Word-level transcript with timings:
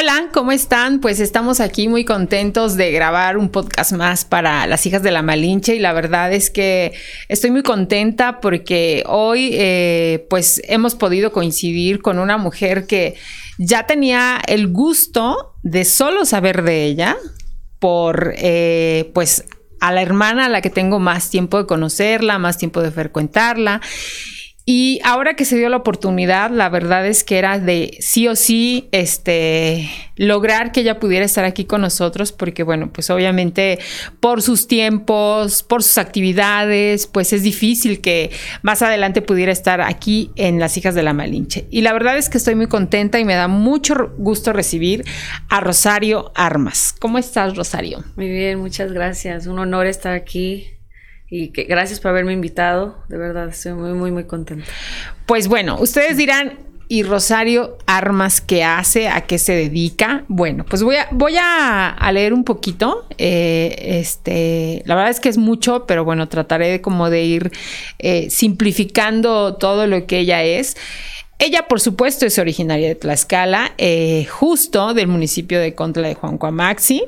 Hola, 0.00 0.28
¿cómo 0.32 0.52
están? 0.52 1.00
Pues 1.00 1.18
estamos 1.18 1.58
aquí 1.58 1.88
muy 1.88 2.04
contentos 2.04 2.76
de 2.76 2.92
grabar 2.92 3.36
un 3.36 3.48
podcast 3.48 3.90
más 3.90 4.24
para 4.24 4.64
las 4.68 4.86
hijas 4.86 5.02
de 5.02 5.10
la 5.10 5.22
Malinche 5.22 5.74
y 5.74 5.80
la 5.80 5.92
verdad 5.92 6.32
es 6.32 6.50
que 6.50 6.92
estoy 7.26 7.50
muy 7.50 7.64
contenta 7.64 8.38
porque 8.38 9.02
hoy 9.08 9.50
eh, 9.54 10.24
pues 10.30 10.62
hemos 10.68 10.94
podido 10.94 11.32
coincidir 11.32 12.00
con 12.00 12.20
una 12.20 12.38
mujer 12.38 12.86
que 12.86 13.16
ya 13.58 13.86
tenía 13.86 14.40
el 14.46 14.68
gusto 14.68 15.56
de 15.64 15.84
solo 15.84 16.24
saber 16.24 16.62
de 16.62 16.84
ella 16.84 17.16
por 17.80 18.34
eh, 18.36 19.10
pues 19.14 19.46
a 19.80 19.90
la 19.90 20.00
hermana 20.00 20.46
a 20.46 20.48
la 20.48 20.60
que 20.60 20.70
tengo 20.70 21.00
más 21.00 21.28
tiempo 21.28 21.58
de 21.58 21.66
conocerla, 21.66 22.38
más 22.38 22.56
tiempo 22.56 22.82
de 22.82 22.92
frecuentarla 22.92 23.80
y 24.70 25.00
ahora 25.02 25.32
que 25.32 25.46
se 25.46 25.56
dio 25.56 25.70
la 25.70 25.78
oportunidad, 25.78 26.50
la 26.50 26.68
verdad 26.68 27.06
es 27.06 27.24
que 27.24 27.38
era 27.38 27.58
de 27.58 27.96
sí 28.00 28.28
o 28.28 28.36
sí, 28.36 28.90
este, 28.92 29.88
lograr 30.16 30.72
que 30.72 30.80
ella 30.80 31.00
pudiera 31.00 31.24
estar 31.24 31.46
aquí 31.46 31.64
con 31.64 31.80
nosotros, 31.80 32.32
porque 32.32 32.64
bueno, 32.64 32.92
pues 32.92 33.08
obviamente 33.08 33.78
por 34.20 34.42
sus 34.42 34.68
tiempos, 34.68 35.62
por 35.62 35.82
sus 35.82 35.96
actividades, 35.96 37.06
pues 37.06 37.32
es 37.32 37.42
difícil 37.42 38.02
que 38.02 38.30
más 38.60 38.82
adelante 38.82 39.22
pudiera 39.22 39.52
estar 39.52 39.80
aquí 39.80 40.32
en 40.36 40.60
Las 40.60 40.76
Hijas 40.76 40.94
de 40.94 41.02
la 41.02 41.14
Malinche. 41.14 41.64
Y 41.70 41.80
la 41.80 41.94
verdad 41.94 42.18
es 42.18 42.28
que 42.28 42.36
estoy 42.36 42.54
muy 42.54 42.66
contenta 42.66 43.18
y 43.18 43.24
me 43.24 43.36
da 43.36 43.48
mucho 43.48 44.12
gusto 44.18 44.52
recibir 44.52 45.02
a 45.48 45.60
Rosario 45.60 46.30
Armas. 46.34 46.94
¿Cómo 47.00 47.16
estás, 47.16 47.56
Rosario? 47.56 48.04
Muy 48.16 48.28
bien, 48.28 48.58
muchas 48.58 48.92
gracias. 48.92 49.46
Un 49.46 49.60
honor 49.60 49.86
estar 49.86 50.12
aquí 50.12 50.77
y 51.30 51.48
que 51.48 51.64
gracias 51.64 52.00
por 52.00 52.10
haberme 52.10 52.32
invitado. 52.32 52.96
De 53.08 53.18
verdad, 53.18 53.48
estoy 53.48 53.72
muy, 53.74 53.92
muy, 53.92 54.10
muy 54.10 54.24
contenta. 54.24 54.66
Pues 55.26 55.48
bueno, 55.48 55.76
ustedes 55.78 56.16
dirán, 56.16 56.58
¿y 56.88 57.02
Rosario 57.02 57.76
Armas 57.86 58.40
qué 58.40 58.64
hace? 58.64 59.08
¿A 59.08 59.22
qué 59.22 59.38
se 59.38 59.52
dedica? 59.52 60.24
Bueno, 60.28 60.64
pues 60.64 60.82
voy 60.82 60.96
a, 60.96 61.08
voy 61.10 61.36
a, 61.38 61.96
leer 62.12 62.32
un 62.32 62.44
poquito. 62.44 63.06
Eh, 63.18 63.76
este, 64.00 64.82
la 64.86 64.94
verdad 64.94 65.10
es 65.10 65.20
que 65.20 65.28
es 65.28 65.36
mucho, 65.36 65.84
pero 65.86 66.04
bueno, 66.04 66.28
trataré 66.28 66.80
como 66.80 67.10
de 67.10 67.24
ir 67.24 67.52
eh, 67.98 68.30
simplificando 68.30 69.56
todo 69.56 69.86
lo 69.86 70.06
que 70.06 70.20
ella 70.20 70.42
es. 70.42 70.76
Ella, 71.40 71.68
por 71.68 71.80
supuesto, 71.80 72.26
es 72.26 72.36
originaria 72.38 72.88
de 72.88 72.96
Tlaxcala, 72.96 73.72
eh, 73.78 74.26
justo 74.28 74.92
del 74.92 75.06
municipio 75.06 75.60
de 75.60 75.74
Contla 75.74 76.08
de 76.08 76.14
Juancoamaxi, 76.14 77.04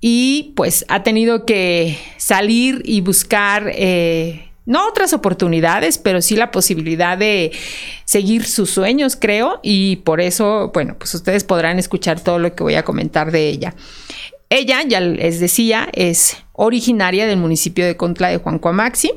y 0.00 0.54
pues 0.56 0.86
ha 0.88 1.02
tenido 1.02 1.44
que 1.44 1.98
salir 2.16 2.80
y 2.86 3.02
buscar, 3.02 3.70
eh, 3.74 4.50
no 4.64 4.88
otras 4.88 5.12
oportunidades, 5.12 5.98
pero 5.98 6.22
sí 6.22 6.34
la 6.34 6.50
posibilidad 6.50 7.18
de 7.18 7.52
seguir 8.06 8.44
sus 8.46 8.70
sueños, 8.70 9.16
creo, 9.16 9.60
y 9.62 9.96
por 9.96 10.22
eso, 10.22 10.70
bueno, 10.72 10.96
pues 10.98 11.14
ustedes 11.14 11.44
podrán 11.44 11.78
escuchar 11.78 12.20
todo 12.20 12.38
lo 12.38 12.54
que 12.54 12.62
voy 12.62 12.74
a 12.74 12.84
comentar 12.84 13.32
de 13.32 13.48
ella. 13.48 13.74
Ella, 14.48 14.82
ya 14.82 15.00
les 15.00 15.40
decía, 15.40 15.90
es 15.92 16.38
originaria 16.54 17.26
del 17.26 17.36
municipio 17.36 17.84
de 17.84 17.98
Contla 17.98 18.30
de 18.30 18.38
Juancoamaxi. 18.38 19.12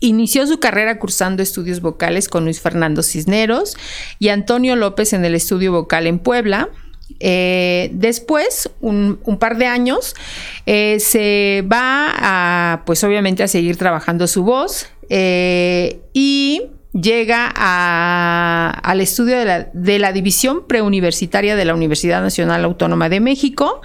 Inició 0.00 0.46
su 0.46 0.58
carrera 0.58 0.98
cursando 0.98 1.42
estudios 1.42 1.80
vocales 1.80 2.28
con 2.28 2.44
Luis 2.44 2.60
Fernando 2.60 3.02
Cisneros 3.02 3.76
y 4.18 4.28
Antonio 4.28 4.74
López 4.74 5.12
en 5.12 5.24
el 5.24 5.34
estudio 5.34 5.72
vocal 5.72 6.06
en 6.06 6.18
Puebla. 6.18 6.70
Eh, 7.18 7.90
después, 7.92 8.70
un, 8.80 9.18
par 9.38 9.58
de 9.58 9.66
años, 9.66 10.14
eh, 10.64 10.98
se 11.00 11.64
va 11.70 12.14
a, 12.16 12.82
pues 12.86 13.04
obviamente, 13.04 13.42
a 13.42 13.48
seguir 13.48 13.76
trabajando 13.76 14.26
su 14.26 14.42
voz 14.42 14.86
eh, 15.10 16.00
y 16.14 16.62
llega 16.92 17.52
al 17.54 19.00
estudio 19.00 19.38
de 19.38 19.44
la, 19.44 19.70
de 19.72 19.98
la 19.98 20.12
División 20.12 20.66
Preuniversitaria 20.66 21.56
de 21.56 21.64
la 21.64 21.74
Universidad 21.74 22.22
Nacional 22.22 22.64
Autónoma 22.64 23.08
de 23.08 23.20
México. 23.20 23.82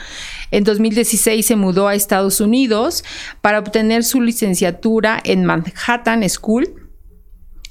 En 0.51 0.63
2016 0.63 1.45
se 1.45 1.55
mudó 1.55 1.87
a 1.87 1.95
Estados 1.95 2.41
Unidos 2.41 3.03
para 3.41 3.59
obtener 3.59 4.03
su 4.03 4.21
licenciatura 4.21 5.21
en 5.23 5.45
Manhattan 5.45 6.27
School 6.29 6.84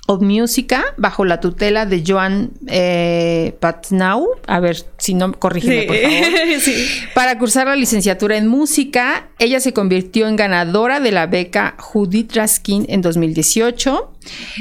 of 0.06 0.22
Música 0.22 0.84
bajo 0.96 1.24
la 1.24 1.40
tutela 1.40 1.86
de 1.86 2.02
Joan 2.06 2.50
eh, 2.66 3.56
Patnau. 3.60 4.28
A 4.46 4.60
ver 4.60 4.84
si 4.98 5.14
no, 5.14 5.32
corrígeme 5.32 5.84
por 5.84 5.96
favor. 5.96 6.14
Para 7.14 7.38
cursar 7.38 7.66
la 7.66 7.76
licenciatura 7.76 8.36
en 8.36 8.46
música, 8.46 9.28
ella 9.38 9.60
se 9.60 9.72
convirtió 9.72 10.28
en 10.28 10.36
ganadora 10.36 11.00
de 11.00 11.12
la 11.12 11.26
beca 11.26 11.76
Judith 11.78 12.32
Raskin 12.34 12.86
en 12.88 13.00
2018. 13.00 14.12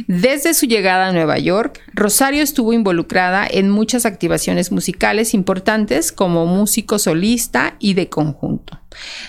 Desde 0.07 0.53
su 0.53 0.65
llegada 0.65 1.07
a 1.07 1.11
Nueva 1.13 1.39
York, 1.39 1.81
Rosario 1.93 2.43
estuvo 2.43 2.73
involucrada 2.73 3.47
en 3.49 3.69
muchas 3.69 4.05
activaciones 4.05 4.71
musicales 4.71 5.33
importantes 5.33 6.11
como 6.11 6.45
músico 6.45 6.99
solista 6.99 7.75
y 7.79 7.93
de 7.93 8.09
conjunto. 8.09 8.82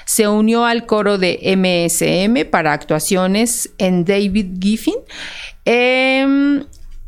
Se 0.05 0.29
unió 0.29 0.65
al 0.65 0.87
coro 0.87 1.19
de 1.19 1.39
MSM 1.57 2.51
para 2.51 2.73
actuaciones 2.73 3.71
en 3.79 4.05
David 4.05 4.59
Giffin 4.61 4.97
Em, 5.65 6.65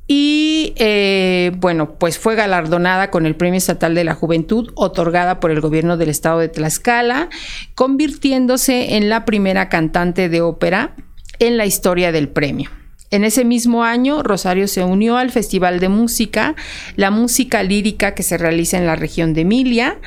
y 0.09 0.73
eh, 0.77 1.53
bueno, 1.57 1.99
pues 1.99 2.19
fue 2.19 2.37
galardonada 2.37 3.11
con 3.11 3.27
el 3.27 3.35
Premio 3.35 3.59
Estatal 3.59 3.95
de 3.95 4.05
la 4.05 4.15
Juventud, 4.15 4.71
otorgada 4.75 5.41
por 5.41 5.51
el 5.51 5.61
gobierno 5.61 5.97
del 5.97 6.09
estado 6.09 6.39
de 6.39 6.49
Tlaxcala, 6.49 7.29
convirtiéndose 7.75 8.97
en 8.97 9.09
la 9.09 9.25
primera 9.25 9.69
cantante 9.69 10.29
de 10.29 10.41
ópera 10.41 10.95
en 11.39 11.57
la 11.57 11.67
historia 11.67 12.13
del 12.13 12.29
premio. 12.29 12.71
En 13.11 13.25
ese 13.25 13.45
mismo 13.45 13.85
año, 13.85 14.23
Rosario 14.23 14.69
se 14.69 14.83
unió 14.83 15.17
al 15.17 15.31
Festival 15.31 15.81
de 15.81 15.89
Música, 15.89 16.57
la 16.97 17.11
música 17.11 17.63
lírica 17.63 18.15
que 18.15 18.23
se 18.23 18.39
realiza 18.39 18.79
en 18.79 18.87
la 18.87 18.97
región 18.97 19.33
de 19.33 19.43
Emilia. 19.43 19.99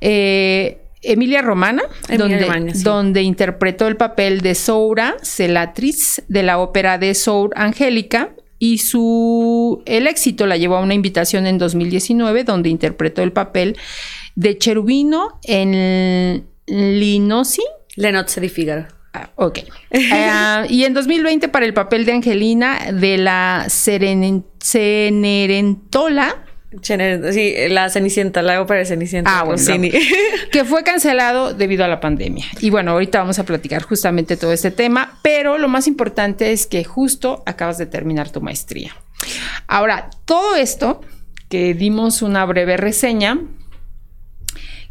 Eh, 0.00 0.79
Emilia 1.02 1.42
Romana, 1.42 1.82
donde, 2.82 3.22
interpretó 3.22 3.86
el 3.86 3.96
papel 3.96 4.40
de 4.40 4.54
Soura, 4.54 5.16
celatriz 5.22 6.22
de 6.28 6.42
la 6.42 6.58
ópera 6.58 6.96
de 6.98 7.14
Sour 7.14 7.52
Angélica, 7.56 8.34
y 8.58 8.78
su 8.78 9.82
el 9.86 10.06
éxito 10.06 10.46
la 10.46 10.58
llevó 10.58 10.76
a 10.76 10.80
una 10.80 10.92
invitación 10.92 11.46
en 11.46 11.56
2019 11.56 12.44
donde 12.44 12.68
interpretó 12.68 13.22
el 13.22 13.32
papel 13.32 13.78
de 14.34 14.58
Cherubino 14.58 15.40
en 15.44 16.46
Linosi. 16.66 17.62
Lenotze 17.96 18.42
di 18.42 18.50
Figaro. 18.50 18.86
Ah, 19.14 19.30
ok. 19.36 19.60
Ah, 20.12 20.66
y 20.68 20.84
en 20.84 20.92
2020 20.92 21.48
para 21.48 21.64
el 21.64 21.72
papel 21.72 22.04
de 22.04 22.12
Angelina 22.12 22.92
de 22.92 23.16
la 23.16 23.64
Cenerentola 23.68 26.44
Sí, 26.82 27.54
la 27.68 27.90
Cenicienta, 27.90 28.42
la 28.42 28.60
ópera 28.60 28.78
de 28.80 28.86
Cenicienta. 28.86 29.40
Ah, 29.40 29.44
bueno. 29.44 29.60
que 30.52 30.64
fue 30.64 30.84
cancelado 30.84 31.52
debido 31.52 31.84
a 31.84 31.88
la 31.88 31.98
pandemia. 31.98 32.44
Y 32.60 32.70
bueno, 32.70 32.92
ahorita 32.92 33.18
vamos 33.18 33.40
a 33.40 33.44
platicar 33.44 33.82
justamente 33.82 34.36
todo 34.36 34.52
este 34.52 34.70
tema, 34.70 35.18
pero 35.22 35.58
lo 35.58 35.68
más 35.68 35.88
importante 35.88 36.52
es 36.52 36.66
que 36.66 36.84
justo 36.84 37.42
acabas 37.44 37.76
de 37.78 37.86
terminar 37.86 38.30
tu 38.30 38.40
maestría. 38.40 38.94
Ahora, 39.66 40.10
todo 40.24 40.54
esto, 40.54 41.00
que 41.48 41.74
dimos 41.74 42.22
una 42.22 42.44
breve 42.46 42.76
reseña, 42.76 43.38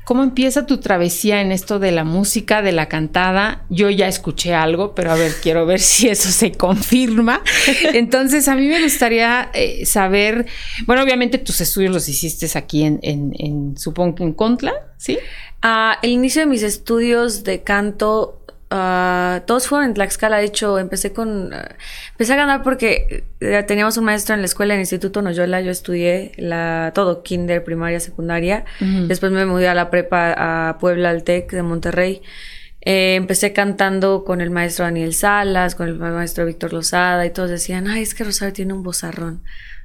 ¿Cómo 0.10 0.24
empieza 0.24 0.66
tu 0.66 0.80
travesía 0.80 1.40
en 1.40 1.52
esto 1.52 1.78
de 1.78 1.92
la 1.92 2.04
música, 2.04 2.64
de 2.64 2.72
la 2.72 2.90
cantada? 2.90 3.64
Yo 3.70 3.92
ya 3.92 4.08
escuché 4.08 4.56
algo, 4.56 4.96
pero 4.96 5.12
a 5.12 5.16
ver, 5.16 5.34
quiero 5.40 5.68
ver 5.68 5.80
si 5.80 6.10
eso 6.10 6.30
se 6.30 6.52
confirma. 6.52 7.44
Entonces, 7.94 8.48
a 8.48 8.56
mí 8.56 8.66
me 8.66 8.82
gustaría 8.82 9.52
eh, 9.54 9.86
saber, 9.86 10.48
bueno, 10.88 11.04
obviamente 11.04 11.38
tus 11.38 11.62
estudios 11.62 11.94
los 11.94 12.10
hiciste 12.10 12.48
aquí 12.58 12.86
en, 12.86 13.00
en, 13.04 13.78
supongo 13.78 14.16
que 14.16 14.24
en 14.24 14.34
Contla, 14.34 14.74
¿sí? 14.98 15.20
Ah, 15.62 16.00
el 16.02 16.10
inicio 16.10 16.42
de 16.42 16.48
mis 16.48 16.64
estudios 16.64 17.44
de 17.44 17.62
canto 17.62 18.39
Uh, 18.72 19.40
todos 19.48 19.68
fueron 19.68 19.88
en 19.88 19.94
Tlaxcala, 19.96 20.38
de 20.38 20.46
hecho, 20.46 20.78
empecé 20.78 21.12
con... 21.12 21.52
Uh, 21.52 21.58
empecé 22.12 22.34
a 22.34 22.36
ganar 22.36 22.62
porque 22.62 23.24
eh, 23.40 23.64
teníamos 23.64 23.98
un 23.98 24.06
maestro 24.06 24.36
en 24.36 24.42
la 24.42 24.46
escuela, 24.46 24.76
en 24.76 24.80
el 24.80 24.84
Instituto 24.84 25.24
Noyola, 25.24 25.62
yo 25.62 25.72
estudié 25.72 26.34
la, 26.38 26.92
todo, 26.94 27.24
kinder, 27.24 27.64
primaria, 27.64 28.00
secundaria. 28.00 28.66
Después 28.80 29.32
me 29.32 29.46
mudé 29.46 29.68
a 29.70 29.74
la 29.74 29.90
prepa 29.90 30.70
a 30.70 30.78
Puebla, 30.78 31.10
al 31.10 31.24
TEC 31.24 31.52
de 31.52 31.64
Monterrey. 31.64 32.22
Eh, 32.82 33.16
empecé 33.16 33.54
cantando 33.54 34.24
con 34.24 34.40
el 34.40 34.52
maestro 34.52 34.86
Daniel 34.86 35.14
Salas, 35.14 35.76
con 35.76 35.88
el 35.88 35.96
maestro 35.96 36.46
Víctor 36.46 36.72
Lozada, 36.72 37.26
y 37.26 37.32
todos 37.32 37.50
decían, 37.50 37.88
ay, 37.88 38.04
es 38.04 38.14
que 38.14 38.24
Rosario 38.24 38.54
tiene 38.54 38.74
un 38.74 38.84
bozarrón. 38.84 39.44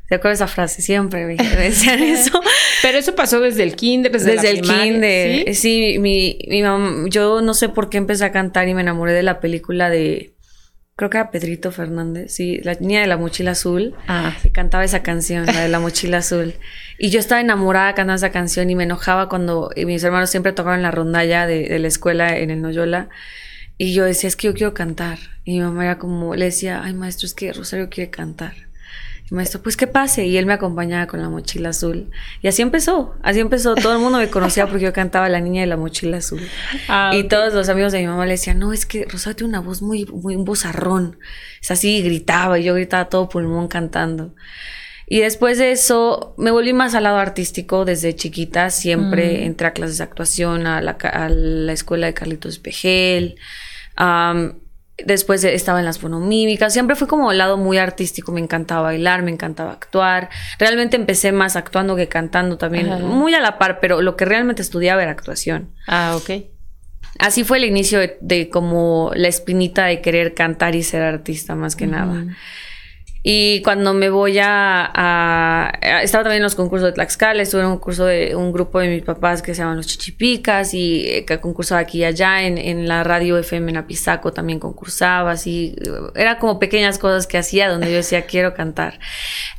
¿Te 0.08 0.16
acuerdas 0.16 0.38
esa 0.38 0.46
frase? 0.48 0.82
Siempre 0.82 1.24
me 1.24 1.36
decían 1.36 1.98
eso. 2.02 2.40
Pero 2.82 2.98
eso 2.98 3.14
pasó 3.14 3.40
desde 3.40 3.62
el 3.62 3.74
kinder, 3.74 4.12
desde, 4.12 4.32
desde 4.32 4.50
el 4.50 4.60
kinder. 4.60 5.54
Sí, 5.54 5.96
mi, 5.98 6.38
mi 6.48 6.62
mamá, 6.62 7.08
yo 7.08 7.40
no 7.40 7.54
sé 7.54 7.68
por 7.70 7.88
qué 7.88 7.96
empecé 7.98 8.24
a 8.24 8.32
cantar 8.32 8.68
y 8.68 8.74
me 8.74 8.82
enamoré 8.82 9.12
de 9.12 9.22
la 9.22 9.40
película 9.40 9.88
de 9.90 10.32
creo 10.96 11.10
que 11.10 11.16
era 11.16 11.32
Pedrito 11.32 11.72
Fernández, 11.72 12.32
sí, 12.32 12.60
la 12.62 12.74
niña 12.74 13.00
de 13.00 13.08
la 13.08 13.16
mochila 13.16 13.50
azul, 13.50 13.96
Ah. 14.06 14.36
que 14.40 14.52
cantaba 14.52 14.84
esa 14.84 15.02
canción, 15.02 15.44
la 15.46 15.62
de 15.62 15.68
la 15.68 15.80
mochila 15.80 16.18
azul. 16.18 16.54
Y 17.00 17.10
yo 17.10 17.18
estaba 17.18 17.40
enamorada 17.40 17.94
cantando 17.94 18.14
esa 18.14 18.30
canción 18.30 18.70
y 18.70 18.76
me 18.76 18.84
enojaba 18.84 19.28
cuando 19.28 19.70
y 19.74 19.86
mis 19.86 20.04
hermanos 20.04 20.30
siempre 20.30 20.52
tocaban 20.52 20.82
la 20.82 20.92
rondalla 20.92 21.48
de, 21.48 21.68
de 21.68 21.78
la 21.80 21.88
escuela 21.88 22.36
en 22.38 22.50
el 22.52 22.62
Noyola. 22.62 23.08
Y 23.76 23.92
yo 23.92 24.04
decía, 24.04 24.28
es 24.28 24.36
que 24.36 24.46
yo 24.46 24.54
quiero 24.54 24.72
cantar. 24.72 25.18
Y 25.44 25.54
mi 25.54 25.60
mamá 25.62 25.82
era 25.84 25.98
como, 25.98 26.36
le 26.36 26.44
decía, 26.44 26.80
ay 26.84 26.94
maestro, 26.94 27.26
es 27.26 27.34
que 27.34 27.52
Rosario 27.52 27.88
quiere 27.90 28.10
cantar. 28.10 28.52
Maestro, 29.34 29.62
pues 29.62 29.76
que 29.76 29.86
pase. 29.86 30.26
Y 30.26 30.36
él 30.36 30.46
me 30.46 30.52
acompañaba 30.52 31.06
con 31.06 31.20
la 31.20 31.28
mochila 31.28 31.70
azul. 31.70 32.10
Y 32.42 32.48
así 32.48 32.62
empezó, 32.62 33.14
así 33.22 33.40
empezó. 33.40 33.74
Todo 33.74 33.92
el 33.92 33.98
mundo 33.98 34.18
me 34.18 34.30
conocía 34.30 34.66
porque 34.66 34.84
yo 34.84 34.92
cantaba 34.92 35.28
La 35.28 35.40
Niña 35.40 35.62
de 35.62 35.66
la 35.66 35.76
Mochila 35.76 36.18
Azul. 36.18 36.40
Ah, 36.88 37.10
y 37.14 37.24
todos 37.24 37.52
los 37.54 37.68
amigos 37.68 37.92
de 37.92 38.00
mi 38.00 38.06
mamá 38.06 38.24
le 38.26 38.32
decían, 38.32 38.58
no, 38.58 38.72
es 38.72 38.86
que 38.86 39.04
Rosario 39.04 39.36
tiene 39.36 39.50
una 39.50 39.60
voz 39.60 39.82
muy, 39.82 40.06
muy, 40.06 40.36
un 40.36 40.44
vozarrón. 40.44 41.18
Es 41.60 41.70
así, 41.70 41.96
y 41.96 42.02
gritaba, 42.02 42.58
y 42.58 42.64
yo 42.64 42.74
gritaba 42.74 43.08
todo 43.08 43.28
pulmón 43.28 43.68
cantando. 43.68 44.34
Y 45.06 45.20
después 45.20 45.58
de 45.58 45.72
eso 45.72 46.34
me 46.38 46.50
volví 46.50 46.72
más 46.72 46.94
al 46.94 47.04
lado 47.04 47.18
artístico 47.18 47.84
desde 47.84 48.14
chiquita. 48.14 48.70
Siempre 48.70 49.44
entré 49.44 49.66
a 49.66 49.72
clases 49.72 49.98
de 49.98 50.04
actuación, 50.04 50.66
a 50.66 50.80
la, 50.80 50.92
a 50.92 51.28
la 51.28 51.72
escuela 51.72 52.06
de 52.06 52.14
Carlitos 52.14 52.58
Pejel. 52.58 53.36
Después 54.98 55.42
estaba 55.44 55.78
en 55.78 55.84
las 55.84 55.98
fonomímicas. 55.98 56.72
Siempre 56.72 56.96
fue 56.96 57.08
como 57.08 57.32
el 57.32 57.38
lado 57.38 57.56
muy 57.56 57.78
artístico. 57.78 58.32
Me 58.32 58.40
encantaba 58.40 58.82
bailar, 58.82 59.22
me 59.22 59.30
encantaba 59.30 59.72
actuar. 59.72 60.30
Realmente 60.58 60.96
empecé 60.96 61.32
más 61.32 61.56
actuando 61.56 61.96
que 61.96 62.08
cantando 62.08 62.58
también. 62.58 62.92
Ajá. 62.92 63.04
Muy 63.04 63.34
a 63.34 63.40
la 63.40 63.58
par, 63.58 63.80
pero 63.80 64.02
lo 64.02 64.16
que 64.16 64.24
realmente 64.24 64.62
estudiaba 64.62 65.02
era 65.02 65.12
actuación. 65.12 65.72
Ah, 65.86 66.16
ok. 66.16 66.44
Así 67.18 67.44
fue 67.44 67.58
el 67.58 67.64
inicio 67.64 68.00
de, 68.00 68.18
de 68.20 68.50
como 68.50 69.12
la 69.14 69.28
espinita 69.28 69.86
de 69.86 70.00
querer 70.00 70.34
cantar 70.34 70.74
y 70.74 70.82
ser 70.82 71.02
artista 71.02 71.54
más 71.54 71.76
que 71.76 71.86
nada. 71.86 72.24
Y 73.26 73.62
cuando 73.62 73.94
me 73.94 74.10
voy 74.10 74.38
a, 74.38 74.90
a- 74.94 75.70
Estaba 76.02 76.24
también 76.24 76.38
en 76.38 76.42
los 76.42 76.54
concursos 76.54 76.86
de 76.88 76.92
Tlaxcala, 76.92 77.40
estuve 77.42 77.62
en 77.62 77.68
un 77.68 77.78
curso 77.78 78.04
de 78.04 78.36
un 78.36 78.52
grupo 78.52 78.80
de 78.80 78.88
mis 78.88 79.02
papás 79.02 79.40
que 79.40 79.54
se 79.54 79.62
llaman 79.62 79.78
Los 79.78 79.86
Chichipicas 79.86 80.74
y 80.74 81.06
eh, 81.08 81.24
concursaba 81.40 81.80
aquí 81.80 82.00
y 82.00 82.04
allá, 82.04 82.42
en, 82.42 82.58
en 82.58 82.86
la 82.86 83.02
radio 83.02 83.38
FM 83.38 83.70
en 83.70 83.78
Apizaco 83.78 84.32
también 84.34 84.58
concursaba, 84.60 85.30
así. 85.30 85.74
eh, 85.80 85.90
Era 86.16 86.38
como 86.38 86.58
pequeñas 86.58 86.98
cosas 86.98 87.26
que 87.26 87.38
hacía 87.38 87.70
donde 87.70 87.88
yo 87.90 87.96
decía, 87.96 88.26
quiero 88.26 88.52
cantar. 88.52 89.00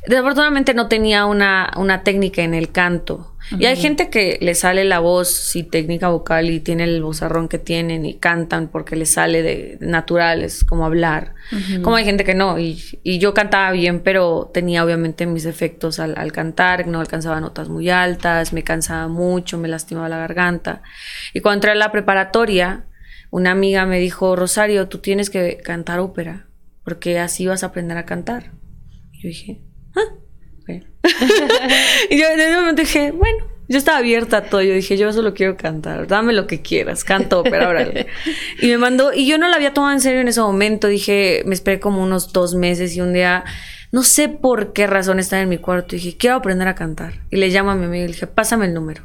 Desafortunadamente 0.06 0.72
no 0.72 0.86
tenía 0.86 1.26
una, 1.26 1.72
una 1.76 2.04
técnica 2.04 2.42
en 2.42 2.54
el 2.54 2.70
canto. 2.70 3.32
Y 3.58 3.66
hay 3.66 3.76
gente 3.76 4.10
que 4.10 4.38
le 4.40 4.54
sale 4.54 4.84
la 4.84 4.98
voz, 4.98 5.28
sí, 5.28 5.62
técnica 5.62 6.08
vocal 6.08 6.50
y 6.50 6.60
tiene 6.60 6.84
el 6.84 7.02
vozarrón 7.02 7.48
que 7.48 7.58
tienen 7.58 8.04
y 8.04 8.14
cantan 8.14 8.68
porque 8.68 8.96
les 8.96 9.12
sale 9.12 9.42
de, 9.42 9.78
natural, 9.80 10.42
es 10.42 10.64
como 10.64 10.84
hablar. 10.84 11.34
Como 11.82 11.96
hay 11.96 12.04
gente 12.04 12.24
que 12.24 12.34
no. 12.34 12.58
Y, 12.58 12.82
y 13.04 13.18
yo 13.18 13.34
cantaba 13.34 13.70
bien, 13.70 14.00
pero 14.00 14.50
tenía 14.52 14.84
obviamente 14.84 15.26
mis 15.26 15.44
efectos 15.44 16.00
al, 16.00 16.16
al 16.18 16.32
cantar, 16.32 16.86
no 16.88 17.00
alcanzaba 17.00 17.40
notas 17.40 17.68
muy 17.68 17.88
altas, 17.88 18.52
me 18.52 18.64
cansaba 18.64 19.08
mucho, 19.08 19.58
me 19.58 19.68
lastimaba 19.68 20.08
la 20.08 20.18
garganta. 20.18 20.82
Y 21.32 21.40
cuando 21.40 21.56
entré 21.58 21.70
a 21.70 21.74
la 21.76 21.92
preparatoria, 21.92 22.86
una 23.30 23.52
amiga 23.52 23.86
me 23.86 23.98
dijo, 23.98 24.34
Rosario, 24.34 24.88
tú 24.88 24.98
tienes 24.98 25.30
que 25.30 25.58
cantar 25.58 26.00
ópera, 26.00 26.46
porque 26.84 27.18
así 27.18 27.46
vas 27.46 27.62
a 27.62 27.66
aprender 27.66 27.96
a 27.96 28.06
cantar. 28.06 28.52
Y 29.12 29.22
yo 29.22 29.28
dije, 29.28 29.65
y 32.10 32.18
yo 32.18 32.26
en 32.28 32.40
ese 32.40 32.54
momento 32.56 32.82
dije, 32.82 33.12
bueno, 33.12 33.46
yo 33.68 33.78
estaba 33.78 33.98
abierta 33.98 34.38
a 34.38 34.44
todo. 34.44 34.62
Yo 34.62 34.74
dije, 34.74 34.96
yo 34.96 35.12
solo 35.12 35.34
quiero 35.34 35.56
cantar, 35.56 36.06
dame 36.06 36.32
lo 36.32 36.46
que 36.46 36.62
quieras, 36.62 37.04
canto 37.04 37.40
ópera, 37.40 37.68
órale. 37.68 38.06
y 38.60 38.68
me 38.68 38.78
mandó, 38.78 39.12
y 39.12 39.26
yo 39.26 39.38
no 39.38 39.48
la 39.48 39.56
había 39.56 39.74
tomado 39.74 39.92
en 39.92 40.00
serio 40.00 40.20
en 40.20 40.28
ese 40.28 40.40
momento. 40.40 40.88
Dije, 40.88 41.42
me 41.46 41.54
esperé 41.54 41.80
como 41.80 42.02
unos 42.02 42.32
dos 42.32 42.54
meses 42.54 42.96
y 42.96 43.00
un 43.00 43.12
día, 43.12 43.44
no 43.92 44.02
sé 44.02 44.28
por 44.28 44.72
qué 44.72 44.86
razón 44.86 45.18
estaba 45.18 45.42
en 45.42 45.48
mi 45.48 45.58
cuarto. 45.58 45.96
Dije, 45.96 46.16
quiero 46.16 46.36
aprender 46.36 46.68
a 46.68 46.74
cantar. 46.74 47.14
Y 47.30 47.36
le 47.36 47.48
llamo 47.48 47.70
a 47.70 47.74
mi 47.74 47.86
amigo 47.86 48.04
y 48.04 48.08
le 48.08 48.12
dije, 48.12 48.26
pásame 48.26 48.66
el 48.66 48.74
número. 48.74 49.02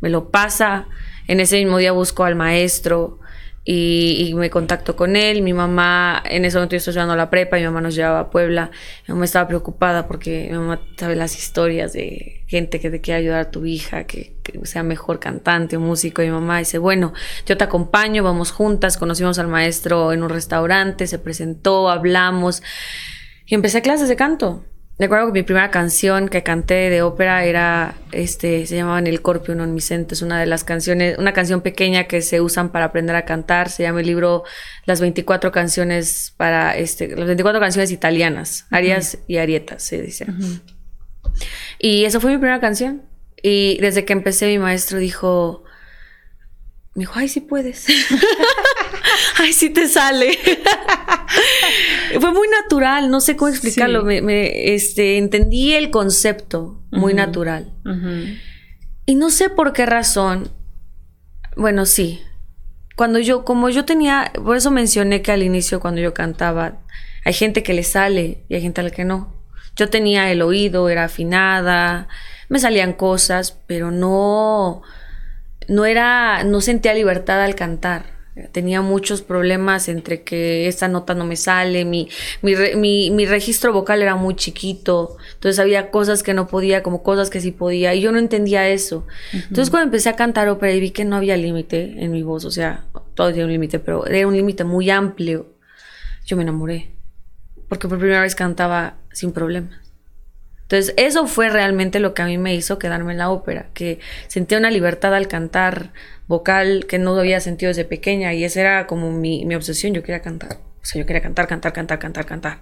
Me 0.00 0.08
lo 0.08 0.30
pasa. 0.30 0.86
En 1.28 1.38
ese 1.38 1.56
mismo 1.58 1.78
día 1.78 1.92
busco 1.92 2.24
al 2.24 2.34
maestro 2.34 3.20
y, 3.64 4.32
me 4.34 4.50
contacto 4.50 4.96
con 4.96 5.14
él. 5.14 5.42
Mi 5.42 5.52
mamá, 5.52 6.22
en 6.24 6.44
ese 6.44 6.56
momento 6.56 6.72
yo 6.72 6.78
estaba 6.78 6.92
estudiando 6.92 7.16
la 7.16 7.30
prepa, 7.30 7.56
mi 7.56 7.64
mamá 7.64 7.80
nos 7.80 7.94
llevaba 7.94 8.20
a 8.20 8.30
Puebla. 8.30 8.70
Mi 9.06 9.14
mamá 9.14 9.24
estaba 9.24 9.46
preocupada 9.46 10.06
porque 10.08 10.48
mi 10.50 10.58
mamá 10.58 10.80
sabe 10.96 11.14
las 11.16 11.36
historias 11.36 11.92
de 11.92 12.42
gente 12.48 12.80
que 12.80 12.90
te 12.90 13.00
quiere 13.00 13.20
ayudar 13.20 13.40
a 13.40 13.50
tu 13.50 13.64
hija, 13.64 14.04
que, 14.04 14.36
que 14.42 14.64
sea 14.66 14.82
mejor 14.82 15.20
cantante 15.20 15.76
o 15.76 15.80
músico. 15.80 16.22
Y 16.22 16.26
mi 16.26 16.32
mamá 16.32 16.58
dice, 16.58 16.78
bueno, 16.78 17.12
yo 17.46 17.56
te 17.56 17.64
acompaño, 17.64 18.24
vamos 18.24 18.50
juntas. 18.50 18.98
Conocimos 18.98 19.38
al 19.38 19.48
maestro 19.48 20.12
en 20.12 20.22
un 20.22 20.30
restaurante, 20.30 21.06
se 21.06 21.18
presentó, 21.18 21.88
hablamos 21.88 22.62
y 23.46 23.54
empecé 23.54 23.82
clases 23.82 24.08
de 24.08 24.16
canto. 24.16 24.64
Recuerdo 24.98 25.26
que 25.28 25.32
mi 25.32 25.42
primera 25.42 25.70
canción 25.70 26.28
que 26.28 26.42
canté 26.42 26.90
de 26.90 27.02
ópera 27.02 27.44
era, 27.44 27.96
este, 28.12 28.66
se 28.66 28.76
llamaba 28.76 28.98
En 28.98 29.06
el 29.06 29.22
Corpio 29.22 29.54
non 29.54 29.72
mi 29.74 29.80
sento. 29.80 30.14
Es 30.14 30.22
una 30.22 30.38
de 30.38 30.46
las 30.46 30.64
canciones, 30.64 31.18
una 31.18 31.32
canción 31.32 31.60
pequeña 31.60 32.04
que 32.04 32.20
se 32.20 32.40
usan 32.40 32.70
para 32.70 32.86
aprender 32.86 33.16
a 33.16 33.24
cantar. 33.24 33.70
Se 33.70 33.82
llama 33.82 34.00
el 34.00 34.06
libro 34.06 34.44
Las 34.84 35.00
24 35.00 35.50
canciones 35.50 36.34
para, 36.36 36.76
este, 36.76 37.08
las 37.16 37.26
24 37.26 37.58
canciones 37.58 37.90
italianas, 37.90 38.66
arias 38.70 39.18
y 39.26 39.38
arietas, 39.38 39.82
se 39.82 40.02
dice. 40.02 40.26
Y 41.78 42.04
eso 42.04 42.20
fue 42.20 42.30
mi 42.30 42.36
primera 42.36 42.60
canción. 42.60 43.02
Y 43.42 43.78
desde 43.80 44.04
que 44.04 44.12
empecé, 44.12 44.46
mi 44.46 44.58
maestro 44.58 44.98
dijo, 44.98 45.64
me 46.94 47.00
dijo, 47.00 47.14
ay, 47.16 47.28
sí 47.28 47.40
puedes. 47.40 47.86
ay, 49.38 49.52
sí 49.52 49.70
te 49.70 49.88
sale. 49.88 50.38
Fue 52.20 52.32
muy 52.32 52.48
natural, 52.48 53.10
no 53.10 53.20
sé 53.20 53.36
cómo 53.36 53.50
explicarlo. 53.50 54.00
Sí. 54.00 54.06
Me, 54.06 54.22
me, 54.22 54.74
este, 54.74 55.18
entendí 55.18 55.72
el 55.74 55.90
concepto 55.90 56.82
muy 56.90 57.14
natural. 57.14 57.72
Y 59.06 59.14
no 59.14 59.30
sé 59.30 59.48
por 59.48 59.72
qué 59.72 59.86
razón. 59.86 60.50
Bueno, 61.56 61.86
sí. 61.86 62.22
Cuando 62.96 63.18
yo, 63.18 63.44
como 63.44 63.70
yo 63.70 63.84
tenía, 63.84 64.32
por 64.44 64.56
eso 64.56 64.70
mencioné 64.70 65.22
que 65.22 65.32
al 65.32 65.42
inicio 65.42 65.80
cuando 65.80 66.00
yo 66.00 66.12
cantaba, 66.12 66.82
hay 67.24 67.32
gente 67.32 67.62
que 67.62 67.72
le 67.72 67.82
sale 67.82 68.44
y 68.48 68.54
hay 68.54 68.60
gente 68.60 68.80
a 68.80 68.84
la 68.84 68.90
que 68.90 69.04
no. 69.04 69.34
Yo 69.76 69.88
tenía 69.88 70.30
el 70.30 70.42
oído, 70.42 70.88
era 70.90 71.04
afinada, 71.04 72.08
me 72.48 72.58
salían 72.58 72.92
cosas, 72.92 73.58
pero 73.66 73.90
no, 73.90 74.82
no 75.68 75.86
era, 75.86 76.44
no 76.44 76.60
sentía 76.60 76.92
libertad 76.92 77.42
al 77.42 77.54
cantar. 77.54 78.11
Tenía 78.52 78.80
muchos 78.80 79.20
problemas 79.20 79.88
entre 79.88 80.22
que 80.22 80.66
esta 80.66 80.88
nota 80.88 81.12
no 81.12 81.26
me 81.26 81.36
sale, 81.36 81.84
mi, 81.84 82.08
mi, 82.40 82.54
mi, 82.76 83.10
mi 83.10 83.26
registro 83.26 83.74
vocal 83.74 84.00
era 84.00 84.16
muy 84.16 84.36
chiquito, 84.36 85.18
entonces 85.34 85.58
había 85.58 85.90
cosas 85.90 86.22
que 86.22 86.32
no 86.32 86.46
podía, 86.46 86.82
como 86.82 87.02
cosas 87.02 87.28
que 87.28 87.42
sí 87.42 87.52
podía, 87.52 87.94
y 87.94 88.00
yo 88.00 88.10
no 88.10 88.18
entendía 88.18 88.68
eso. 88.70 89.06
Entonces 89.34 89.68
cuando 89.68 89.88
empecé 89.88 90.08
a 90.08 90.16
cantar 90.16 90.48
ópera 90.48 90.72
y 90.72 90.80
vi 90.80 90.92
que 90.92 91.04
no 91.04 91.16
había 91.16 91.36
límite 91.36 91.94
en 91.98 92.10
mi 92.10 92.22
voz, 92.22 92.46
o 92.46 92.50
sea, 92.50 92.86
todo 93.14 93.28
tiene 93.28 93.44
un 93.44 93.52
límite, 93.52 93.78
pero 93.78 94.06
era 94.06 94.26
un 94.26 94.34
límite 94.34 94.64
muy 94.64 94.88
amplio, 94.88 95.46
yo 96.24 96.36
me 96.38 96.42
enamoré, 96.42 96.90
porque 97.68 97.86
por 97.86 97.98
primera 97.98 98.22
vez 98.22 98.34
cantaba 98.34 98.94
sin 99.12 99.32
problemas. 99.32 99.81
Entonces, 100.72 100.94
eso 100.96 101.26
fue 101.26 101.50
realmente 101.50 102.00
lo 102.00 102.14
que 102.14 102.22
a 102.22 102.26
mí 102.26 102.38
me 102.38 102.54
hizo 102.54 102.78
quedarme 102.78 103.12
en 103.12 103.18
la 103.18 103.28
ópera, 103.28 103.66
que 103.74 103.98
sentía 104.26 104.56
una 104.56 104.70
libertad 104.70 105.14
al 105.14 105.28
cantar 105.28 105.92
vocal 106.28 106.86
que 106.88 106.98
no 106.98 107.14
había 107.18 107.40
sentido 107.40 107.68
desde 107.68 107.84
pequeña 107.84 108.32
y 108.32 108.44
esa 108.44 108.60
era 108.60 108.86
como 108.86 109.10
mi, 109.12 109.44
mi 109.44 109.54
obsesión, 109.54 109.92
yo 109.92 110.02
quería 110.02 110.22
cantar. 110.22 110.54
O 110.54 110.84
sea, 110.84 110.98
yo 111.00 111.06
quería 111.06 111.20
cantar, 111.20 111.46
cantar, 111.46 111.72
cantar, 111.74 111.98
cantar, 111.98 112.24
cantar. 112.24 112.58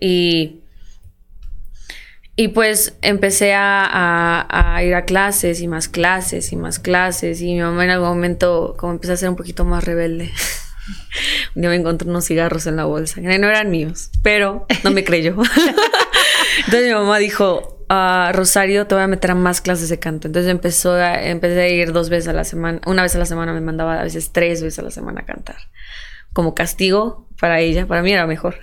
Y, 0.00 0.60
y 2.36 2.48
pues 2.48 2.94
empecé 3.02 3.52
a, 3.54 3.84
a- 3.84 4.76
a 4.76 4.82
ir 4.84 4.94
a 4.94 5.04
clases 5.04 5.60
y 5.60 5.66
más 5.68 5.88
clases 5.88 6.52
y 6.52 6.56
más 6.56 6.78
clases 6.78 7.40
y 7.40 7.54
mi 7.54 7.60
mamá 7.60 7.84
en 7.84 7.90
algún 7.90 8.08
momento 8.08 8.74
como 8.78 8.92
empecé 8.92 9.12
a 9.12 9.16
ser 9.16 9.28
un 9.28 9.36
poquito 9.36 9.64
más 9.64 9.82
rebelde. 9.84 10.30
Un 11.56 11.62
día 11.62 11.70
me 11.70 11.76
encontré 11.76 12.08
unos 12.08 12.26
cigarros 12.26 12.66
en 12.66 12.76
la 12.76 12.84
bolsa, 12.84 13.20
no 13.20 13.30
eran 13.30 13.70
míos, 13.70 14.10
pero 14.22 14.66
no 14.84 14.90
me 14.90 15.02
creyó. 15.02 15.36
Entonces 16.66 16.88
mi 16.88 16.94
mamá 16.94 17.18
dijo, 17.18 17.84
"Ah, 17.88 18.30
Rosario, 18.34 18.86
te 18.86 18.94
voy 18.94 19.04
a 19.04 19.06
meter 19.06 19.32
a 19.32 19.34
más 19.34 19.60
clases 19.60 19.88
de 19.88 19.98
canto. 19.98 20.28
Entonces 20.28 20.50
empezó 20.50 20.92
a, 20.94 21.22
empecé 21.22 21.60
a 21.60 21.68
ir 21.68 21.92
dos 21.92 22.08
veces 22.08 22.28
a 22.28 22.32
la 22.32 22.44
semana, 22.44 22.80
una 22.86 23.02
vez 23.02 23.14
a 23.14 23.18
la 23.18 23.26
semana 23.26 23.52
me 23.52 23.60
mandaba 23.60 24.00
a 24.00 24.04
veces 24.04 24.32
tres 24.32 24.62
veces 24.62 24.78
a 24.78 24.82
la 24.82 24.90
semana 24.90 25.20
a 25.22 25.24
cantar. 25.24 25.56
Como 26.32 26.54
castigo 26.54 27.28
para 27.38 27.60
ella, 27.60 27.86
para 27.86 28.02
mí 28.02 28.12
era 28.12 28.26
mejor. 28.26 28.58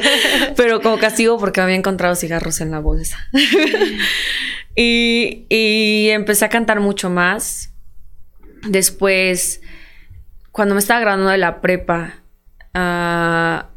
Pero 0.56 0.80
como 0.80 0.98
castigo 0.98 1.38
porque 1.38 1.60
había 1.60 1.76
encontrado 1.76 2.16
cigarros 2.16 2.60
en 2.60 2.70
la 2.70 2.80
bolsa. 2.80 3.18
y, 4.74 5.46
y 5.48 6.10
empecé 6.10 6.44
a 6.44 6.48
cantar 6.48 6.80
mucho 6.80 7.10
más. 7.10 7.72
Después, 8.66 9.60
cuando 10.50 10.74
me 10.74 10.80
estaba 10.80 11.00
graduando 11.00 11.30
de 11.30 11.38
la 11.38 11.60
prepa, 11.60 12.22
ah, 12.72 13.70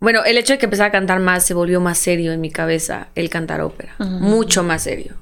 bueno, 0.00 0.24
el 0.24 0.38
hecho 0.38 0.54
de 0.54 0.58
que 0.58 0.64
empezara 0.66 0.88
a 0.88 0.92
cantar 0.92 1.20
más 1.20 1.44
se 1.44 1.54
volvió 1.54 1.80
más 1.80 1.98
serio 1.98 2.32
en 2.32 2.40
mi 2.40 2.50
cabeza 2.50 3.08
el 3.14 3.28
cantar 3.28 3.60
ópera, 3.60 3.94
mucho 3.98 4.62
más 4.62 4.82
serio. 4.82 5.16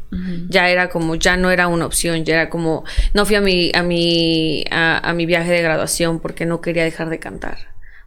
Ya 0.49 0.71
era 0.71 0.89
como, 0.89 1.17
ya 1.17 1.37
no 1.37 1.51
era 1.51 1.69
una 1.69 1.85
opción, 1.85 2.25
ya 2.25 2.35
era 2.35 2.49
como, 2.49 2.85
no 3.13 3.27
fui 3.27 3.35
a 3.37 3.41
mi, 3.41 3.71
a 3.75 3.83
mi, 3.83 4.65
a, 4.71 4.99
a 5.07 5.13
mi 5.15 5.27
viaje 5.27 5.51
de 5.53 5.63
graduación 5.63 6.21
porque 6.21 6.47
no 6.47 6.61
quería 6.61 6.85
dejar 6.85 7.11
de 7.11 7.19
cantar. 7.19 7.59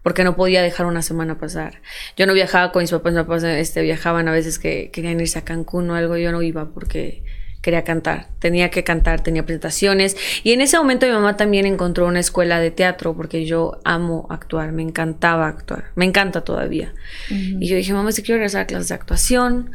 porque 0.04 0.24
no 0.24 0.36
podía 0.36 0.64
dejar 0.64 0.88
una 0.88 1.04
semana 1.04 1.38
pasar. 1.38 1.82
Yo 2.18 2.26
no 2.26 2.34
viajaba 2.34 2.72
con 2.72 2.82
mis 2.82 2.90
papás, 2.92 3.14
mis 3.14 3.22
papás 3.22 3.44
este, 3.44 3.82
viajaban 3.84 4.28
a 4.28 4.32
veces 4.32 4.58
que 4.58 4.90
querían 4.92 5.20
irse 5.20 5.38
a 5.40 5.44
Cancún 5.46 5.90
o 5.92 5.96
algo, 5.96 6.18
yo 6.18 6.32
no 6.32 6.42
iba 6.42 6.70
porque 6.74 7.24
quería 7.62 7.84
cantar, 7.84 8.28
tenía 8.40 8.70
que 8.70 8.84
cantar, 8.84 9.22
tenía 9.22 9.46
presentaciones 9.46 10.18
y 10.44 10.52
en 10.52 10.62
ese 10.62 10.78
momento 10.78 11.06
mi 11.06 11.12
mamá 11.12 11.38
también 11.38 11.66
encontró 11.66 12.08
una 12.08 12.20
escuela 12.20 12.60
de 12.60 12.72
teatro 12.72 13.16
porque 13.16 13.46
yo 13.46 13.80
amo 13.84 14.28
actuar, 14.30 14.72
me 14.72 14.82
encantaba 14.82 15.48
actuar, 15.48 15.92
me 15.96 16.06
encanta 16.06 16.42
todavía. 16.42 16.94
Y 17.30 17.68
yo 17.68 17.76
dije, 17.76 17.94
mamá, 17.94 18.12
si 18.12 18.24
quiero 18.24 18.40
regresar 18.40 18.62
a 18.62 18.68
clases 18.68 18.90
de 18.90 18.96
actuación, 18.96 19.72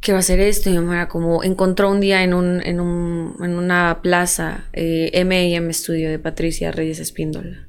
quiero 0.00 0.18
hacer 0.18 0.40
esto. 0.40 0.70
Y 0.70 0.72
mi 0.72 0.78
mamá 0.78 0.94
era 0.94 1.08
como, 1.08 1.42
encontró 1.42 1.90
un 1.90 2.00
día 2.00 2.22
en, 2.22 2.34
un, 2.34 2.62
en, 2.62 2.80
un, 2.80 3.36
en 3.42 3.58
una 3.58 4.00
plaza 4.02 4.64
eh, 4.72 5.10
M&M 5.14 5.72
Studio 5.72 6.10
de 6.10 6.18
Patricia 6.18 6.70
Reyes 6.70 7.00
Espíndola. 7.00 7.65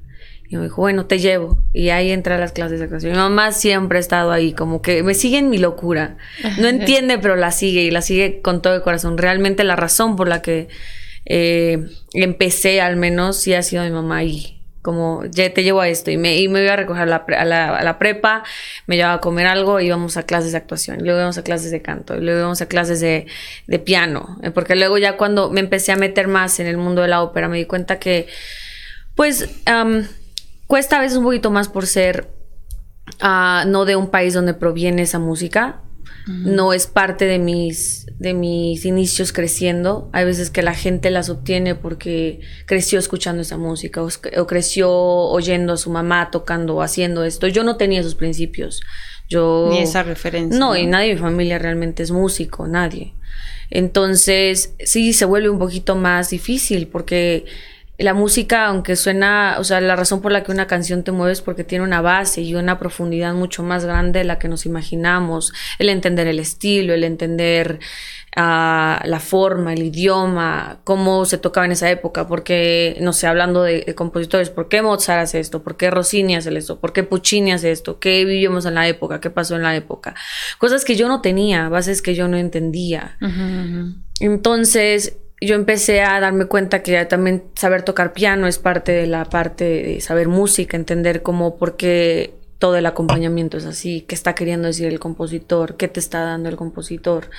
Y 0.48 0.56
me 0.56 0.64
dijo, 0.64 0.80
bueno, 0.80 1.06
te 1.06 1.18
llevo. 1.18 1.62
Y 1.74 1.90
ahí 1.90 2.10
entré 2.10 2.34
a 2.34 2.38
las 2.38 2.52
clases 2.52 2.78
de 2.78 2.86
actuación. 2.86 3.12
Mi 3.12 3.18
mamá 3.18 3.52
siempre 3.52 3.98
ha 3.98 4.00
estado 4.00 4.32
ahí, 4.32 4.52
como 4.52 4.80
que 4.80 5.02
me 5.02 5.14
sigue 5.14 5.38
en 5.38 5.50
mi 5.50 5.58
locura. 5.58 6.16
No 6.58 6.68
entiende, 6.68 7.18
pero 7.18 7.36
la 7.36 7.50
sigue 7.50 7.82
y 7.82 7.90
la 7.90 8.00
sigue 8.00 8.40
con 8.40 8.62
todo 8.62 8.74
el 8.74 8.82
corazón. 8.82 9.18
Realmente 9.18 9.62
la 9.64 9.76
razón 9.76 10.16
por 10.16 10.26
la 10.26 10.40
que 10.40 10.68
eh, 11.26 11.86
empecé, 12.14 12.80
al 12.80 12.96
menos, 12.96 13.36
sí 13.36 13.52
ha 13.52 13.62
sido 13.62 13.84
mi 13.84 13.90
mamá 13.90 14.18
ahí 14.18 14.58
como 14.80 15.22
ya 15.26 15.52
te 15.52 15.62
llevo 15.62 15.82
a 15.82 15.88
esto 15.88 16.10
y 16.10 16.16
me, 16.16 16.38
y 16.38 16.48
me 16.48 16.62
iba 16.62 16.72
a 16.72 16.76
recoger 16.76 17.02
a 17.02 17.06
la, 17.06 17.16
a, 17.16 17.84
la, 17.84 17.98
prepa, 17.98 18.42
me 18.86 18.96
llevaba 18.96 19.16
a 19.16 19.20
comer 19.20 19.46
algo, 19.46 19.80
íbamos 19.80 20.16
a 20.16 20.22
clases 20.22 20.52
de 20.52 20.56
actuación, 20.56 21.00
y 21.00 21.02
luego 21.02 21.18
íbamos 21.18 21.36
a 21.36 21.42
clases 21.42 21.70
de 21.70 21.82
canto, 21.82 22.16
y 22.16 22.22
luego 22.22 22.38
íbamos 22.40 22.62
a 22.62 22.68
clases 22.68 23.00
de, 23.00 23.26
de, 23.66 23.78
piano, 23.80 24.38
eh, 24.42 24.50
porque 24.50 24.76
luego 24.76 24.96
ya 24.96 25.18
cuando 25.18 25.50
me 25.50 25.60
empecé 25.60 25.92
a 25.92 25.96
meter 25.96 26.26
más 26.26 26.58
en 26.58 26.68
el 26.68 26.78
mundo 26.78 27.02
de 27.02 27.08
la 27.08 27.22
ópera 27.22 27.48
me 27.48 27.58
di 27.58 27.66
cuenta 27.66 27.98
que 27.98 28.28
pues 29.14 29.50
cuesta 30.68 30.98
a 30.98 31.00
veces 31.00 31.18
un 31.18 31.24
poquito 31.24 31.50
más 31.50 31.68
por 31.68 31.88
ser 31.88 32.30
uh, 33.20 33.66
no 33.66 33.84
de 33.84 33.96
un 33.96 34.10
país 34.10 34.34
donde 34.34 34.54
proviene 34.54 35.02
esa 35.02 35.18
música, 35.18 35.82
no 36.26 36.74
es 36.74 36.86
parte 36.86 37.24
de 37.24 37.38
mis, 37.38 38.04
de 38.18 38.34
mis 38.34 38.84
inicios 38.84 39.32
creciendo. 39.32 40.10
Hay 40.12 40.26
veces 40.26 40.50
que 40.50 40.60
la 40.60 40.74
gente 40.74 41.10
las 41.10 41.30
obtiene 41.30 41.74
porque 41.74 42.40
creció 42.66 42.98
escuchando 42.98 43.40
esa 43.40 43.56
música 43.56 44.02
o, 44.02 44.46
creció 44.46 44.90
oyendo 44.90 45.72
a 45.72 45.76
su 45.78 45.90
mamá 45.90 46.30
tocando 46.30 46.76
o 46.76 46.82
haciendo 46.82 47.24
esto. 47.24 47.46
Yo 47.46 47.64
no 47.64 47.78
tenía 47.78 48.00
esos 48.00 48.14
principios. 48.14 48.82
Yo, 49.26 49.68
Ni 49.70 49.78
esa 49.78 50.02
referencia. 50.02 50.58
No, 50.58 50.76
y 50.76 50.86
nadie 50.86 51.08
de 51.08 51.14
mi 51.14 51.20
familia 51.20 51.58
realmente 51.58 52.02
es 52.02 52.10
músico, 52.10 52.66
nadie. 52.66 53.14
Entonces, 53.70 54.74
sí, 54.84 55.14
se 55.14 55.24
vuelve 55.24 55.48
un 55.48 55.58
poquito 55.58 55.96
más 55.96 56.28
difícil 56.28 56.88
porque 56.88 57.46
la 57.98 58.14
música, 58.14 58.66
aunque 58.66 58.94
suena, 58.94 59.56
o 59.58 59.64
sea, 59.64 59.80
la 59.80 59.96
razón 59.96 60.22
por 60.22 60.30
la 60.30 60.44
que 60.44 60.52
una 60.52 60.68
canción 60.68 61.02
te 61.02 61.10
mueve 61.10 61.32
es 61.32 61.42
porque 61.42 61.64
tiene 61.64 61.82
una 61.82 62.00
base 62.00 62.42
y 62.42 62.54
una 62.54 62.78
profundidad 62.78 63.34
mucho 63.34 63.64
más 63.64 63.84
grande 63.84 64.20
de 64.20 64.24
la 64.24 64.38
que 64.38 64.46
nos 64.46 64.66
imaginamos. 64.66 65.52
El 65.80 65.88
entender 65.88 66.28
el 66.28 66.38
estilo, 66.38 66.94
el 66.94 67.02
entender 67.02 67.80
uh, 68.36 69.04
la 69.04 69.18
forma, 69.20 69.72
el 69.72 69.82
idioma, 69.82 70.78
cómo 70.84 71.24
se 71.24 71.38
tocaba 71.38 71.66
en 71.66 71.72
esa 71.72 71.90
época, 71.90 72.28
porque, 72.28 72.96
no 73.00 73.12
sé, 73.12 73.26
hablando 73.26 73.64
de, 73.64 73.92
compositores, 73.96 74.50
¿por 74.50 74.68
qué 74.68 74.80
Mozart 74.80 75.22
hace 75.22 75.40
esto? 75.40 75.64
¿Por 75.64 75.76
qué 75.76 75.90
Rossini 75.90 76.36
hace 76.36 76.56
esto? 76.56 76.78
¿Por 76.78 76.92
qué 76.92 77.02
Puccini 77.02 77.50
hace 77.50 77.72
esto? 77.72 77.98
¿Qué 77.98 78.24
vivimos 78.24 78.64
en 78.64 78.74
la 78.74 78.86
época? 78.86 79.20
¿Qué 79.20 79.30
pasó 79.30 79.56
en 79.56 79.64
la 79.64 79.74
época? 79.74 80.14
Cosas 80.58 80.84
que 80.84 80.94
yo 80.94 81.08
no 81.08 81.20
tenía, 81.20 81.68
bases 81.68 82.00
que 82.00 82.14
yo 82.14 82.28
no 82.28 82.36
entendía. 82.36 83.16
Entonces, 84.20 85.16
yo 85.40 85.54
empecé 85.54 86.02
a 86.02 86.18
darme 86.20 86.46
cuenta 86.46 86.82
que 86.82 87.04
también 87.06 87.44
saber 87.54 87.82
tocar 87.82 88.12
piano 88.12 88.46
es 88.46 88.58
parte 88.58 88.92
de 88.92 89.06
la 89.06 89.24
parte 89.24 89.64
de 89.64 90.00
saber 90.00 90.28
música, 90.28 90.76
entender 90.76 91.22
cómo, 91.22 91.56
por 91.56 91.76
qué 91.76 92.34
todo 92.58 92.76
el 92.76 92.86
acompañamiento 92.86 93.56
es 93.56 93.64
así, 93.64 94.00
qué 94.02 94.14
está 94.14 94.34
queriendo 94.34 94.66
decir 94.66 94.88
el 94.88 94.98
compositor, 94.98 95.76
qué 95.76 95.86
te 95.86 96.00
está 96.00 96.20
dando 96.20 96.48
el 96.48 96.56
compositor. 96.56 97.30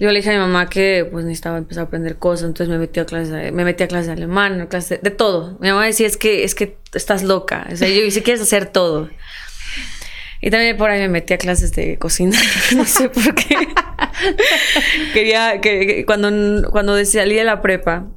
Yo 0.00 0.08
le 0.10 0.16
dije 0.16 0.30
a 0.30 0.32
mi 0.32 0.38
mamá 0.38 0.68
que 0.68 1.06
pues 1.10 1.24
necesitaba 1.24 1.58
empezar 1.58 1.82
a 1.82 1.86
aprender 1.86 2.16
cosas, 2.16 2.48
entonces 2.48 2.68
me 2.68 2.78
metí 2.78 2.98
a 3.00 3.04
clases, 3.04 3.30
de, 3.30 3.52
me 3.52 3.64
metí 3.64 3.84
a 3.84 3.88
clases 3.88 4.06
de 4.06 4.12
alemán, 4.14 4.66
clases 4.68 5.00
de, 5.02 5.10
todo. 5.10 5.58
Mi 5.60 5.68
mamá 5.68 5.84
decía, 5.84 6.06
es 6.06 6.16
que, 6.16 6.42
es 6.42 6.54
que 6.54 6.78
estás 6.94 7.22
loca, 7.22 7.68
o 7.70 7.76
sea, 7.76 7.88
yo 7.88 8.02
dice, 8.02 8.22
quieres 8.22 8.42
hacer 8.42 8.66
todo. 8.66 9.08
Y 10.40 10.50
también 10.50 10.76
por 10.76 10.90
ahí 10.90 11.00
me 11.00 11.08
metí 11.08 11.34
a 11.34 11.38
clases 11.38 11.72
de 11.72 11.98
cocina. 11.98 12.38
no 12.76 12.84
sé 12.84 13.10
por 13.10 13.34
qué. 13.34 13.56
Quería 15.12 15.60
que, 15.60 16.04
cuando, 16.06 16.70
cuando 16.70 17.04
salí 17.04 17.34
de 17.34 17.44
la 17.44 17.60
prepa, 17.60 18.10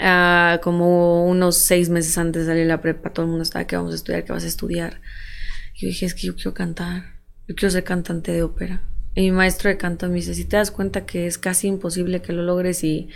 uh, 0.00 0.60
como 0.60 1.26
unos 1.26 1.56
seis 1.56 1.88
meses 1.88 2.18
antes 2.18 2.42
de 2.42 2.48
salir 2.48 2.64
de 2.64 2.68
la 2.68 2.80
prepa, 2.80 3.12
todo 3.12 3.24
el 3.24 3.30
mundo 3.30 3.42
estaba 3.42 3.66
que 3.66 3.76
vamos 3.76 3.92
a 3.92 3.96
estudiar, 3.96 4.24
que 4.24 4.32
vas 4.32 4.44
a 4.44 4.48
estudiar. 4.48 5.00
Y 5.74 5.82
yo 5.82 5.88
dije, 5.88 6.06
es 6.06 6.14
que 6.14 6.26
yo 6.26 6.34
quiero 6.34 6.52
cantar. 6.52 7.04
Yo 7.46 7.54
quiero 7.54 7.70
ser 7.70 7.84
cantante 7.84 8.32
de 8.32 8.42
ópera. 8.42 8.82
Y 9.14 9.22
mi 9.22 9.30
maestro 9.32 9.70
de 9.70 9.78
canto 9.78 10.08
me 10.08 10.16
dice, 10.16 10.34
si 10.34 10.44
te 10.44 10.56
das 10.56 10.70
cuenta 10.70 11.06
que 11.06 11.26
es 11.26 11.38
casi 11.38 11.68
imposible 11.68 12.20
que 12.20 12.32
lo 12.34 12.42
logres 12.42 12.84
y 12.84 13.08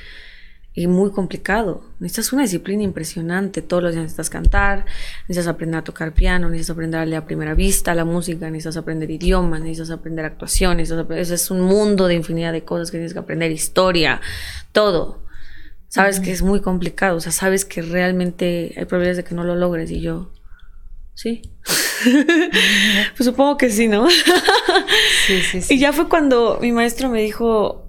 y 0.75 0.87
muy 0.87 1.11
complicado. 1.11 1.85
Necesitas 1.99 2.33
una 2.33 2.43
disciplina 2.43 2.83
impresionante. 2.83 3.61
Todos 3.61 3.83
los 3.83 3.93
días 3.93 4.05
necesitas 4.05 4.31
cantar, 4.31 4.87
necesitas 5.29 5.49
aprender 5.49 5.79
a 5.79 5.85
tocar 5.85 6.15
piano, 6.15 6.49
necesitas 6.49 6.75
aprender 6.75 7.01
a 7.01 7.05
leer 7.05 7.23
a 7.23 7.27
primera 7.27 7.55
vista 7.55 7.95
la 7.95 8.05
música, 8.05 8.51
necesitas 8.51 8.79
aprender 8.79 9.11
idiomas, 9.11 9.61
necesitas 9.61 9.91
aprender 9.91 10.25
actuaciones. 10.25 10.91
Eso 10.91 11.35
es 11.35 11.51
un 11.51 11.61
mundo 11.61 12.07
de 12.07 12.15
infinidad 12.15 12.53
de 12.53 12.65
cosas 12.65 12.91
que 12.91 12.97
tienes 12.97 13.13
que 13.13 13.19
aprender, 13.19 13.51
historia, 13.51 14.21
todo. 14.73 15.23
Sabes 15.89 16.21
que 16.21 16.33
es 16.33 16.41
muy 16.41 16.63
complicado, 16.63 17.19
o 17.19 17.21
sea, 17.21 17.33
sabes 17.33 17.67
que 17.67 17.83
realmente 17.83 18.73
hay 18.79 18.87
probabilidades 18.87 19.19
de 19.19 19.25
que 19.25 19.35
no 19.35 19.45
lo 19.45 19.55
logres 19.57 19.91
y 19.91 20.01
yo, 20.01 20.33
sí. 21.13 21.43
pues 22.05 23.27
supongo 23.27 23.59
que 23.59 23.69
sí, 23.69 23.89
¿no? 23.89 24.09
sí, 24.09 25.43
sí, 25.43 25.61
sí. 25.61 25.75
Y 25.75 25.79
ya 25.79 25.93
fue 25.93 26.09
cuando 26.09 26.59
mi 26.63 26.73
maestro 26.73 27.11
me 27.11 27.21
dijo, 27.21 27.82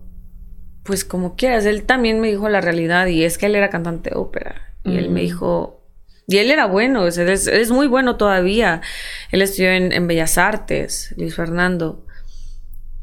pues 0.84 1.06
como 1.06 1.36
quieras. 1.36 1.66
Él 1.66 1.84
también 1.84 2.20
me 2.20 2.30
dijo 2.30 2.50
la 2.50 2.62
realidad 2.62 3.08
y 3.08 3.24
es 3.24 3.38
que 3.38 3.48
él 3.48 3.56
era 3.56 3.70
cantante 3.70 4.12
de 4.12 4.16
ópera. 4.18 4.74
Y 4.84 4.98
él 4.98 5.10
me 5.10 5.22
mm. 5.22 5.26
dijo, 5.26 5.84
y 6.28 6.38
él 6.38 6.52
era 6.52 6.66
bueno, 6.66 7.08
es, 7.08 7.72
muy 7.72 7.88
bueno 7.88 8.18
todavía. 8.18 8.82
Él 9.32 9.42
estudió 9.42 9.72
en, 9.72 10.08
Bellas 10.08 10.38
Artes, 10.38 11.14
Luis 11.18 11.36
Fernando. 11.36 12.06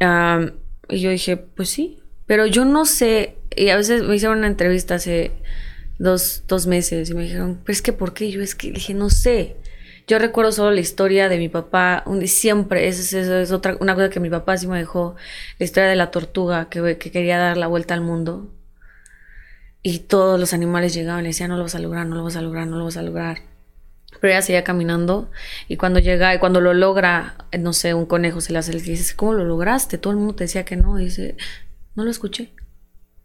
y 0.00 1.00
yo 1.00 1.10
dije, 1.10 1.36
pues 1.36 1.68
sí, 1.68 2.02
pero 2.26 2.46
yo 2.46 2.64
no 2.64 2.84
sé, 2.84 3.36
y 3.56 3.68
a 3.68 3.76
veces 3.76 4.02
me 4.02 4.16
hicieron 4.16 4.38
una 4.38 4.46
entrevista 4.46 4.94
hace 4.94 5.32
dos, 5.98 6.44
dos 6.48 6.66
meses 6.66 7.10
y 7.10 7.14
me 7.14 7.24
dijeron, 7.24 7.60
pues 7.64 7.78
es 7.78 7.82
que 7.82 7.92
¿por 7.92 8.14
qué? 8.14 8.30
Yo 8.30 8.40
es 8.42 8.54
que 8.54 8.72
dije, 8.72 8.94
no 8.94 9.10
sé. 9.10 9.56
Yo 10.10 10.18
recuerdo 10.18 10.50
solo 10.50 10.72
la 10.72 10.80
historia 10.80 11.28
de 11.28 11.38
mi 11.38 11.48
papá, 11.48 12.02
siempre, 12.24 12.88
esa 12.88 13.40
es, 13.42 13.52
otra, 13.52 13.76
una 13.78 13.94
cosa 13.94 14.10
que 14.10 14.18
mi 14.18 14.28
papá 14.28 14.56
sí 14.56 14.66
me 14.66 14.76
dejó, 14.76 15.14
la 15.60 15.64
historia 15.64 15.88
de 15.88 15.94
la 15.94 16.10
tortuga 16.10 16.68
que, 16.68 16.98
que 16.98 17.12
quería 17.12 17.38
dar 17.38 17.56
la 17.56 17.68
vuelta 17.68 17.94
al 17.94 18.00
mundo. 18.00 18.52
Y 19.82 20.00
todos 20.00 20.40
los 20.40 20.52
animales 20.52 20.94
llegaban 20.94 21.26
y 21.26 21.28
decían, 21.28 21.50
no 21.50 21.56
lo 21.56 21.62
vas 21.62 21.76
a 21.76 21.78
lograr, 21.78 22.08
no 22.08 22.16
lo 22.16 22.24
vas 22.24 22.34
a 22.34 22.42
lograr, 22.42 22.66
no 22.66 22.76
lo 22.76 22.86
vas 22.86 22.96
a 22.96 23.02
lograr. 23.02 23.38
Pero 24.20 24.32
ella 24.32 24.42
seguía 24.42 24.64
caminando 24.64 25.30
y 25.68 25.76
cuando 25.76 26.00
llega 26.00 26.34
y 26.34 26.40
cuando 26.40 26.60
lo 26.60 26.74
logra, 26.74 27.36
no 27.56 27.72
sé, 27.72 27.94
un 27.94 28.06
conejo 28.06 28.40
se 28.40 28.52
le 28.52 28.58
hace 28.58 28.72
el 28.72 28.82
que 28.82 28.90
dice, 28.90 29.14
¿cómo 29.14 29.34
lo 29.34 29.44
lograste? 29.44 29.96
Todo 29.96 30.12
el 30.12 30.18
mundo 30.18 30.34
te 30.34 30.42
decía 30.42 30.64
que 30.64 30.74
no. 30.74 30.98
Y 30.98 31.04
dice, 31.04 31.36
no 31.94 32.02
lo 32.02 32.10
escuché. 32.10 32.52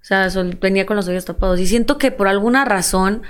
O 0.04 0.06
sea, 0.06 0.30
venía 0.62 0.86
con 0.86 0.98
los 0.98 1.08
oídos 1.08 1.26
tapados. 1.26 1.60
Y 1.60 1.66
siento 1.66 1.98
que 1.98 2.12
por 2.12 2.28
alguna 2.28 2.64
razón 2.64 3.24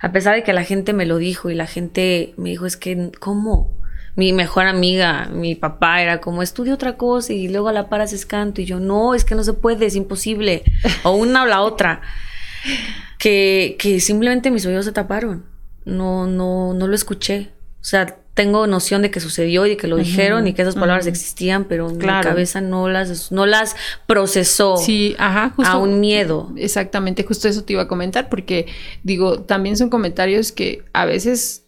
a 0.00 0.12
pesar 0.12 0.34
de 0.34 0.42
que 0.42 0.52
la 0.52 0.64
gente 0.64 0.92
me 0.92 1.06
lo 1.06 1.18
dijo 1.18 1.50
y 1.50 1.54
la 1.54 1.66
gente 1.66 2.32
me 2.36 2.50
dijo, 2.50 2.66
es 2.66 2.76
que, 2.76 3.12
¿cómo? 3.20 3.78
Mi 4.16 4.32
mejor 4.32 4.66
amiga, 4.66 5.28
mi 5.32 5.54
papá 5.54 6.02
era 6.02 6.20
como, 6.20 6.42
estudia 6.42 6.74
otra 6.74 6.96
cosa 6.96 7.32
y 7.32 7.48
luego 7.48 7.68
a 7.68 7.72
la 7.72 7.88
par 7.88 8.00
haces 8.00 8.26
canto. 8.26 8.60
Y 8.60 8.64
yo, 8.64 8.80
no, 8.80 9.14
es 9.14 9.24
que 9.24 9.34
no 9.34 9.44
se 9.44 9.52
puede, 9.52 9.86
es 9.86 9.96
imposible. 9.96 10.64
O 11.04 11.12
una 11.12 11.42
o 11.42 11.46
la 11.46 11.60
otra. 11.60 12.00
Que, 13.18 13.76
que 13.78 14.00
simplemente 14.00 14.50
mis 14.50 14.64
oídos 14.64 14.86
se 14.86 14.92
taparon. 14.92 15.44
No, 15.84 16.26
no, 16.26 16.72
no 16.72 16.86
lo 16.86 16.94
escuché. 16.94 17.52
O 17.80 17.84
sea, 17.84 18.19
tengo 18.34 18.66
noción 18.66 19.02
de 19.02 19.10
que 19.10 19.20
sucedió 19.20 19.66
y 19.66 19.76
que 19.76 19.86
lo 19.86 19.96
dijeron 19.96 20.46
y 20.46 20.54
que 20.54 20.62
esas 20.62 20.76
palabras 20.76 21.06
existían, 21.06 21.64
pero 21.64 21.90
mi 21.90 22.06
cabeza 22.06 22.60
no 22.60 22.88
las, 22.88 23.32
no 23.32 23.44
las 23.44 23.76
procesó 24.06 24.76
sí, 24.76 25.16
ajá, 25.18 25.54
a 25.58 25.78
un 25.78 26.00
miedo. 26.00 26.52
Exactamente, 26.56 27.24
justo 27.24 27.48
eso 27.48 27.64
te 27.64 27.72
iba 27.72 27.82
a 27.82 27.88
comentar, 27.88 28.28
porque 28.28 28.66
digo, 29.02 29.40
también 29.40 29.76
son 29.76 29.90
comentarios 29.90 30.52
que 30.52 30.84
a 30.92 31.04
veces 31.04 31.66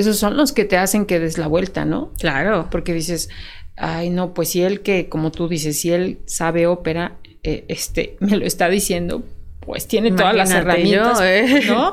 esos 0.00 0.16
son 0.16 0.36
los 0.36 0.52
que 0.52 0.64
te 0.64 0.78
hacen 0.78 1.06
que 1.06 1.20
des 1.20 1.38
la 1.38 1.46
vuelta, 1.46 1.84
¿no? 1.84 2.12
Claro. 2.18 2.68
Porque 2.70 2.94
dices, 2.94 3.28
ay, 3.76 4.10
no, 4.10 4.34
pues 4.34 4.50
si 4.50 4.62
él 4.62 4.80
que, 4.80 5.08
como 5.08 5.30
tú 5.30 5.48
dices, 5.48 5.78
si 5.78 5.92
él 5.92 6.20
sabe 6.26 6.66
ópera, 6.66 7.18
eh, 7.42 7.64
este, 7.68 8.16
me 8.20 8.36
lo 8.36 8.46
está 8.46 8.68
diciendo, 8.68 9.22
pues 9.60 9.86
tiene 9.86 10.12
todas 10.12 10.34
las 10.34 10.50
herramientas, 10.50 11.20
¿eh? 11.22 11.62
¿no? 11.66 11.92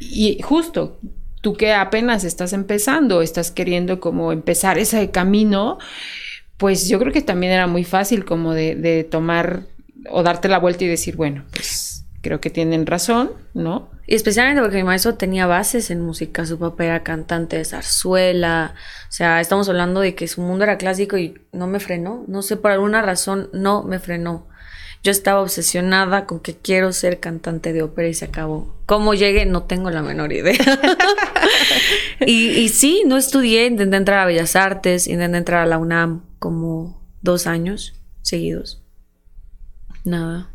Y 0.00 0.42
justo, 0.42 0.98
tú 1.44 1.52
que 1.52 1.74
apenas 1.74 2.24
estás 2.24 2.54
empezando, 2.54 3.20
estás 3.20 3.50
queriendo 3.50 4.00
como 4.00 4.32
empezar 4.32 4.78
ese 4.78 5.10
camino, 5.10 5.78
pues 6.56 6.88
yo 6.88 6.98
creo 6.98 7.12
que 7.12 7.20
también 7.20 7.52
era 7.52 7.66
muy 7.66 7.84
fácil 7.84 8.24
como 8.24 8.54
de, 8.54 9.06
tomar 9.10 9.64
o 10.10 10.22
darte 10.22 10.48
la 10.48 10.58
vuelta 10.58 10.84
y 10.84 10.88
decir, 10.88 11.16
bueno, 11.16 11.44
pues 11.52 12.06
creo 12.22 12.40
que 12.40 12.48
tienen 12.48 12.86
razón, 12.86 13.32
¿no? 13.52 13.90
Y 14.06 14.14
especialmente 14.14 14.62
porque 14.62 14.78
mi 14.78 14.84
maestro 14.84 15.16
tenía 15.16 15.46
bases 15.46 15.90
en 15.90 16.00
música, 16.00 16.46
su 16.46 16.58
papá 16.58 16.86
era 16.86 17.02
cantante 17.02 17.58
de 17.58 17.66
zarzuela, 17.66 18.74
o 19.10 19.12
sea, 19.12 19.42
estamos 19.42 19.68
hablando 19.68 20.00
de 20.00 20.14
que 20.14 20.28
su 20.28 20.40
mundo 20.40 20.64
era 20.64 20.78
clásico 20.78 21.18
y 21.18 21.34
no 21.52 21.66
me 21.66 21.78
frenó, 21.78 22.24
no 22.26 22.40
sé, 22.40 22.56
por 22.56 22.70
alguna 22.70 23.02
razón 23.02 23.50
no 23.52 23.82
me 23.82 23.98
frenó. 23.98 24.48
Yo 25.04 25.10
estaba 25.10 25.42
obsesionada 25.42 26.24
con 26.24 26.40
que 26.40 26.56
quiero 26.56 26.90
ser 26.94 27.20
cantante 27.20 27.74
de 27.74 27.82
ópera 27.82 28.08
y 28.08 28.14
se 28.14 28.24
acabó. 28.24 28.74
¿Cómo 28.86 29.12
llegué? 29.12 29.44
No 29.44 29.64
tengo 29.64 29.90
la 29.90 30.00
menor 30.00 30.32
idea. 30.32 30.56
y, 32.26 32.70
sí, 32.70 33.02
no 33.06 33.18
estudié, 33.18 33.66
intenté 33.66 33.98
entrar 33.98 34.20
a 34.20 34.24
Bellas 34.24 34.56
Artes, 34.56 35.06
intenté 35.06 35.36
entrar 35.36 35.60
a 35.60 35.66
la 35.66 35.76
UNAM 35.76 36.24
como 36.38 37.06
dos 37.20 37.46
años 37.46 38.00
seguidos. 38.22 38.82
Nada. 40.04 40.50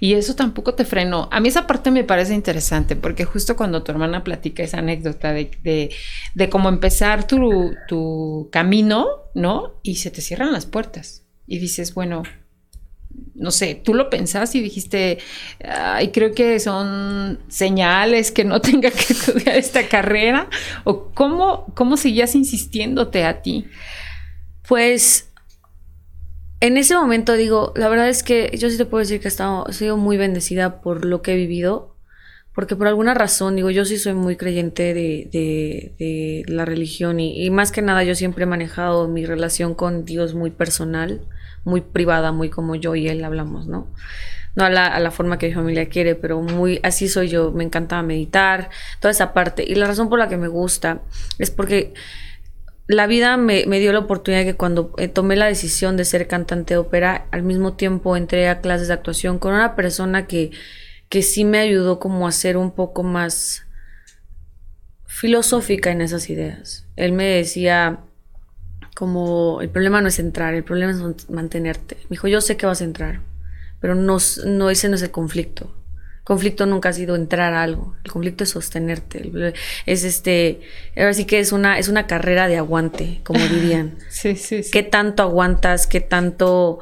Y 0.00 0.14
eso 0.14 0.34
tampoco 0.34 0.74
te 0.74 0.84
frenó. 0.84 1.30
A 1.32 1.40
mí 1.40 1.48
esa 1.48 1.66
parte 1.66 1.90
me 1.90 2.04
parece 2.04 2.34
interesante 2.34 2.94
porque 2.94 3.24
justo 3.24 3.56
cuando 3.56 3.82
tu 3.82 3.90
hermana 3.90 4.22
platica 4.22 4.64
esa 4.64 4.80
anécdota 4.80 5.32
de, 5.32 5.90
de, 6.34 6.50
cómo 6.50 6.68
empezar 6.68 7.26
tu, 7.26 7.74
tu, 7.88 8.50
camino, 8.52 9.06
¿no? 9.34 9.80
Y 9.82 9.96
se 9.96 10.10
te 10.10 10.20
cierran 10.20 10.52
las 10.52 10.66
puertas. 10.66 11.24
Y 11.46 11.58
dices, 11.58 11.94
bueno, 11.94 12.22
no 13.38 13.50
sé, 13.50 13.74
tú 13.74 13.94
lo 13.94 14.10
pensás 14.10 14.54
y 14.54 14.60
dijiste, 14.60 15.18
ay, 15.64 16.08
creo 16.08 16.32
que 16.32 16.58
son 16.60 17.38
señales 17.48 18.32
que 18.32 18.44
no 18.44 18.60
tenga 18.62 18.90
que 18.90 19.12
estudiar 19.12 19.56
esta 19.56 19.88
carrera. 19.88 20.48
¿O 20.84 21.10
cómo, 21.12 21.72
cómo 21.74 21.96
seguías 21.96 22.34
insistiéndote 22.34 23.24
a 23.24 23.42
ti? 23.42 23.66
Pues 24.68 25.26
en 26.60 26.76
ese 26.76 26.96
momento 26.96 27.34
digo, 27.34 27.72
la 27.76 27.88
verdad 27.88 28.08
es 28.08 28.22
que 28.22 28.50
yo 28.58 28.70
sí 28.70 28.78
te 28.78 28.86
puedo 28.86 29.00
decir 29.00 29.20
que 29.20 29.28
he, 29.28 29.30
estado, 29.30 29.66
sido 29.72 29.96
muy 29.96 30.16
bendecida 30.16 30.80
por 30.80 31.04
lo 31.04 31.20
que 31.20 31.34
he 31.34 31.36
vivido, 31.36 31.96
porque 32.54 32.76
por 32.76 32.86
alguna 32.86 33.12
razón, 33.12 33.56
digo, 33.56 33.70
yo 33.70 33.84
sí 33.84 33.98
soy 33.98 34.14
muy 34.14 34.36
creyente 34.36 34.94
de, 34.94 36.44
la 36.48 36.64
religión 36.64 37.20
y, 37.20 37.50
más 37.50 37.72
que 37.72 37.82
nada 37.82 38.02
yo 38.04 38.14
siempre 38.14 38.44
he 38.44 38.46
manejado 38.46 39.08
mi 39.08 39.26
relación 39.26 39.74
con 39.74 40.06
Dios 40.06 40.34
muy 40.34 40.50
personal, 40.50 41.20
muy 41.66 41.82
privada, 41.82 42.32
muy 42.32 42.48
como 42.48 42.76
yo 42.76 42.94
y 42.94 43.08
él 43.08 43.22
hablamos, 43.24 43.66
¿no? 43.66 43.92
No 44.54 44.64
a 44.64 44.70
la, 44.70 44.86
a 44.86 45.00
la 45.00 45.10
forma 45.10 45.36
que 45.36 45.48
mi 45.48 45.54
familia 45.54 45.90
quiere, 45.90 46.14
pero 46.14 46.40
muy 46.40 46.80
así 46.82 47.08
soy 47.08 47.28
yo, 47.28 47.52
me 47.52 47.64
encanta 47.64 48.00
meditar, 48.02 48.70
toda 49.00 49.12
esa 49.12 49.34
parte. 49.34 49.62
Y 49.66 49.74
la 49.74 49.86
razón 49.86 50.08
por 50.08 50.18
la 50.18 50.28
que 50.28 50.38
me 50.38 50.48
gusta 50.48 51.02
es 51.38 51.50
porque 51.50 51.92
la 52.86 53.06
vida 53.06 53.36
me, 53.36 53.64
dio 53.64 53.92
la 53.92 53.98
oportunidad 53.98 54.42
de 54.42 54.52
que 54.52 54.56
cuando 54.56 54.92
eh, 54.96 55.08
tomé 55.08 55.36
la 55.36 55.46
decisión 55.46 55.96
de 55.96 56.04
ser 56.04 56.28
cantante 56.28 56.74
de 56.74 56.78
ópera, 56.78 57.26
al 57.32 57.42
mismo 57.42 57.74
tiempo 57.74 58.16
entré 58.16 58.48
a 58.48 58.60
clases 58.60 58.88
de 58.88 58.94
actuación 58.94 59.38
con 59.38 59.54
una 59.54 59.74
persona 59.74 60.26
que, 60.26 60.52
que 61.08 61.22
sí 61.22 61.44
me 61.44 61.58
ayudó 61.58 61.98
como 61.98 62.28
a 62.28 62.32
ser 62.32 62.56
un 62.56 62.70
poco 62.70 63.02
más 63.02 63.66
filosófica 65.04 65.90
en 65.90 66.00
esas 66.00 66.30
ideas. 66.30 66.86
Él 66.94 67.12
me 67.12 67.24
decía 67.24 68.00
como 68.96 69.60
el 69.60 69.68
problema 69.68 70.00
no 70.00 70.08
es 70.08 70.18
entrar, 70.18 70.54
el 70.54 70.64
problema 70.64 70.92
es 70.92 71.28
mantenerte. 71.30 71.96
Me 72.04 72.14
dijo, 72.14 72.28
yo 72.28 72.40
sé 72.40 72.56
que 72.56 72.66
vas 72.66 72.80
a 72.80 72.84
entrar, 72.84 73.20
pero 73.80 73.94
no, 73.94 74.18
no 74.46 74.70
ese 74.70 74.88
no 74.88 74.96
es 74.96 75.02
el 75.02 75.10
conflicto 75.10 75.72
conflicto 76.26 76.66
nunca 76.66 76.88
ha 76.88 76.92
sido 76.92 77.14
entrar 77.14 77.54
a 77.54 77.62
algo, 77.62 77.94
el 78.02 78.10
conflicto 78.10 78.42
es 78.42 78.50
sostenerte, 78.50 79.54
es 79.86 80.02
este, 80.02 80.60
ahora 80.96 81.14
sí 81.14 81.24
que 81.24 81.38
es 81.38 81.52
una, 81.52 81.78
es 81.78 81.86
una 81.86 82.08
carrera 82.08 82.48
de 82.48 82.56
aguante, 82.56 83.20
como 83.22 83.38
dirían. 83.48 83.96
sí, 84.08 84.34
sí, 84.34 84.64
sí. 84.64 84.72
¿Qué 84.72 84.82
tanto 84.82 85.22
aguantas? 85.22 85.86
¿Qué 85.86 86.00
tanto 86.00 86.80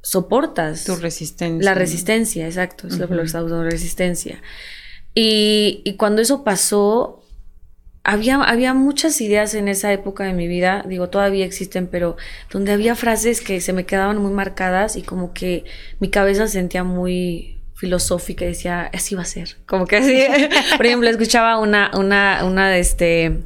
soportas? 0.00 0.84
Tu 0.84 0.94
resistencia. 0.94 1.64
La 1.68 1.74
resistencia, 1.74 2.46
exacto, 2.46 2.86
es 2.86 2.98
lo 2.98 3.08
que 3.08 3.16
lo 3.16 3.24
está 3.24 3.42
usando, 3.42 3.64
resistencia. 3.64 4.40
Y, 5.12 5.82
y 5.84 5.96
cuando 5.96 6.22
eso 6.22 6.44
pasó, 6.44 7.24
había, 8.08 8.36
había 8.36 8.72
muchas 8.72 9.20
ideas 9.20 9.52
en 9.52 9.68
esa 9.68 9.92
época 9.92 10.24
de 10.24 10.32
mi 10.32 10.48
vida, 10.48 10.82
digo, 10.88 11.10
todavía 11.10 11.44
existen, 11.44 11.86
pero 11.86 12.16
donde 12.50 12.72
había 12.72 12.94
frases 12.94 13.42
que 13.42 13.60
se 13.60 13.74
me 13.74 13.84
quedaban 13.84 14.16
muy 14.16 14.32
marcadas 14.32 14.96
y 14.96 15.02
como 15.02 15.34
que 15.34 15.64
mi 16.00 16.08
cabeza 16.08 16.46
se 16.46 16.54
sentía 16.54 16.84
muy 16.84 17.58
filosófica 17.74 18.46
y 18.46 18.48
decía, 18.48 18.90
así 18.94 19.14
va 19.14 19.22
a 19.22 19.26
ser. 19.26 19.56
Como 19.66 19.86
que 19.86 19.96
así, 19.96 20.24
por 20.78 20.86
ejemplo, 20.86 21.10
escuchaba 21.10 21.58
una, 21.58 21.90
una, 21.92 22.46
una 22.46 22.70
de 22.70 22.78
este, 22.78 23.40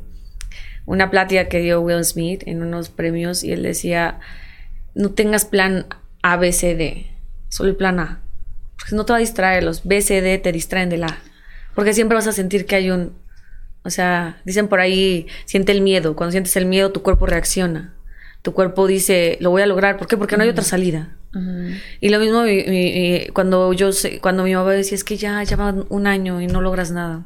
una 0.87 1.11
plática 1.11 1.49
que 1.49 1.59
dio 1.59 1.81
Will 1.81 2.05
Smith 2.05 2.45
en 2.47 2.63
unos 2.63 2.89
premios 2.89 3.43
y 3.43 3.51
él 3.51 3.65
decía, 3.65 4.21
no 4.95 5.11
tengas 5.11 5.45
plan 5.45 5.87
A, 6.23 6.37
B, 6.37 6.53
C, 6.53 6.77
D, 6.77 7.11
solo 7.49 7.71
el 7.71 7.77
plan 7.77 7.99
A. 7.99 8.21
Porque 8.79 8.95
no 8.95 9.05
te 9.05 9.13
va 9.13 9.17
a 9.17 9.21
distraer, 9.21 9.65
los 9.65 9.83
B, 9.83 10.01
C, 10.03 10.21
D 10.21 10.39
te 10.39 10.53
distraen 10.53 10.89
del 10.89 11.03
A. 11.03 11.19
Porque 11.75 11.95
siempre 11.95 12.15
vas 12.15 12.29
a 12.29 12.33
sentir 12.33 12.65
que 12.65 12.77
hay 12.77 12.91
un 12.93 13.21
o 13.85 13.91
sea, 13.91 14.41
dicen 14.45 14.69
por 14.69 14.81
ahí, 14.81 15.27
siente 15.45 15.73
el 15.73 15.81
miedo. 15.81 16.15
Cuando 16.17 16.33
sientes 16.33 16.57
el 16.57 16.67
miedo, 16.67 16.93
tu 16.93 17.03
cuerpo 17.03 17.27
reacciona. 17.27 17.95
Tu 18.43 18.53
cuerpo 18.53 18.87
dice, 18.87 19.39
lo 19.41 19.51
voy 19.51 19.63
a 19.63 19.67
lograr. 19.67 19.97
¿Por 19.97 20.07
qué? 20.07 20.17
Porque 20.17 20.37
no 20.37 20.43
hay 20.43 20.49
otra 20.49 20.65
salida. 20.65 21.17
Y 22.01 22.11
lo 22.11 22.19
mismo 22.19 22.43
cuando 23.33 23.73
yo 23.73 23.91
cuando 24.21 24.45
mi 24.45 24.55
mamá 24.55 24.73
decía, 24.73 24.97
es 24.97 25.05
que 25.05 25.17
ya, 25.17 25.43
ya 25.43 25.57
va 25.57 25.75
un 25.89 26.07
año 26.07 26.41
y 26.41 26.47
no 26.47 26.61
logras 26.61 26.91
nada. 26.91 27.25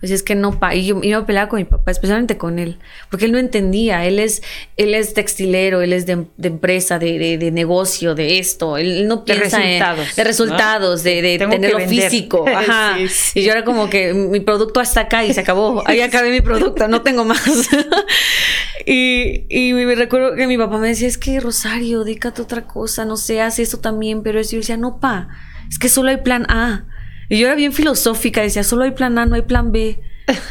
Pues 0.00 0.12
es 0.12 0.22
que 0.22 0.34
no, 0.34 0.58
pa 0.58 0.74
y 0.74 0.86
yo 0.86 1.00
iba 1.02 1.18
a 1.18 1.26
pelear 1.26 1.48
con 1.48 1.58
mi 1.58 1.64
papá, 1.64 1.90
especialmente 1.90 2.36
con 2.36 2.58
él, 2.58 2.78
porque 3.10 3.24
él 3.26 3.32
no 3.32 3.38
entendía, 3.38 4.04
él 4.04 4.18
es, 4.18 4.42
él 4.76 4.94
es 4.94 5.14
textilero, 5.14 5.82
él 5.82 5.92
es 5.92 6.06
de, 6.06 6.26
empresa, 6.42 6.98
de, 6.98 7.38
de, 7.38 7.50
negocio, 7.50 8.14
de 8.14 8.38
esto, 8.38 8.76
él, 8.76 9.08
no 9.08 9.24
piensa 9.24 9.58
de 9.58 9.78
resultados, 9.78 10.16
de, 10.16 10.24
resultados, 10.24 11.02
de, 11.02 11.38
tenerlo 11.38 11.80
físico. 11.88 12.44
Ajá. 12.54 12.98
Y 13.34 13.42
yo 13.42 13.52
era 13.52 13.64
como 13.64 13.88
que 13.90 14.14
mi 14.14 14.40
producto 14.40 14.80
hasta 14.80 15.02
acá 15.02 15.24
y 15.24 15.32
se 15.32 15.40
acabó, 15.40 15.82
ahí 15.86 16.00
acabé 16.00 16.30
mi 16.30 16.40
producto, 16.40 16.88
no 16.88 17.02
tengo 17.02 17.24
más. 17.24 17.42
y, 18.86 19.44
y 19.48 19.72
me 19.72 19.94
recuerdo 19.94 20.34
que 20.34 20.46
mi 20.46 20.58
papá 20.58 20.78
me 20.78 20.88
decía, 20.88 21.08
es 21.08 21.18
que 21.18 21.40
Rosario, 21.40 22.04
dícate 22.04 22.42
otra 22.42 22.66
cosa, 22.66 23.04
no 23.04 23.16
sé, 23.16 23.40
haz 23.40 23.58
eso 23.58 23.78
también, 23.78 24.22
pero 24.22 24.40
yo 24.40 24.58
decía, 24.58 24.76
no, 24.76 24.98
pa, 25.00 25.28
es 25.68 25.78
que 25.78 25.88
solo 25.88 26.10
hay 26.10 26.18
plan 26.18 26.46
A. 26.48 26.84
Y 27.28 27.38
yo 27.38 27.46
era 27.46 27.56
bien 27.56 27.72
filosófica, 27.72 28.42
decía, 28.42 28.62
solo 28.62 28.84
hay 28.84 28.92
plan 28.92 29.18
A, 29.18 29.26
no 29.26 29.34
hay 29.34 29.42
plan 29.42 29.72
B. 29.72 30.00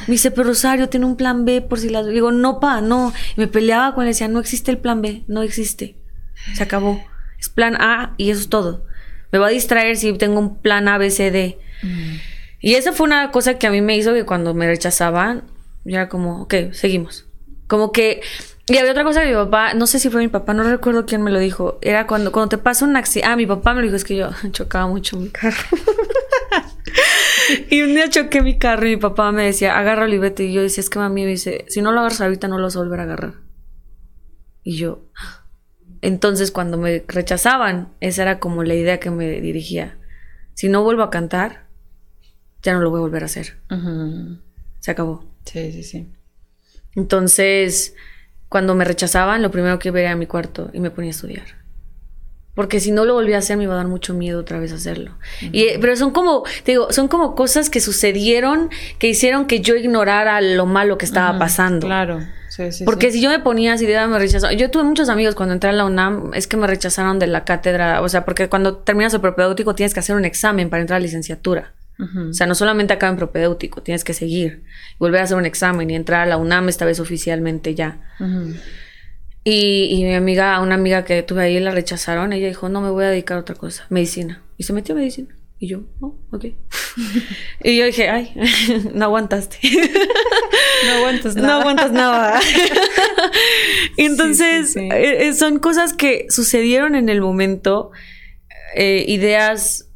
Me 0.08 0.14
dice, 0.14 0.32
pero 0.32 0.48
Rosario 0.48 0.90
tiene 0.90 1.06
un 1.06 1.18
plan 1.18 1.46
B 1.46 1.62
por 1.62 1.80
si 1.80 1.90
la... 1.90 2.04
Digo, 2.04 2.32
no, 2.32 2.60
pa, 2.60 2.82
no. 2.82 3.14
Y 3.36 3.42
me 3.42 3.48
peleaba 3.48 3.94
con 3.94 4.04
él, 4.04 4.10
decía, 4.10 4.28
no 4.28 4.40
existe 4.40 4.72
el 4.72 4.78
plan 4.78 5.02
B, 5.02 5.24
no 5.28 5.42
existe. 5.42 5.96
Se 6.54 6.64
acabó. 6.64 7.04
Es 7.40 7.50
plan 7.50 7.76
A 7.80 8.14
y 8.18 8.30
eso 8.30 8.42
es 8.42 8.50
todo. 8.50 8.86
Me 9.32 9.40
va 9.40 9.48
a 9.48 9.52
distraer 9.52 9.98
si 9.98 10.14
tengo 10.14 10.40
un 10.40 10.58
plan 10.58 10.88
A, 10.88 10.98
B, 10.98 11.10
C, 11.12 11.32
D. 11.32 11.58
Mm. 11.82 12.16
Y 12.62 12.76
esa 12.76 12.94
fue 12.94 13.06
una 13.06 13.32
cosa 13.32 13.58
que 13.58 13.68
a 13.68 13.72
mí 13.72 13.82
me 13.82 13.98
hizo 13.98 14.14
que 14.14 14.26
cuando 14.26 14.54
me 14.54 14.68
rechazaban, 14.68 15.44
yo 15.84 15.96
era 15.96 16.10
como, 16.10 16.42
ok, 16.44 16.56
seguimos. 16.72 17.26
Como 17.68 17.92
que 17.92 18.22
y 18.68 18.78
había 18.78 18.92
otra 18.92 19.04
cosa 19.04 19.22
que 19.22 19.28
mi 19.28 19.36
papá, 19.36 19.76
no 19.76 19.86
sé 19.86 20.00
si 20.00 20.10
fue 20.10 20.22
mi 20.22 20.28
papá, 20.28 20.56
no 20.56 20.64
recuerdo 20.64 21.06
quién 21.06 21.22
me 21.22 21.30
lo 21.30 21.38
dijo. 21.38 21.78
Era 21.84 22.08
cuando, 22.08 22.32
cuando 22.32 22.50
te 22.50 22.58
pasa 22.58 22.84
un 22.86 22.96
accidente. 22.96 23.30
Ah, 23.30 23.36
mi 23.36 23.46
papá 23.46 23.76
me 23.76 23.82
lo 23.82 23.86
dijo, 23.86 23.96
es 23.96 24.04
que 24.04 24.16
yo 24.16 24.32
chocaba 24.52 24.88
mucho 24.88 25.18
mi 25.18 25.30
carro. 25.30 25.56
Y 27.70 27.82
un 27.82 27.96
día 27.96 28.10
choqué 28.10 28.42
mi 28.42 28.58
carro 28.58 28.88
y 28.88 28.92
mi 28.92 28.98
papá 28.98 29.32
me 29.32 29.46
decía, 29.46 29.78
agárralo 29.78 30.14
y 30.14 30.20
vete. 30.20 30.44
Y 30.46 30.54
yo 30.54 30.62
decía, 30.62 30.82
es 30.82 30.90
que 30.90 31.00
mami 31.00 31.24
me 31.24 31.30
dice, 31.32 31.66
si 31.68 31.82
no 31.82 31.92
lo 31.92 32.00
agarras 32.00 32.22
ahorita 32.22 32.48
no 32.48 32.58
lo 32.58 32.64
vas 32.64 32.76
a 32.76 32.80
volver 32.80 33.00
a 33.00 33.04
agarrar. 33.04 33.34
Y 34.64 34.78
yo. 34.78 35.06
Entonces, 36.02 36.52
cuando 36.52 36.78
me 36.78 37.04
rechazaban, 37.08 37.94
esa 38.00 38.22
era 38.24 38.40
como 38.40 38.64
la 38.64 38.76
idea 38.76 39.00
que 39.00 39.10
me 39.10 39.42
dirigía. 39.42 39.98
Si 40.54 40.70
no 40.70 40.84
vuelvo 40.84 41.04
a 41.04 41.10
cantar, 41.10 41.68
ya 42.62 42.74
no 42.74 42.82
lo 42.82 42.90
voy 42.90 43.00
a 43.00 43.02
volver 43.02 43.24
a 43.24 43.26
hacer. 43.26 43.60
Se 44.80 44.92
acabó. 44.92 45.26
Sí, 45.46 45.72
sí, 45.72 45.84
sí. 45.84 46.12
Entonces 46.96 47.96
cuando 48.50 48.76
me 48.76 48.86
rechazaban, 48.86 49.42
lo 49.42 49.52
primero 49.52 49.80
que 49.80 49.92
veía 49.92 50.12
a 50.12 50.16
mi 50.16 50.28
cuarto 50.28 50.70
y 50.74 50.80
me 50.80 50.92
ponía 50.92 51.10
a 51.10 51.12
estudiar. 51.12 51.65
Porque 52.56 52.80
si 52.80 52.92
no 52.92 53.06
lo 53.06 53.14
volvía 53.14 53.36
a 53.36 53.40
hacer, 53.40 53.58
me 53.58 53.66
iba 53.66 53.74
a 53.74 53.78
dar 53.78 53.88
mucho 53.88 54.14
miedo 54.14 54.40
otra 54.40 54.60
vez 54.60 54.72
hacerlo. 54.72 55.18
y, 55.42 55.78
pero 55.80 55.96
son 55.98 56.12
como, 56.12 56.44
te 56.64 56.72
digo, 56.72 56.92
son 56.92 57.08
como 57.08 57.36
cosas 57.36 57.70
que 57.70 57.82
sucedieron 57.82 58.70
que 58.98 59.08
hicieron 59.08 59.46
que 59.46 59.60
yo 59.60 59.76
ignorara 59.76 60.40
lo 60.42 60.66
malo 60.66 60.98
que 60.98 61.06
estaba 61.06 61.38
pasando. 61.38 61.86
Claro. 61.86 62.22
Porque 62.86 63.12
si 63.12 63.22
yo 63.22 63.30
me 63.30 63.40
ponía 63.40 63.74
así, 63.74 63.86
me 63.86 64.20
rechazaron. 64.20 64.58
Yo 64.58 64.72
tuve 64.72 64.84
muchos 64.84 65.10
amigos 65.10 65.36
cuando 65.36 65.54
entré 65.54 65.70
a 65.70 65.74
la 65.74 65.86
UNAM, 65.86 66.32
es 66.34 66.48
que 66.48 66.58
me 66.58 66.68
rechazaron 66.68 67.20
de 67.20 67.28
la 67.28 67.44
cátedra. 67.44 68.02
O 68.02 68.10
sea, 68.10 68.24
porque 68.24 68.48
cuando 68.48 68.78
terminas 68.78 69.14
el 69.14 69.22
propedéutico 69.22 69.76
tienes 69.76 69.94
que 69.94 70.00
hacer 70.00 70.16
un 70.16 70.26
examen 70.26 70.70
para 70.70 70.82
entrar 70.82 70.98
a 70.98 71.00
licenciatura. 71.02 71.74
O 71.98 72.34
sea, 72.34 72.46
no 72.46 72.56
solamente 72.56 72.94
acá 72.94 73.08
en 73.08 73.16
propedéutico, 73.16 73.82
tienes 73.82 74.04
que 74.04 74.14
seguir, 74.14 74.64
volver 75.00 75.22
a 75.22 75.24
hacer 75.24 75.38
un 75.38 75.46
examen 75.46 75.90
y 75.90 75.96
entrar 75.96 76.22
a 76.22 76.26
la 76.26 76.36
UNAM 76.36 76.68
esta 76.68 76.84
vez 76.84 77.00
oficialmente 77.00 77.74
ya. 77.74 78.00
Y, 79.48 80.04
mi 80.04 80.16
amiga, 80.16 80.60
una 80.60 80.74
amiga 80.74 81.06
que 81.06 81.22
tuve 81.22 81.44
ahí, 81.44 81.60
la 81.60 81.70
rechazaron. 81.70 82.34
Ella 82.34 82.48
dijo, 82.48 82.68
no, 82.68 82.82
me 82.82 82.90
voy 82.90 83.06
a 83.06 83.10
dedicar 83.10 83.38
a 83.38 83.42
otra 83.42 83.54
cosa, 83.54 83.86
medicina. 83.90 84.42
Y 84.58 84.64
se 84.64 84.74
metió 84.74 84.96
a 84.96 84.98
medicina. 84.98 85.36
Y 85.60 85.68
yo, 85.68 85.84
oh, 86.02 86.16
ok. 86.32 86.46
y 87.64 87.78
yo 87.78 87.86
dije, 87.86 88.10
ay, 88.10 88.34
no 88.96 89.06
aguantaste. 89.06 89.60
no 90.88 90.94
aguantas 90.94 91.36
nada. 91.36 91.48
No 91.48 91.54
aguantas 91.62 91.92
nada. 91.92 92.40
Entonces, 93.98 94.76
eh, 94.76 95.28
eh, 95.28 95.34
son 95.34 95.60
cosas 95.60 95.94
que 95.94 96.26
sucedieron 96.30 96.96
en 96.96 97.08
el 97.08 97.22
momento, 97.22 97.92
eh, 98.76 99.06
ideas 99.08 99.90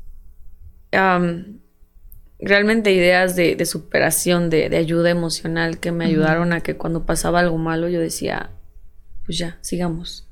realmente 2.40 2.92
ideas 2.92 3.36
de, 3.36 3.66
superación, 3.66 4.50
de, 4.50 4.76
ayuda 4.78 5.10
emocional 5.10 5.80
que 5.80 5.92
me 5.92 6.06
ayudaron 6.06 6.54
a 6.54 6.62
que 6.62 6.76
cuando 6.76 7.06
pasaba 7.06 7.40
algo 7.40 7.58
malo 7.58 7.90
yo 7.90 8.00
decía, 8.00 8.52
pues 9.30 9.38
ya, 9.38 9.60
sigamos. 9.62 10.28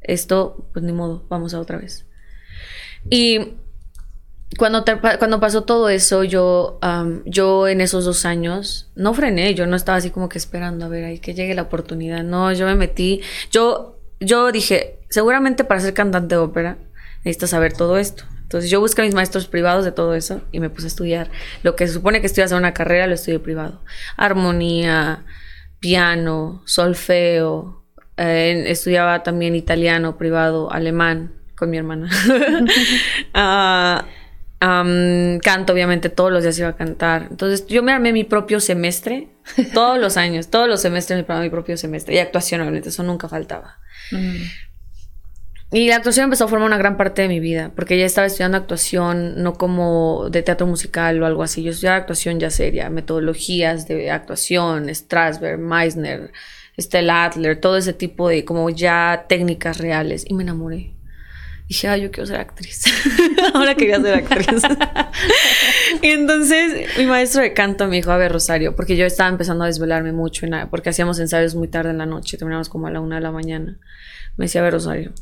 Esto, 0.00 0.66
pues 0.72 0.82
ni 0.82 0.92
modo, 0.92 1.26
vamos 1.28 1.52
a 1.52 1.60
otra 1.60 1.76
vez. 1.76 2.06
Y 3.10 3.52
cuando, 4.56 4.82
cuando 5.18 5.40
pasó 5.40 5.64
todo 5.64 5.90
eso, 5.90 6.24
yo, 6.24 6.80
yo 7.26 7.68
en 7.68 7.82
esos 7.82 8.06
dos 8.06 8.24
años 8.24 8.90
no 8.94 9.12
frené, 9.12 9.54
yo 9.54 9.66
no 9.66 9.76
estaba 9.76 9.98
así 9.98 10.08
como 10.08 10.30
que 10.30 10.38
esperando 10.38 10.86
a 10.86 10.88
ver 10.88 11.04
ahí 11.04 11.18
que 11.18 11.34
llegue 11.34 11.54
la 11.54 11.60
oportunidad. 11.60 12.24
No, 12.24 12.50
yo 12.54 12.64
me 12.64 12.76
metí, 12.76 13.20
yo, 13.50 14.00
yo 14.20 14.52
dije, 14.52 15.00
seguramente 15.10 15.64
para 15.64 15.80
ser 15.80 15.92
cantante 15.92 16.36
de 16.36 16.40
ópera 16.40 16.78
necesitas 17.26 17.50
saber 17.50 17.74
todo 17.74 17.98
esto. 17.98 18.24
Entonces 18.40 18.70
yo 18.70 18.80
busqué 18.80 19.02
a 19.02 19.04
mis 19.04 19.12
maestros 19.12 19.48
privados 19.48 19.84
de 19.84 19.92
todo 19.92 20.14
eso 20.14 20.40
y 20.50 20.60
me 20.60 20.70
puse 20.70 20.86
a 20.86 20.88
estudiar. 20.88 21.30
Lo 21.62 21.76
que 21.76 21.86
se 21.86 21.92
supone 21.92 22.22
que 22.22 22.26
estoy 22.26 22.42
hacer 22.42 22.56
una 22.56 22.72
carrera 22.72 23.06
lo 23.06 23.16
estudié 23.16 23.38
privado. 23.38 23.82
Armonía, 24.16 25.26
piano, 25.78 26.62
solfeo. 26.64 27.77
Eh, 28.18 28.64
estudiaba 28.66 29.22
también 29.22 29.54
italiano 29.54 30.18
privado, 30.18 30.72
alemán 30.72 31.32
con 31.56 31.70
mi 31.70 31.76
hermana. 31.76 32.10
Ah, 33.34 34.04
canto, 34.60 35.72
obviamente, 35.72 36.08
todos 36.08 36.32
los 36.32 36.42
días 36.42 36.58
iba 36.58 36.68
a 36.68 36.76
cantar. 36.76 37.28
Entonces, 37.30 37.66
yo 37.68 37.82
me 37.82 37.92
armé 37.92 38.12
mi 38.12 38.24
propio 38.24 38.58
semestre, 38.58 39.28
todos 39.72 39.98
los 39.98 40.16
años, 40.16 40.48
todos 40.48 40.68
los 40.68 40.82
semestres 40.82 41.24
me 41.26 41.34
armé 41.34 41.44
mi 41.44 41.50
propio 41.50 41.76
semestre. 41.76 42.16
Y 42.16 42.18
actuación, 42.18 42.60
obviamente, 42.62 42.88
eso 42.88 43.04
nunca 43.04 43.28
faltaba. 43.28 43.78
Y 45.70 45.88
la 45.88 45.96
actuación 45.96 46.24
empezó 46.24 46.46
a 46.46 46.48
formar 46.48 46.66
una 46.66 46.78
gran 46.78 46.96
parte 46.96 47.22
de 47.22 47.28
mi 47.28 47.40
vida, 47.40 47.72
porque 47.76 47.98
ya 47.98 48.06
estaba 48.06 48.26
estudiando 48.26 48.56
actuación, 48.56 49.42
no 49.42 49.54
como 49.54 50.28
de 50.30 50.42
teatro 50.42 50.66
musical 50.66 51.22
o 51.22 51.26
algo 51.26 51.42
así. 51.42 51.62
Yo 51.62 51.70
estudiaba 51.70 51.98
actuación 51.98 52.40
ya 52.40 52.50
seria, 52.50 52.90
metodologías 52.90 53.86
de 53.86 54.10
actuación, 54.10 54.92
Strasberg, 54.92 55.58
Meisner, 55.58 56.32
Stella 56.78 57.24
Adler, 57.24 57.60
todo 57.60 57.76
ese 57.76 57.92
tipo 57.92 58.28
de 58.28 58.44
como 58.44 58.70
ya 58.70 59.26
técnicas 59.28 59.78
reales. 59.78 60.24
Y 60.26 60.34
me 60.34 60.42
enamoré 60.44 60.98
dije, 61.68 61.86
ah, 61.86 61.96
yo 61.96 62.10
quiero 62.10 62.26
ser 62.26 62.40
actriz. 62.40 62.84
Ahora 63.54 63.74
quería 63.74 64.00
ser 64.00 64.14
actriz. 64.14 64.62
y 66.02 66.08
entonces 66.08 66.96
mi 66.96 67.06
maestro 67.06 67.42
de 67.42 67.52
canto 67.52 67.86
me 67.86 67.96
dijo, 67.96 68.10
a 68.10 68.16
ver, 68.16 68.32
Rosario, 68.32 68.74
porque 68.74 68.96
yo 68.96 69.04
estaba 69.04 69.28
empezando 69.28 69.64
a 69.64 69.66
desvelarme 69.66 70.12
mucho, 70.12 70.46
porque 70.70 70.88
hacíamos 70.88 71.18
ensayos 71.18 71.54
muy 71.54 71.68
tarde 71.68 71.90
en 71.90 71.98
la 71.98 72.06
noche, 72.06 72.38
terminamos 72.38 72.68
como 72.68 72.86
a 72.86 72.90
la 72.90 73.00
una 73.00 73.16
de 73.16 73.22
la 73.22 73.30
mañana. 73.30 73.78
Me 74.36 74.46
decía, 74.46 74.62
a 74.62 74.64
ver, 74.64 74.72
Rosario, 74.72 75.12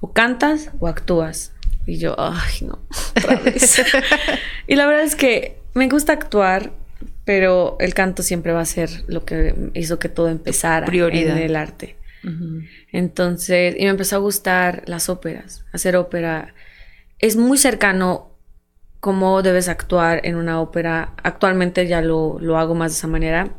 o 0.00 0.12
cantas 0.12 0.70
o 0.80 0.88
actúas. 0.88 1.52
Y 1.86 1.98
yo, 1.98 2.14
ay, 2.18 2.66
no, 2.66 2.78
otra 3.16 3.36
vez. 3.36 3.82
y 4.66 4.76
la 4.76 4.86
verdad 4.86 5.04
es 5.04 5.16
que 5.16 5.60
me 5.74 5.88
gusta 5.88 6.12
actuar, 6.12 6.72
pero 7.30 7.76
el 7.78 7.94
canto 7.94 8.24
siempre 8.24 8.50
va 8.52 8.60
a 8.60 8.64
ser 8.64 8.90
lo 9.06 9.24
que 9.24 9.54
hizo 9.74 10.00
que 10.00 10.08
todo 10.08 10.28
empezara 10.28 10.84
Prioridad. 10.84 11.36
en 11.36 11.44
el 11.44 11.54
arte. 11.54 11.94
Entonces, 12.90 13.76
y 13.78 13.84
me 13.84 13.90
empezó 13.90 14.16
a 14.16 14.18
gustar 14.18 14.82
las 14.86 15.08
óperas, 15.08 15.64
hacer 15.72 15.94
ópera. 15.94 16.54
Es 17.20 17.36
muy 17.36 17.56
cercano 17.56 18.36
cómo 18.98 19.42
debes 19.42 19.68
actuar 19.68 20.22
en 20.24 20.34
una 20.34 20.60
ópera. 20.60 21.14
Actualmente 21.22 21.86
ya 21.86 22.02
lo, 22.02 22.40
hago 22.58 22.74
más 22.74 22.90
de 22.90 22.98
esa 22.98 23.06
manera. 23.06 23.54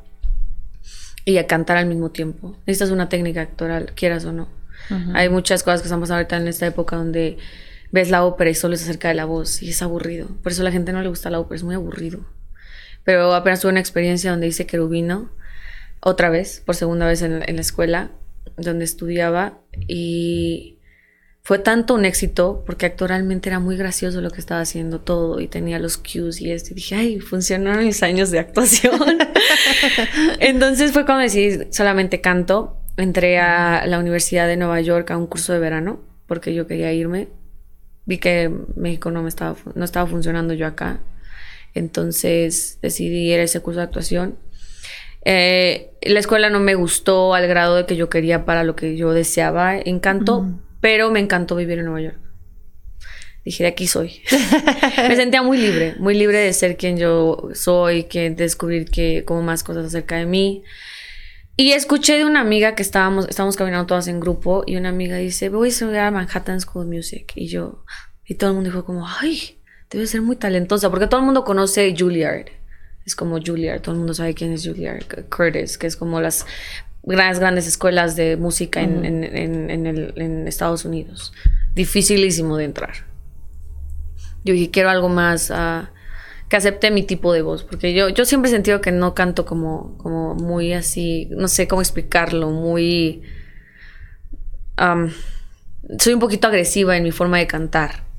Y 1.23 1.37
a 1.37 1.47
cantar 1.47 1.77
al 1.77 1.85
mismo 1.85 2.11
tiempo. 2.11 2.57
Necesitas 2.67 2.91
una 2.91 3.07
técnica 3.07 3.39
actoral, 3.39 3.93
quieras 3.95 4.25
o 4.25 4.33
no. 4.33 4.49
Hay 5.13 5.29
muchas 5.29 5.63
cosas 5.63 5.79
que 5.79 5.85
están 5.85 6.01
pasando 6.01 6.17
ahorita 6.17 6.35
en 6.35 6.49
esta 6.49 6.67
época 6.67 6.97
donde 6.97 7.37
ves 7.93 8.11
la 8.11 8.25
ópera 8.25 8.49
y 8.49 8.53
solo 8.53 8.73
es 8.73 8.83
acerca 8.83 9.07
de 9.07 9.13
la 9.13 9.23
voz 9.23 9.63
y 9.63 9.69
es 9.69 9.81
aburrido. 9.81 10.27
Por 10.43 10.51
eso 10.51 10.61
a 10.61 10.65
la 10.65 10.73
gente 10.73 10.91
no 10.91 11.01
le 11.01 11.07
gusta 11.07 11.29
la 11.29 11.39
ópera, 11.39 11.55
es 11.55 11.63
muy 11.63 11.75
aburrido. 11.75 12.25
Pero 13.03 13.33
apenas 13.33 13.61
tuve 13.61 13.71
una 13.71 13.79
experiencia 13.79 14.31
donde 14.31 14.47
hice 14.47 14.65
querubino, 14.65 15.31
otra 15.99 16.29
vez, 16.29 16.61
por 16.65 16.75
segunda 16.75 17.07
vez 17.07 17.21
en 17.21 17.39
la 17.39 17.61
escuela, 17.61 18.11
donde 18.57 18.85
estudiaba 18.85 19.59
y 19.87 20.79
fue 21.43 21.57
tanto 21.57 21.95
un 21.95 22.05
éxito 22.05 22.63
porque 22.65 22.85
actoralmente 22.85 23.49
era 23.49 23.59
muy 23.59 23.75
gracioso 23.75 24.21
lo 24.21 24.29
que 24.29 24.39
estaba 24.39 24.61
haciendo 24.61 25.01
todo 25.01 25.39
y 25.39 25.47
tenía 25.47 25.79
los 25.79 25.97
cues 25.97 26.39
y 26.39 26.51
esto 26.51 26.71
y 26.71 26.75
dije, 26.75 26.95
ay, 26.95 27.19
funcionaron 27.19 27.83
mis 27.83 28.03
años 28.03 28.29
de 28.29 28.39
actuación. 28.39 29.17
Entonces 30.39 30.91
fue 30.91 31.05
cuando 31.05 31.23
decidí 31.23 31.67
solamente 31.71 32.21
canto. 32.21 32.77
Entré 32.97 33.39
a 33.39 33.87
la 33.87 33.99
Universidad 33.99 34.47
de 34.47 34.57
Nueva 34.57 34.81
York 34.81 35.09
a 35.09 35.17
un 35.17 35.25
curso 35.25 35.53
de 35.53 35.59
verano 35.59 36.01
porque 36.27 36.53
yo 36.53 36.67
quería 36.67 36.93
irme. 36.93 37.29
Vi 38.05 38.19
que 38.19 38.51
México 38.75 39.09
no 39.09 39.23
me 39.23 39.29
estaba, 39.29 39.55
no 39.73 39.83
estaba 39.83 40.07
funcionando 40.07 40.53
yo 40.53 40.67
acá. 40.67 40.99
Entonces 41.73 42.79
decidí 42.81 43.31
ir 43.31 43.39
a 43.39 43.43
ese 43.43 43.59
curso 43.61 43.79
de 43.79 43.85
actuación 43.85 44.37
eh, 45.23 45.91
la 46.01 46.19
escuela 46.19 46.49
no 46.49 46.59
me 46.59 46.75
gustó 46.75 47.33
al 47.33 47.47
grado 47.47 47.75
de 47.75 47.85
que 47.85 47.95
yo 47.95 48.09
quería 48.09 48.45
para 48.45 48.63
lo 48.63 48.75
que 48.75 48.97
yo 48.97 49.13
deseaba. 49.13 49.77
Encantó, 49.77 50.59
pero 50.79 51.11
me 51.11 51.19
encantó 51.19 51.55
vivir 51.55 51.79
en 51.79 51.85
Nueva 51.85 52.01
York. 52.01 52.17
Dije, 53.45 53.63
de 53.63 53.69
aquí 53.69 53.87
soy. 53.87 54.21
me 55.07 55.15
sentía 55.15 55.41
muy 55.41 55.57
libre, 55.57 55.95
muy 55.99 56.13
libre 56.13 56.37
de 56.39 56.53
ser 56.53 56.77
quien 56.77 56.97
yo 56.97 57.49
soy, 57.53 58.03
que 58.03 58.29
descubrir 58.29 58.85
que, 58.85 59.23
como 59.25 59.41
más 59.41 59.63
cosas 59.63 59.85
acerca 59.85 60.17
de 60.17 60.25
mí. 60.25 60.63
Y 61.57 61.71
escuché 61.71 62.17
de 62.17 62.25
una 62.25 62.39
amiga 62.39 62.75
que 62.75 62.81
estábamos, 62.81 63.27
estábamos 63.29 63.55
caminando 63.55 63.85
todas 63.85 64.07
en 64.07 64.19
grupo 64.19 64.63
y 64.65 64.77
una 64.77 64.89
amiga 64.89 65.17
dice, 65.17 65.49
voy 65.49 65.67
a 65.67 65.71
estudiar 65.71 66.05
a 66.05 66.11
Manhattan 66.11 66.61
School 66.61 66.85
of 66.85 66.93
Music. 66.93 67.33
Y 67.35 67.47
yo, 67.47 67.83
y 68.25 68.35
todo 68.35 68.51
el 68.51 68.55
mundo 68.55 68.69
dijo 68.69 68.85
como, 68.85 69.07
ay, 69.07 69.60
debe 69.91 70.07
ser 70.07 70.21
muy 70.21 70.35
talentosa, 70.35 70.89
porque 70.89 71.07
todo 71.07 71.19
el 71.19 71.25
mundo 71.25 71.43
conoce 71.43 71.93
Juilliard 71.97 72.61
es 73.05 73.15
como 73.15 73.39
Juilliard, 73.41 73.81
todo 73.81 73.93
el 73.93 73.99
mundo 73.99 74.13
sabe 74.13 74.33
quién 74.33 74.53
es 74.53 74.65
Juilliard 74.65 75.05
Curtis, 75.29 75.77
que 75.77 75.87
es 75.87 75.95
como 75.95 76.21
las 76.21 76.45
grandes, 77.03 77.39
grandes 77.39 77.67
escuelas 77.67 78.15
de 78.15 78.37
música 78.37 78.81
en, 78.81 79.05
en, 79.05 80.47
Estados 80.47 80.85
Unidos. 80.85 81.33
Dificilísimo 81.73 82.57
de 82.57 82.65
entrar. 82.65 82.93
Yo 84.43 84.53
dije, 84.53 84.69
quiero 84.69 84.89
algo 84.89 85.09
más 85.09 85.49
uh, 85.49 85.87
que 86.47 86.57
acepte 86.57 86.91
mi 86.91 87.03
tipo 87.03 87.33
de 87.33 87.41
voz, 87.41 87.63
porque 87.63 87.93
yo, 87.93 88.09
yo 88.09 88.25
siempre 88.25 88.49
he 88.49 88.53
sentido 88.53 88.81
que 88.81 88.91
no 88.91 89.15
canto 89.15 89.45
como, 89.45 89.97
como 89.97 90.35
muy 90.35 90.73
así, 90.73 91.27
no 91.31 91.47
sé 91.47 91.67
cómo 91.67 91.81
explicarlo, 91.81 92.51
muy... 92.51 93.23
soy 95.97 96.13
un 96.13 96.19
poquito 96.19 96.47
agresiva 96.47 96.97
en 96.97 97.03
mi 97.03 97.11
forma 97.11 97.39
de 97.39 97.47
cantar. 97.47 98.10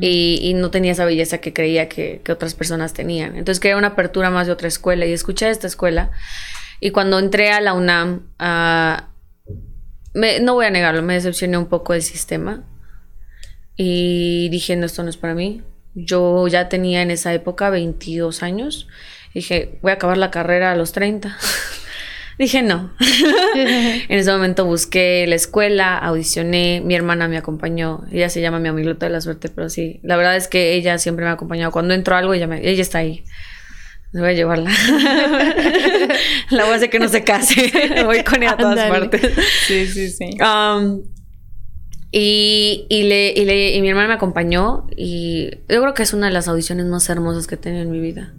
Y, 0.00 0.54
no 0.54 0.70
tenía 0.70 0.92
esa 0.92 1.04
belleza 1.04 1.38
que 1.38 1.52
creía 1.52 1.88
que, 1.88 2.22
otras 2.30 2.54
personas 2.54 2.92
tenían. 2.94 3.36
Entonces 3.36 3.60
quería 3.60 3.76
una 3.76 3.88
apertura 3.88 4.30
más 4.30 4.46
de 4.46 4.52
otra 4.52 4.68
escuela 4.68 5.06
y 5.06 5.12
escuché 5.12 5.50
esta 5.50 5.66
escuela. 5.66 6.10
Y 6.80 6.90
cuando 6.90 7.18
entré 7.18 7.50
a 7.50 7.60
la 7.60 7.74
UNAM, 7.74 8.28
ah, 8.38 9.08
no 10.14 10.54
voy 10.54 10.66
a 10.66 10.70
negarlo, 10.70 11.02
me 11.02 11.14
decepcioné 11.14 11.58
un 11.58 11.66
poco 11.66 11.92
del 11.92 12.02
sistema. 12.02 12.64
Y 13.76 14.48
dije, 14.50 14.76
no, 14.76 14.86
esto 14.86 15.02
no 15.02 15.10
es 15.10 15.16
para 15.16 15.34
mí. 15.34 15.62
Yo 15.94 16.46
ya 16.48 16.68
tenía 16.68 17.02
en 17.02 17.10
esa 17.10 17.32
época 17.34 17.70
22 17.70 18.42
años. 18.42 18.88
Dije, 19.34 19.78
voy 19.82 19.90
a 19.90 19.94
acabar 19.94 20.16
la 20.16 20.30
carrera 20.30 20.72
a 20.72 20.76
los 20.76 20.92
30. 20.92 21.36
Dije 22.38 22.62
no. 22.62 22.90
en 23.54 24.18
ese 24.18 24.30
momento 24.32 24.64
busqué 24.64 25.26
la 25.26 25.36
escuela, 25.36 25.96
audicioné, 25.98 26.82
mi 26.84 26.94
hermana 26.94 27.28
me 27.28 27.36
acompañó, 27.36 28.02
ella 28.10 28.28
se 28.28 28.40
llama 28.40 28.58
mi 28.58 28.68
amiguita 28.68 29.06
de 29.06 29.12
la 29.12 29.20
suerte, 29.20 29.48
pero 29.48 29.68
sí, 29.68 30.00
la 30.02 30.16
verdad 30.16 30.36
es 30.36 30.48
que 30.48 30.74
ella 30.74 30.98
siempre 30.98 31.24
me 31.24 31.30
ha 31.30 31.34
acompañado. 31.34 31.70
Cuando 31.70 31.94
entro 31.94 32.16
algo, 32.16 32.34
ella, 32.34 32.48
ella 32.60 32.82
está 32.82 32.98
ahí. 32.98 33.24
voy 34.12 34.28
a 34.28 34.32
llevarla. 34.32 34.70
la 36.50 36.64
voy 36.64 36.72
a 36.72 36.76
hacer 36.76 36.90
que 36.90 36.98
no 36.98 37.08
se 37.08 37.22
case. 37.22 37.72
voy 38.04 38.24
con 38.24 38.42
ella 38.42 38.52
a 38.52 38.56
todas 38.56 38.88
partes. 38.88 39.32
Sí, 39.66 39.86
sí, 39.86 40.10
sí. 40.10 40.30
Um, 40.40 41.02
y, 42.16 42.86
y, 42.88 43.02
le, 43.04 43.32
y, 43.36 43.44
le, 43.44 43.74
y 43.74 43.82
mi 43.82 43.88
hermana 43.88 44.06
me 44.06 44.14
acompañó 44.14 44.86
y 44.96 45.50
yo 45.68 45.80
creo 45.80 45.94
que 45.94 46.04
es 46.04 46.14
una 46.14 46.28
de 46.28 46.32
las 46.32 46.46
audiciones 46.46 46.86
más 46.86 47.08
hermosas 47.08 47.48
que 47.48 47.56
he 47.56 47.58
tenido 47.58 47.82
en 47.82 47.90
mi 47.90 47.98
vida. 47.98 48.32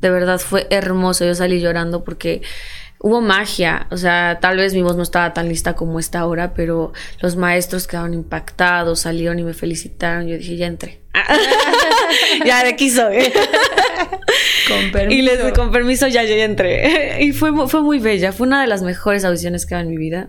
De 0.00 0.08
verdad 0.08 0.38
fue 0.38 0.66
hermoso. 0.70 1.26
Yo 1.26 1.34
salí 1.34 1.60
llorando 1.60 2.02
porque 2.02 2.40
hubo 3.02 3.22
magia, 3.22 3.86
o 3.90 3.96
sea, 3.96 4.38
tal 4.40 4.58
vez 4.58 4.74
mi 4.74 4.82
voz 4.82 4.94
no 4.94 5.02
estaba 5.02 5.32
tan 5.32 5.48
lista 5.48 5.74
como 5.74 5.98
está 5.98 6.20
ahora, 6.20 6.52
pero 6.52 6.92
los 7.20 7.34
maestros 7.34 7.86
quedaron 7.86 8.12
impactados, 8.12 9.00
salieron 9.00 9.38
y 9.38 9.42
me 9.42 9.54
felicitaron, 9.54 10.28
yo 10.28 10.36
dije, 10.36 10.56
ya 10.56 10.66
entré. 10.66 11.00
ya 12.44 12.62
de 12.62 12.68
aquí 12.68 12.90
soy. 12.90 13.16
con 14.68 14.92
permiso. 14.92 15.18
Y 15.18 15.22
les 15.22 15.52
con 15.52 15.72
permiso 15.72 16.08
ya, 16.08 16.24
ya 16.24 16.44
entré. 16.44 17.22
y 17.24 17.32
fue, 17.32 17.68
fue 17.68 17.80
muy 17.80 17.98
bella, 18.00 18.32
fue 18.32 18.46
una 18.46 18.60
de 18.60 18.66
las 18.66 18.82
mejores 18.82 19.24
audiciones 19.24 19.64
que 19.64 19.74
he 19.74 19.78
en 19.78 19.88
mi 19.88 19.96
vida. 19.96 20.28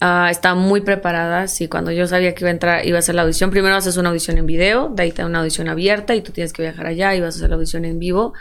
Uh, 0.00 0.26
estaba 0.30 0.56
muy 0.56 0.80
preparada, 0.80 1.46
sí, 1.46 1.68
cuando 1.68 1.92
yo 1.92 2.08
sabía 2.08 2.34
que 2.34 2.42
iba 2.42 2.48
a 2.48 2.52
entrar, 2.52 2.86
iba 2.86 2.96
a 2.96 3.00
hacer 3.00 3.14
la 3.14 3.22
audición, 3.22 3.50
primero 3.50 3.74
haces 3.76 3.96
una 3.96 4.10
audición 4.10 4.38
en 4.38 4.46
video, 4.46 4.90
de 4.90 5.04
ahí 5.04 5.12
te 5.12 5.22
da 5.22 5.26
una 5.26 5.40
audición 5.40 5.68
abierta 5.68 6.14
y 6.14 6.22
tú 6.22 6.30
tienes 6.32 6.52
que 6.52 6.62
viajar 6.62 6.86
allá 6.86 7.14
y 7.14 7.20
vas 7.20 7.34
a 7.34 7.38
hacer 7.38 7.50
la 7.50 7.56
audición 7.56 7.84
en 7.84 7.98
vivo. 7.98 8.32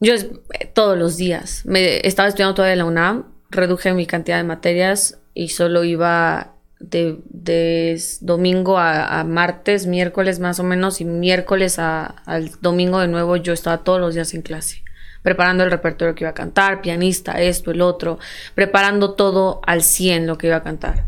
Yo 0.00 0.14
todos 0.74 0.96
los 0.96 1.16
días. 1.16 1.62
Me 1.64 2.06
estaba 2.06 2.28
estudiando 2.28 2.54
todavía 2.54 2.74
en 2.74 2.78
la 2.78 2.84
UNAM, 2.84 3.24
reduje 3.50 3.92
mi 3.94 4.06
cantidad 4.06 4.36
de 4.36 4.44
materias 4.44 5.18
y 5.34 5.48
solo 5.48 5.84
iba 5.84 6.54
de, 6.80 7.18
de 7.30 8.00
domingo 8.20 8.78
a, 8.78 9.18
a 9.20 9.24
martes, 9.24 9.86
miércoles 9.86 10.38
más 10.38 10.60
o 10.60 10.64
menos, 10.64 11.00
y 11.00 11.04
miércoles 11.04 11.78
a- 11.80 12.06
al 12.26 12.50
domingo 12.60 13.00
de 13.00 13.08
nuevo 13.08 13.36
yo 13.36 13.52
estaba 13.52 13.78
todos 13.78 14.00
los 14.00 14.14
días 14.14 14.32
en 14.34 14.42
clase, 14.42 14.82
preparando 15.22 15.64
el 15.64 15.70
repertorio 15.72 16.14
que 16.14 16.22
iba 16.24 16.30
a 16.30 16.34
cantar, 16.34 16.80
pianista, 16.80 17.32
esto, 17.40 17.72
el 17.72 17.80
otro, 17.80 18.20
preparando 18.54 19.14
todo 19.14 19.60
al 19.66 19.82
100 19.82 20.28
lo 20.28 20.38
que 20.38 20.46
iba 20.46 20.56
a 20.56 20.62
cantar. 20.62 21.06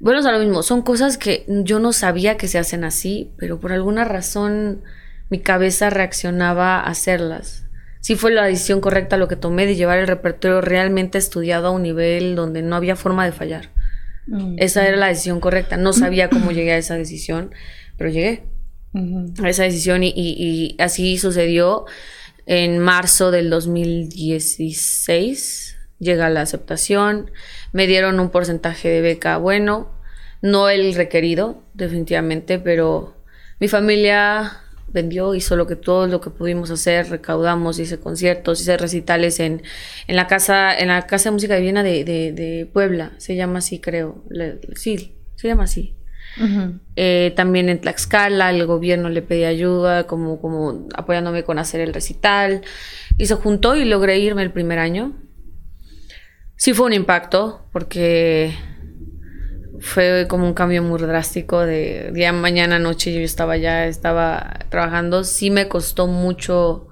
Bueno, 0.00 0.20
es 0.20 0.24
lo 0.24 0.38
mismo, 0.38 0.62
son 0.62 0.80
cosas 0.80 1.18
que 1.18 1.44
yo 1.48 1.80
no 1.80 1.92
sabía 1.92 2.36
que 2.38 2.48
se 2.48 2.58
hacen 2.58 2.84
así, 2.84 3.32
pero 3.36 3.58
por 3.60 3.72
alguna 3.72 4.04
razón 4.04 4.82
mi 5.28 5.40
cabeza 5.40 5.90
reaccionaba 5.90 6.78
a 6.80 6.84
hacerlas. 6.88 7.64
Sí 8.00 8.14
fue 8.16 8.32
la 8.32 8.44
decisión 8.46 8.80
correcta 8.80 9.16
lo 9.16 9.28
que 9.28 9.36
tomé 9.36 9.66
de 9.66 9.76
llevar 9.76 9.98
el 9.98 10.06
repertorio 10.06 10.60
realmente 10.60 11.18
estudiado 11.18 11.68
a 11.68 11.70
un 11.70 11.82
nivel 11.82 12.34
donde 12.36 12.62
no 12.62 12.76
había 12.76 12.96
forma 12.96 13.24
de 13.24 13.32
fallar. 13.32 13.70
Esa 14.58 14.86
era 14.86 14.96
la 14.96 15.08
decisión 15.08 15.40
correcta. 15.40 15.76
No 15.76 15.92
sabía 15.92 16.28
cómo 16.30 16.50
llegué 16.52 16.72
a 16.72 16.78
esa 16.78 16.96
decisión, 16.96 17.50
pero 17.96 18.10
llegué 18.10 18.44
a 19.42 19.48
esa 19.48 19.64
decisión 19.64 20.02
y, 20.04 20.08
y- 20.14 20.74
y 20.76 20.82
así 20.82 21.18
sucedió. 21.18 21.84
En 22.46 22.78
marzo 22.78 23.30
del 23.30 23.50
2016 23.50 25.76
llega 25.98 26.30
la 26.30 26.40
aceptación, 26.42 27.30
me 27.72 27.86
dieron 27.86 28.20
un 28.20 28.30
porcentaje 28.30 28.88
de 28.88 29.00
beca 29.02 29.36
bueno, 29.36 29.90
no 30.40 30.70
el 30.70 30.94
requerido, 30.94 31.62
definitivamente, 31.74 32.58
pero 32.58 33.16
mi 33.60 33.68
familia 33.68 34.62
vendió, 34.92 35.34
hizo 35.34 35.56
lo 35.56 35.66
que 35.66 35.76
todo 35.76 36.06
lo 36.06 36.20
que 36.20 36.30
pudimos 36.30 36.70
hacer, 36.70 37.08
recaudamos, 37.10 37.78
hice 37.78 37.98
conciertos, 37.98 38.60
hice 38.60 38.76
recitales 38.76 39.38
en, 39.40 39.62
en 40.06 40.16
la 40.16 40.26
casa, 40.26 40.76
en 40.76 40.88
la 40.88 41.06
casa 41.06 41.28
de 41.28 41.32
música 41.34 41.54
de 41.54 41.60
Viena 41.60 41.82
de, 41.82 42.04
de- 42.04 42.32
de 42.32 42.66
Puebla, 42.72 43.12
se 43.18 43.36
llama 43.36 43.58
así 43.58 43.78
creo, 43.80 44.24
Le- 44.30 44.58
sí, 44.76 45.16
se 45.36 45.48
llama 45.48 45.64
así. 45.64 45.94
Eh, 46.94 47.32
también 47.34 47.68
en 47.68 47.80
Tlaxcala 47.80 48.50
el 48.50 48.64
gobierno 48.66 49.08
le 49.08 49.22
pedí 49.22 49.44
ayuda, 49.44 50.06
como, 50.06 50.40
como 50.40 50.86
apoyándome 50.94 51.42
con 51.42 51.58
hacer 51.58 51.80
el 51.80 51.92
recital. 51.92 52.60
Y 53.16 53.26
se 53.26 53.34
juntó 53.34 53.74
y 53.74 53.84
logré 53.84 54.18
irme 54.20 54.42
el 54.42 54.52
primer 54.52 54.78
año. 54.78 55.16
Sí 56.56 56.74
fue 56.74 56.86
un 56.86 56.92
impacto, 56.92 57.66
porque 57.72 58.52
fue 59.80 60.26
como 60.28 60.46
un 60.46 60.54
cambio 60.54 60.82
muy 60.82 61.00
drástico 61.00 61.60
de 61.60 62.10
día, 62.12 62.32
mañana, 62.32 62.78
noche. 62.78 63.12
Yo 63.12 63.20
estaba 63.20 63.56
ya, 63.56 63.86
estaba 63.86 64.60
trabajando. 64.68 65.24
Sí 65.24 65.50
me 65.50 65.68
costó 65.68 66.06
mucho 66.06 66.88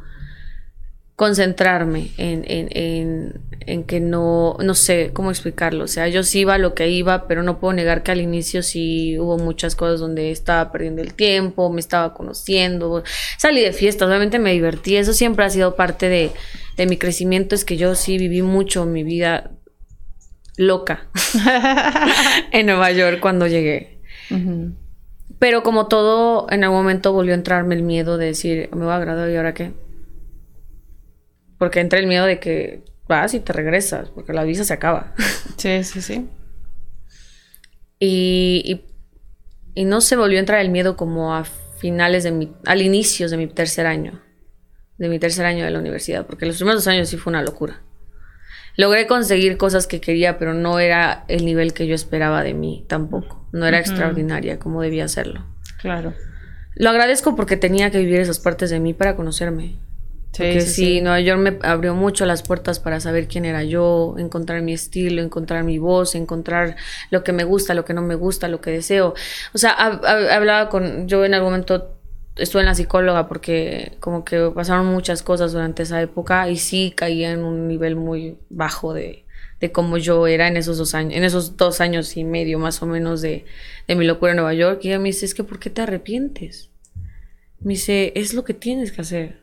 concentrarme 1.16 2.11
en, 2.18 2.44
en, 2.46 2.68
en, 2.72 3.40
en 3.61 3.85
que 3.85 4.01
no, 4.01 4.59
no 4.62 4.75
sé 4.75 5.11
cómo 5.14 5.31
explicarlo. 5.31 5.85
O 5.85 5.88
sea, 5.88 6.09
yo 6.09 6.22
sí 6.22 6.40
iba 6.40 6.55
a 6.55 6.59
lo 6.59 6.75
que 6.75 6.90
iba, 6.90 7.27
pero 7.27 7.42
no 7.42 7.59
puedo 7.59 7.72
negar 7.72 8.03
que 8.03 8.12
al 8.12 8.20
inicio 8.20 8.62
sí 8.62 9.18
hubo 9.18 9.38
muchas 9.38 9.75
cosas 9.75 9.99
donde 9.99 10.31
estaba 10.31 10.70
perdiendo 10.70 11.01
el 11.01 11.14
tiempo, 11.14 11.72
me 11.72 11.81
estaba 11.81 12.12
conociendo, 12.12 13.03
salí 13.38 13.62
de 13.62 13.72
fiestas, 13.72 14.09
obviamente 14.09 14.38
me 14.38 14.53
divertí. 14.53 14.96
Eso 14.96 15.14
siempre 15.14 15.46
ha 15.46 15.51
sido 15.51 15.75
parte 15.75 16.11
de, 16.11 16.33
de 16.77 16.87
mi 16.87 16.99
crecimiento, 16.99 17.55
es 17.55 17.64
que 17.64 17.79
yo 17.79 17.94
sí 17.94 18.18
viví 18.18 18.42
mucho 18.42 18.85
mi 18.85 19.03
vida 19.03 19.55
loca 20.56 21.08
en 22.52 22.66
Nueva 22.66 22.90
York 22.92 23.20
cuando 23.20 23.46
llegué. 23.46 24.00
Pero 25.38 25.62
como 25.62 25.86
todo, 25.86 26.46
en 26.50 26.64
algún 26.64 26.78
momento 26.78 27.12
volvió 27.12 27.32
a 27.32 27.36
entrarme 27.36 27.74
el 27.74 27.82
miedo 27.82 28.16
de 28.16 28.26
decir, 28.26 28.70
me 28.72 28.84
voy 28.84 28.94
a 28.94 28.98
graduar 28.98 29.30
y 29.30 29.36
ahora 29.36 29.54
qué. 29.54 29.72
Porque 31.58 31.80
entra 31.80 31.98
el 31.98 32.06
miedo 32.06 32.26
de 32.26 32.40
que 32.40 32.84
vas 33.08 33.34
y 33.34 33.40
te 33.40 33.52
regresas, 33.52 34.10
porque 34.10 34.32
la 34.32 34.44
visa 34.44 34.64
se 34.64 34.72
acaba. 34.72 35.14
Sí, 35.56 35.82
sí, 35.84 36.02
sí. 36.02 36.28
Y, 37.98 38.62
y, 38.64 39.80
y 39.80 39.84
no 39.86 40.02
se 40.02 40.16
volvió 40.16 40.36
a 40.36 40.40
entrar 40.40 40.60
el 40.60 40.68
miedo 40.68 40.98
como 40.98 41.34
a 41.34 41.44
finales 41.78 42.24
de 42.24 42.30
mi, 42.30 42.52
al 42.66 42.82
inicio 42.82 43.28
de 43.30 43.38
mi 43.38 43.46
tercer 43.46 43.86
año, 43.86 44.20
de 44.98 45.08
mi 45.08 45.18
tercer 45.18 45.46
año 45.46 45.64
de 45.64 45.70
la 45.70 45.78
universidad, 45.78 46.26
porque 46.26 46.44
los 46.44 46.56
primeros 46.56 46.84
dos 46.84 46.88
años 46.88 47.08
sí 47.08 47.16
fue 47.16 47.30
una 47.30 47.42
locura. 47.42 47.82
Logré 48.76 49.06
conseguir 49.06 49.56
cosas 49.56 49.86
que 49.86 50.00
quería, 50.00 50.38
pero 50.38 50.52
no 50.54 50.78
era 50.78 51.24
el 51.28 51.44
nivel 51.44 51.72
que 51.72 51.86
yo 51.86 51.94
esperaba 51.94 52.42
de 52.42 52.54
mí 52.54 52.84
tampoco. 52.88 53.46
No 53.52 53.66
era 53.66 53.78
extraordinaria 53.78 54.58
como 54.58 54.82
debía 54.82 55.08
serlo. 55.08 55.44
Claro. 55.80 56.12
Lo 56.74 56.90
agradezco 56.90 57.34
porque 57.36 57.56
tenía 57.56 57.90
que 57.90 57.98
vivir 57.98 58.20
esas 58.20 58.38
partes 58.38 58.68
de 58.70 58.80
mí 58.80 58.92
para 58.92 59.16
conocerme. 59.16 59.76
Sí, 60.32 60.42
Porque 60.42 60.60
sí, 60.60 60.66
sí, 60.66 60.74
sí. 60.96 61.00
Nueva 61.00 61.20
York 61.20 61.40
me 61.40 61.58
abrió 61.66 61.94
mucho 61.94 62.26
las 62.26 62.42
puertas 62.42 62.78
para 62.78 63.00
saber 63.00 63.26
quién 63.26 63.46
era 63.46 63.64
yo, 63.64 64.14
encontrar 64.18 64.60
mi 64.60 64.74
estilo, 64.74 65.22
encontrar 65.22 65.64
mi 65.64 65.78
voz, 65.78 66.14
encontrar 66.14 66.76
lo 67.10 67.24
que 67.24 67.32
me 67.32 67.44
gusta, 67.44 67.72
lo 67.72 67.86
que 67.86 67.94
no 67.94 68.02
me 68.02 68.14
gusta, 68.16 68.46
lo 68.48 68.60
que 68.60 68.70
deseo. 68.70 69.14
O 69.54 69.58
sea, 69.58 69.74
hab- 69.78 70.02
hab- 70.02 70.28
hablaba 70.30 70.68
con, 70.68 71.08
yo 71.08 71.24
en 71.24 71.32
algún 71.32 71.52
momento 71.52 71.95
estuve 72.37 72.62
en 72.62 72.66
la 72.66 72.75
psicóloga 72.75 73.29
porque 73.29 73.96
como 74.01 74.25
que 74.25 74.51
pasaron 74.55 74.87
muchas 74.87 75.22
cosas 75.22 75.53
durante 75.53 75.83
esa 75.83 76.01
época 76.01 76.49
y 76.49 76.57
sí 76.57 76.92
caía 76.94 77.33
en 77.33 77.42
un 77.42 77.66
nivel 77.66 77.96
muy 77.96 78.37
bajo 78.51 78.92
de, 78.92 79.25
de 79.61 79.72
cómo 79.72 79.96
yo 79.96 80.27
era 80.27 80.49
en 80.49 80.57
esos 80.57 80.77
dos 80.79 80.94
años, 80.94 81.14
en 81.14 81.25
esos 81.25 81.57
dos 81.57 81.81
años 81.81 82.16
y 82.16 82.25
medio 82.25 82.59
más 82.59 82.83
o 82.83 82.87
menos 82.87 83.22
de, 83.22 83.44
de 83.88 83.94
mi 83.94 84.05
locura 84.07 84.33
en 84.33 84.37
Nueva 84.37 84.55
York. 84.55 84.81
Y 84.83 84.88
ella 84.88 84.99
me 84.99 85.09
dice, 85.09 85.25
es 85.25 85.35
que 85.35 85.44
¿por 85.44 85.59
qué 85.59 85.70
te 85.70 85.83
arrepientes? 85.83 86.70
Me 87.61 87.72
dice, 87.72 88.12
es 88.14 88.35
lo 88.35 88.44
que 88.44 88.55
tienes 88.55 88.92
que 88.92 89.01
hacer. 89.01 89.40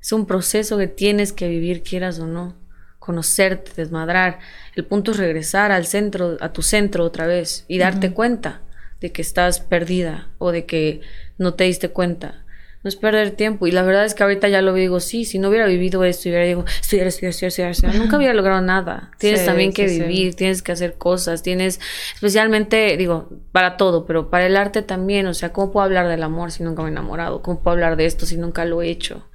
Es 0.00 0.12
un 0.12 0.26
proceso 0.26 0.78
que 0.78 0.86
tienes 0.86 1.32
que 1.32 1.48
vivir, 1.48 1.82
quieras 1.82 2.18
o 2.20 2.26
no. 2.26 2.54
Conocerte, 3.00 3.72
desmadrar. 3.76 4.38
El 4.76 4.84
punto 4.84 5.10
es 5.10 5.16
regresar 5.16 5.72
al 5.72 5.86
centro, 5.86 6.36
a 6.40 6.52
tu 6.52 6.62
centro 6.62 7.04
otra 7.04 7.26
vez 7.26 7.64
y 7.66 7.78
darte 7.78 8.12
cuenta 8.12 8.62
de 9.00 9.12
que 9.12 9.22
estás 9.22 9.60
perdida 9.60 10.28
o 10.38 10.52
de 10.52 10.64
que 10.64 11.00
no 11.38 11.54
te 11.54 11.64
diste 11.64 11.90
cuenta. 11.90 12.42
No 12.82 12.88
es 12.88 12.94
perder 12.94 13.32
tiempo. 13.32 13.66
Y 13.66 13.72
la 13.72 13.82
verdad 13.82 14.04
es 14.04 14.14
que 14.14 14.22
ahorita 14.22 14.48
ya 14.48 14.62
lo 14.62 14.72
digo, 14.72 15.00
sí, 15.00 15.24
si 15.24 15.40
no 15.40 15.48
hubiera 15.48 15.66
vivido 15.66 16.04
esto, 16.04 16.28
hubiera 16.28 16.44
digo, 16.44 16.64
estudiar, 16.80 17.08
estudiar, 17.08 17.30
estudiar, 17.30 17.70
estudiar, 17.70 17.94
nunca 17.96 18.16
hubiera 18.16 18.32
logrado 18.32 18.60
nada. 18.60 19.10
Tienes 19.18 19.40
Sí, 19.40 19.46
también 19.46 19.72
que 19.72 19.88
sí, 19.88 19.96
sí. 19.96 20.02
vivir, 20.02 20.34
tienes 20.36 20.62
que 20.62 20.70
hacer 20.70 20.94
cosas, 20.94 21.42
tienes, 21.42 21.80
especialmente, 22.14 22.96
digo, 22.96 23.28
para 23.50 23.76
todo, 23.76 24.06
pero 24.06 24.30
para 24.30 24.46
el 24.46 24.56
arte 24.56 24.82
también, 24.82 25.26
o 25.26 25.34
sea, 25.34 25.52
¿cómo 25.52 25.72
puedo 25.72 25.84
hablar 25.84 26.06
del 26.06 26.22
amor 26.22 26.52
si 26.52 26.62
nunca 26.62 26.82
me 26.82 26.90
he 26.90 26.92
enamorado? 26.92 27.42
¿Cómo 27.42 27.60
puedo 27.60 27.72
hablar 27.72 27.96
de 27.96 28.06
esto 28.06 28.24
si 28.24 28.36
nunca 28.36 28.64
lo 28.64 28.80
he 28.82 28.88
hecho? 28.88 29.26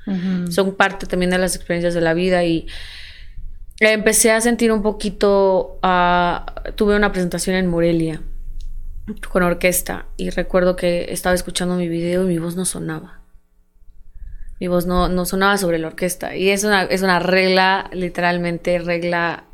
Son 0.49 0.75
parte 0.75 1.05
también 1.05 1.31
de 1.31 1.37
las 1.37 1.55
experiencias 1.55 1.93
de 1.93 2.01
la 2.01 2.13
vida 2.13 2.45
y 2.45 2.67
empecé 3.79 4.31
a 4.31 4.39
sentir 4.39 4.71
un 4.71 4.81
poquito, 4.81 5.77
ah, 5.83 6.45
tuve 6.75 6.95
una 6.95 7.11
presentación 7.11 7.55
en 7.57 7.67
Morelia 7.67 8.21
con 9.29 9.43
orquesta 9.43 10.05
y 10.17 10.29
recuerdo 10.29 10.75
que 10.75 11.07
estaba 11.11 11.35
escuchando 11.35 11.75
mi 11.75 11.87
video 11.87 12.23
y 12.23 12.27
mi 12.27 12.37
voz 12.37 12.55
no 12.55 12.65
sonaba. 12.65 13.19
Mi 14.59 14.67
voz 14.67 14.85
no, 14.85 15.09
no 15.09 15.25
sonaba 15.25 15.57
sobre 15.57 15.79
la 15.79 15.87
orquesta. 15.87 16.35
Y 16.35 16.49
es 16.49 16.63
una, 16.63 16.83
es 16.83 17.01
una 17.01 17.17
regla, 17.19 17.89
literalmente 17.93 18.77
regla, 18.77 19.45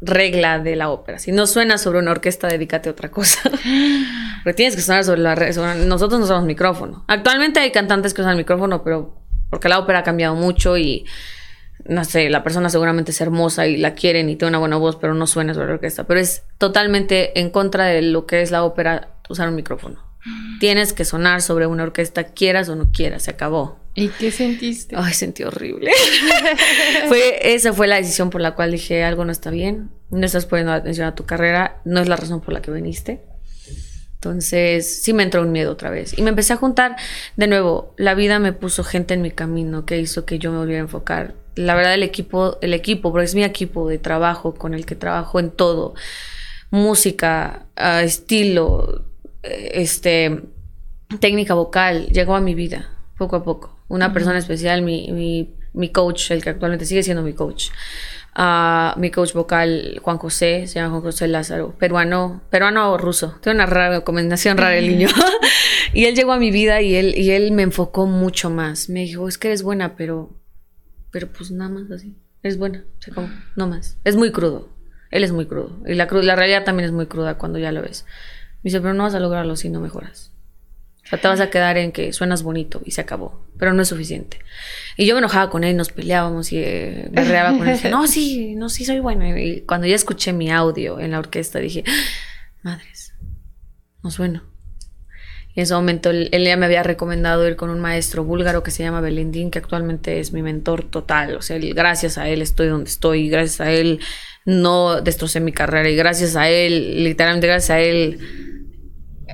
regla 0.00 0.60
de 0.60 0.76
la 0.76 0.88
ópera. 0.90 1.18
Si 1.18 1.32
no 1.32 1.46
suena 1.48 1.78
sobre 1.78 1.98
una 1.98 2.12
orquesta, 2.12 2.46
dedícate 2.46 2.88
a 2.88 2.92
otra 2.92 3.10
cosa. 3.10 3.40
Porque 4.44 4.54
tienes 4.54 4.76
que 4.76 4.82
sonar 4.82 5.02
sobre 5.04 5.20
la 5.20 5.34
re- 5.34 5.52
sobre- 5.52 5.84
Nosotros 5.84 6.20
no 6.20 6.24
usamos 6.26 6.44
micrófono. 6.44 7.04
Actualmente 7.08 7.58
hay 7.60 7.72
cantantes 7.72 8.14
que 8.14 8.22
usan 8.22 8.36
micrófono, 8.36 8.82
pero 8.84 9.20
porque 9.50 9.68
la 9.68 9.78
ópera 9.78 9.98
ha 9.98 10.02
cambiado 10.02 10.34
mucho 10.34 10.78
y 10.78 11.04
no 11.86 12.04
sé, 12.04 12.30
la 12.30 12.42
persona 12.42 12.70
seguramente 12.70 13.10
es 13.10 13.20
hermosa 13.20 13.66
y 13.66 13.76
la 13.76 13.94
quieren 13.94 14.28
y 14.28 14.36
tiene 14.36 14.50
una 14.50 14.58
buena 14.58 14.76
voz, 14.76 14.96
pero 14.96 15.14
no 15.14 15.26
suena 15.26 15.54
sobre 15.54 15.68
la 15.68 15.74
orquesta. 15.74 16.04
Pero 16.04 16.20
es 16.20 16.42
totalmente 16.58 17.38
en 17.40 17.50
contra 17.50 17.86
de 17.86 18.02
lo 18.02 18.26
que 18.26 18.42
es 18.42 18.50
la 18.50 18.64
ópera 18.64 19.16
usar 19.28 19.48
un 19.48 19.54
micrófono. 19.54 20.02
Tienes 20.60 20.92
que 20.92 21.04
sonar 21.04 21.42
sobre 21.42 21.66
una 21.66 21.82
orquesta, 21.82 22.24
quieras 22.24 22.68
o 22.68 22.76
no 22.76 22.92
quieras, 22.92 23.24
se 23.24 23.32
acabó. 23.32 23.80
¿Y 23.94 24.08
qué 24.08 24.30
sentiste? 24.30 24.94
Ay, 24.96 25.12
sentí 25.12 25.42
horrible. 25.42 25.90
fue, 27.08 27.54
esa 27.54 27.72
fue 27.72 27.88
la 27.88 27.96
decisión 27.96 28.30
por 28.30 28.40
la 28.40 28.54
cual 28.54 28.70
dije, 28.70 29.02
algo 29.02 29.24
no 29.24 29.32
está 29.32 29.50
bien, 29.50 29.90
no 30.10 30.24
estás 30.24 30.46
poniendo 30.46 30.72
atención 30.72 31.06
a 31.06 31.14
tu 31.14 31.24
carrera, 31.26 31.80
no 31.84 32.00
es 32.00 32.08
la 32.08 32.16
razón 32.16 32.40
por 32.40 32.54
la 32.54 32.62
que 32.62 32.70
viniste. 32.70 33.20
Entonces, 34.14 35.02
sí 35.02 35.12
me 35.12 35.24
entró 35.24 35.42
un 35.42 35.50
miedo 35.50 35.72
otra 35.72 35.90
vez. 35.90 36.16
Y 36.16 36.22
me 36.22 36.30
empecé 36.30 36.52
a 36.52 36.56
juntar, 36.56 36.94
de 37.36 37.48
nuevo, 37.48 37.92
la 37.98 38.14
vida 38.14 38.38
me 38.38 38.52
puso 38.52 38.84
gente 38.84 39.14
en 39.14 39.22
mi 39.22 39.32
camino 39.32 39.84
que 39.84 39.98
hizo 39.98 40.24
que 40.24 40.38
yo 40.38 40.52
me 40.52 40.58
volviera 40.58 40.80
a 40.80 40.84
enfocar. 40.84 41.34
La 41.54 41.74
verdad, 41.74 41.94
el 41.94 42.02
equipo, 42.02 42.58
el 42.60 42.74
equipo, 42.74 43.12
porque 43.12 43.24
es 43.24 43.34
mi 43.34 43.44
equipo 43.44 43.88
de 43.88 43.98
trabajo 43.98 44.54
con 44.54 44.74
el 44.74 44.86
que 44.86 44.94
trabajo 44.94 45.40
en 45.40 45.50
todo. 45.50 45.94
Música, 46.70 47.66
ah, 47.76 48.02
estilo, 48.02 49.04
eh, 49.42 49.72
este, 49.74 50.42
técnica 51.20 51.54
vocal, 51.54 52.06
llegó 52.08 52.34
a 52.34 52.40
mi 52.40 52.54
vida, 52.54 52.90
poco 53.18 53.36
a 53.36 53.44
poco. 53.44 53.78
Una 53.88 54.12
persona 54.12 54.38
especial, 54.38 54.82
mi, 54.82 55.12
mi, 55.12 55.54
mi 55.74 55.90
coach, 55.90 56.30
el 56.30 56.42
que 56.42 56.50
actualmente 56.50 56.86
sigue 56.86 57.02
siendo 57.02 57.22
mi 57.22 57.34
coach. 57.34 57.68
Ah, 58.34 58.94
mi 58.96 59.10
coach 59.10 59.34
vocal, 59.34 60.00
Juan 60.02 60.16
José, 60.16 60.66
se 60.66 60.76
llama 60.76 60.90
Juan 60.90 61.02
José 61.02 61.28
Lázaro, 61.28 61.74
peruano, 61.78 62.40
peruano 62.48 62.92
o 62.92 62.98
ruso. 62.98 63.38
Tiene 63.42 63.56
una 63.56 63.66
rara 63.66 64.00
combinación 64.00 64.56
rara 64.56 64.76
el 64.76 64.88
niño. 64.88 65.08
y 65.92 66.06
él 66.06 66.14
llegó 66.14 66.32
a 66.32 66.38
mi 66.38 66.50
vida 66.50 66.80
y 66.80 66.94
él, 66.94 67.14
y 67.16 67.32
él 67.32 67.52
me 67.52 67.62
enfocó 67.62 68.06
mucho 68.06 68.48
más. 68.48 68.88
Me 68.88 69.00
dijo, 69.00 69.28
es 69.28 69.36
que 69.36 69.48
eres 69.48 69.62
buena, 69.62 69.96
pero, 69.96 70.30
pero 71.12 71.28
pues 71.32 71.52
nada 71.52 71.70
más 71.70 71.88
así. 71.92 72.16
Eres 72.42 72.58
buena, 72.58 72.84
o 72.98 73.02
sea, 73.02 73.14
como, 73.14 73.30
no 73.54 73.68
más. 73.68 73.98
Es 74.02 74.16
muy 74.16 74.32
crudo. 74.32 74.68
Él 75.12 75.22
es 75.22 75.30
muy 75.30 75.46
crudo. 75.46 75.78
Y 75.86 75.94
la, 75.94 76.08
cru- 76.08 76.22
la 76.22 76.34
realidad 76.34 76.64
también 76.64 76.86
es 76.86 76.92
muy 76.92 77.06
cruda 77.06 77.38
cuando 77.38 77.60
ya 77.60 77.70
lo 77.70 77.82
ves. 77.82 78.04
Me 78.64 78.68
dice, 78.70 78.80
pero 78.80 78.94
no 78.94 79.04
vas 79.04 79.14
a 79.14 79.20
lograrlo 79.20 79.54
si 79.54 79.68
no 79.68 79.78
mejoras. 79.80 80.32
O 81.04 81.08
sea, 81.08 81.20
te 81.20 81.28
vas 81.28 81.40
a 81.40 81.50
quedar 81.50 81.76
en 81.78 81.92
que 81.92 82.12
suenas 82.12 82.42
bonito 82.42 82.80
y 82.84 82.92
se 82.92 83.00
acabó, 83.02 83.46
pero 83.58 83.72
no 83.74 83.82
es 83.82 83.88
suficiente. 83.88 84.38
Y 84.96 85.04
yo 85.06 85.14
me 85.14 85.18
enojaba 85.18 85.50
con 85.50 85.62
él, 85.64 85.76
nos 85.76 85.90
peleábamos 85.92 86.52
y 86.52 86.58
eh, 86.58 87.08
me 87.12 87.24
reaba 87.24 87.56
con 87.58 87.68
él. 87.68 87.78
No, 87.90 88.06
sí, 88.06 88.54
no, 88.56 88.68
sí 88.68 88.84
soy 88.84 89.00
buena. 89.00 89.38
Y 89.38 89.60
cuando 89.62 89.86
ya 89.86 89.94
escuché 89.96 90.32
mi 90.32 90.50
audio 90.50 90.98
en 90.98 91.10
la 91.10 91.18
orquesta, 91.18 91.58
dije, 91.58 91.84
¡Ah! 91.86 91.92
madres, 92.62 93.12
no 94.02 94.10
sueno. 94.10 94.42
En 95.54 95.64
ese 95.64 95.74
momento 95.74 96.10
él, 96.10 96.28
él, 96.32 96.44
ya 96.44 96.56
me 96.56 96.66
había 96.66 96.82
recomendado 96.82 97.46
ir 97.46 97.56
con 97.56 97.68
un 97.70 97.80
maestro 97.80 98.24
búlgaro 98.24 98.62
que 98.62 98.70
se 98.70 98.82
llama 98.82 99.00
Belendín, 99.00 99.50
que 99.50 99.58
actualmente 99.58 100.18
es 100.18 100.32
mi 100.32 100.42
mentor 100.42 100.84
total. 100.84 101.36
O 101.36 101.42
sea, 101.42 101.56
él, 101.56 101.74
gracias 101.74 102.16
a 102.16 102.28
él 102.28 102.40
estoy 102.40 102.68
donde 102.68 102.88
estoy, 102.88 103.28
gracias 103.28 103.60
a 103.60 103.70
él 103.70 104.00
no 104.44 105.00
destrocé 105.00 105.40
mi 105.40 105.52
carrera 105.52 105.88
y 105.88 105.96
gracias 105.96 106.36
a 106.36 106.48
él, 106.48 107.04
literalmente 107.04 107.46
gracias 107.46 107.70
a 107.70 107.80
él, 107.80 108.18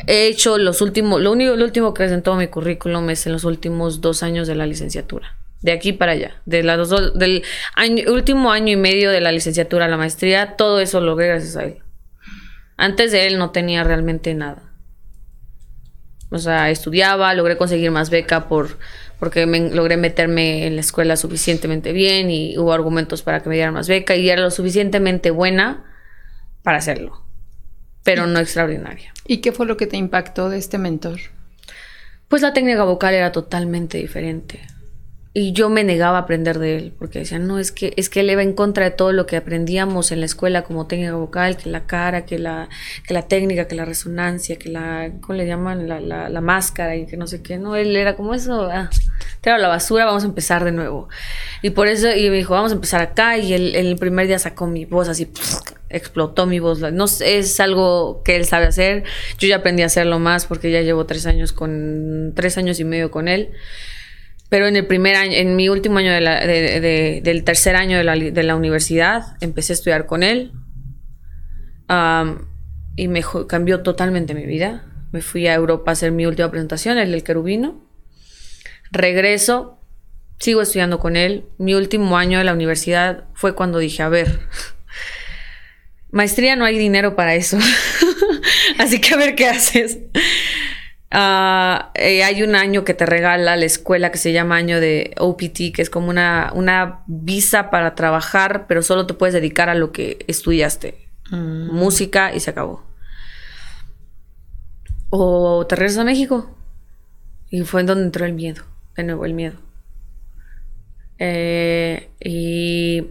he 0.06 0.26
hecho 0.26 0.58
los 0.58 0.80
últimos, 0.80 1.20
lo 1.20 1.32
único, 1.32 1.56
lo 1.56 1.64
último 1.64 1.94
que 1.94 2.06
todo 2.18 2.36
mi 2.36 2.48
currículum 2.48 3.08
es 3.10 3.26
en 3.26 3.32
los 3.32 3.44
últimos 3.44 4.00
dos 4.00 4.22
años 4.22 4.46
de 4.46 4.54
la 4.54 4.66
licenciatura. 4.66 5.36
De 5.60 5.72
aquí 5.72 5.92
para 5.92 6.12
allá, 6.12 6.40
de 6.46 6.62
dos, 6.62 7.18
del 7.18 7.42
último 8.06 8.52
año 8.52 8.72
y 8.72 8.76
medio 8.76 9.10
de 9.10 9.20
la 9.20 9.32
licenciatura 9.32 9.86
a 9.86 9.88
la 9.88 9.96
maestría, 9.96 10.56
todo 10.56 10.78
eso 10.78 11.00
lo 11.00 11.06
logré 11.06 11.28
gracias 11.28 11.56
a 11.56 11.64
él. 11.64 11.78
Antes 12.76 13.10
de 13.10 13.26
él 13.26 13.38
no 13.38 13.50
tenía 13.50 13.82
realmente 13.82 14.34
nada. 14.34 14.67
O 16.30 16.38
sea, 16.38 16.70
estudiaba, 16.70 17.32
logré 17.34 17.56
conseguir 17.56 17.90
más 17.90 18.10
beca 18.10 18.48
por, 18.48 18.78
porque 19.18 19.46
me, 19.46 19.70
logré 19.70 19.96
meterme 19.96 20.66
en 20.66 20.74
la 20.74 20.80
escuela 20.80 21.16
suficientemente 21.16 21.92
bien 21.92 22.30
y 22.30 22.58
hubo 22.58 22.72
argumentos 22.72 23.22
para 23.22 23.42
que 23.42 23.48
me 23.48 23.54
dieran 23.54 23.74
más 23.74 23.88
beca 23.88 24.14
y 24.14 24.28
era 24.28 24.42
lo 24.42 24.50
suficientemente 24.50 25.30
buena 25.30 25.84
para 26.62 26.78
hacerlo, 26.78 27.22
pero 28.02 28.26
no 28.26 28.38
extraordinaria. 28.40 29.12
¿Y 29.26 29.38
qué 29.38 29.52
fue 29.52 29.66
lo 29.66 29.76
que 29.76 29.86
te 29.86 29.96
impactó 29.96 30.50
de 30.50 30.58
este 30.58 30.76
mentor? 30.76 31.18
Pues 32.28 32.42
la 32.42 32.52
técnica 32.52 32.84
vocal 32.84 33.14
era 33.14 33.32
totalmente 33.32 33.96
diferente. 33.96 34.60
Y 35.38 35.52
yo 35.52 35.68
me 35.68 35.84
negaba 35.84 36.18
a 36.18 36.22
aprender 36.22 36.58
de 36.58 36.76
él, 36.76 36.92
porque 36.98 37.20
decían, 37.20 37.46
no, 37.46 37.60
es 37.60 37.70
que, 37.70 37.94
es 37.96 38.08
que 38.08 38.20
él 38.20 38.30
iba 38.30 38.42
en 38.42 38.54
contra 38.54 38.86
de 38.86 38.90
todo 38.90 39.12
lo 39.12 39.24
que 39.24 39.36
aprendíamos 39.36 40.10
en 40.10 40.18
la 40.18 40.26
escuela 40.26 40.62
como 40.62 40.88
técnica 40.88 41.14
vocal, 41.14 41.56
que 41.56 41.70
la 41.70 41.86
cara, 41.86 42.24
que 42.24 42.40
la, 42.40 42.68
que 43.06 43.14
la 43.14 43.28
técnica, 43.28 43.68
que 43.68 43.76
la 43.76 43.84
resonancia, 43.84 44.56
que 44.56 44.68
la, 44.68 45.12
¿cómo 45.20 45.38
le 45.38 45.46
llaman? 45.46 45.88
La, 45.88 46.00
la, 46.00 46.28
la 46.28 46.40
máscara 46.40 46.96
y 46.96 47.06
que 47.06 47.16
no 47.16 47.28
sé 47.28 47.40
qué, 47.40 47.56
no, 47.56 47.76
él 47.76 47.94
era 47.94 48.16
como 48.16 48.34
eso, 48.34 48.62
ah, 48.62 48.90
la 49.44 49.68
basura, 49.68 50.06
vamos 50.06 50.24
a 50.24 50.26
empezar 50.26 50.64
de 50.64 50.72
nuevo. 50.72 51.08
Y 51.62 51.70
por 51.70 51.86
eso, 51.86 52.10
y 52.10 52.28
me 52.30 52.36
dijo, 52.36 52.54
vamos 52.54 52.72
a 52.72 52.74
empezar 52.74 53.00
acá, 53.00 53.38
y 53.38 53.52
él, 53.52 53.76
el 53.76 53.96
primer 53.96 54.26
día 54.26 54.40
sacó 54.40 54.66
mi 54.66 54.86
voz 54.86 55.08
así, 55.08 55.30
explotó 55.88 56.46
mi 56.46 56.58
voz. 56.58 56.80
No 56.80 57.04
es 57.04 57.60
algo 57.60 58.22
que 58.24 58.34
él 58.34 58.44
sabe 58.44 58.66
hacer, 58.66 59.04
yo 59.38 59.46
ya 59.46 59.56
aprendí 59.56 59.82
a 59.82 59.86
hacerlo 59.86 60.18
más 60.18 60.46
porque 60.46 60.72
ya 60.72 60.82
llevo 60.82 61.06
tres 61.06 61.26
años 61.26 61.52
con, 61.52 62.32
tres 62.34 62.58
años 62.58 62.80
y 62.80 62.84
medio 62.84 63.12
con 63.12 63.28
él. 63.28 63.50
Pero 64.48 64.66
en 64.66 64.76
el 64.76 64.86
primer 64.86 65.16
año, 65.16 65.32
en 65.32 65.56
mi 65.56 65.68
último 65.68 65.98
año 65.98 66.12
del 66.12 67.44
tercer 67.44 67.76
año 67.76 67.98
de 67.98 68.42
la, 68.42 68.56
universidad, 68.56 69.36
empecé 69.40 69.72
a 69.72 69.74
estudiar 69.74 70.06
con 70.06 70.22
él. 70.22 70.52
y 72.96 73.08
me 73.08 73.22
cambió 73.46 73.82
totalmente 73.82 74.34
mi 74.34 74.46
vida. 74.46 74.84
Me 75.12 75.22
fui 75.22 75.46
a 75.46 75.54
Europa 75.54 75.90
a 75.90 75.92
hacer 75.92 76.12
mi 76.12 76.26
última 76.26 76.50
presentación, 76.50 76.98
el 76.98 77.12
del 77.12 77.22
querubino. 77.22 77.86
Regreso, 78.90 79.80
sigo 80.38 80.62
estudiando 80.62 80.98
con 80.98 81.16
él. 81.16 81.46
Mi 81.58 81.74
último 81.74 82.16
año 82.16 82.38
de 82.38 82.44
la 82.44 82.52
universidad 82.52 83.24
fue 83.34 83.54
cuando 83.54 83.78
dije, 83.78 84.02
a 84.02 84.08
ver, 84.08 84.40
maestría 86.10 86.56
no 86.56 86.64
hay 86.64 86.78
dinero 86.78 87.16
para 87.16 87.34
eso. 87.34 87.58
Así 88.78 89.00
que 89.00 89.14
a 89.14 89.16
ver 89.18 89.34
qué 89.34 89.46
haces. 89.46 89.98
Ah, 91.10 91.90
eh, 91.94 92.22
hay 92.22 92.42
un 92.42 92.54
año 92.54 92.84
que 92.84 92.92
te 92.92 93.06
regala 93.06 93.56
la 93.56 93.64
escuela 93.64 94.12
que 94.12 94.18
se 94.18 94.32
llama 94.32 94.56
año 94.56 94.78
de 94.80 95.14
OPT, 95.18 95.72
que 95.74 95.82
es 95.82 95.88
como 95.88 96.08
una, 96.10 96.52
una 96.54 97.02
visa 97.06 97.70
para 97.70 97.94
trabajar, 97.94 98.66
pero 98.66 98.82
solo 98.82 99.06
te 99.06 99.14
puedes 99.14 99.32
dedicar 99.32 99.68
a 99.70 99.74
lo 99.74 99.90
que 99.90 100.24
estudiaste. 100.28 101.08
Mm. 101.30 101.74
Música 101.74 102.34
y 102.34 102.40
se 102.40 102.50
acabó. 102.50 102.84
O 105.10 105.66
te 105.66 105.76
regresas 105.76 106.00
a 106.00 106.04
México. 106.04 106.54
Y 107.50 107.62
fue 107.62 107.80
en 107.80 107.86
donde 107.86 108.04
entró 108.04 108.26
el 108.26 108.34
miedo, 108.34 108.64
de 108.94 109.04
nuevo 109.04 109.24
el 109.24 109.32
miedo. 109.32 109.56
Eh, 111.18 112.10
y 112.20 113.06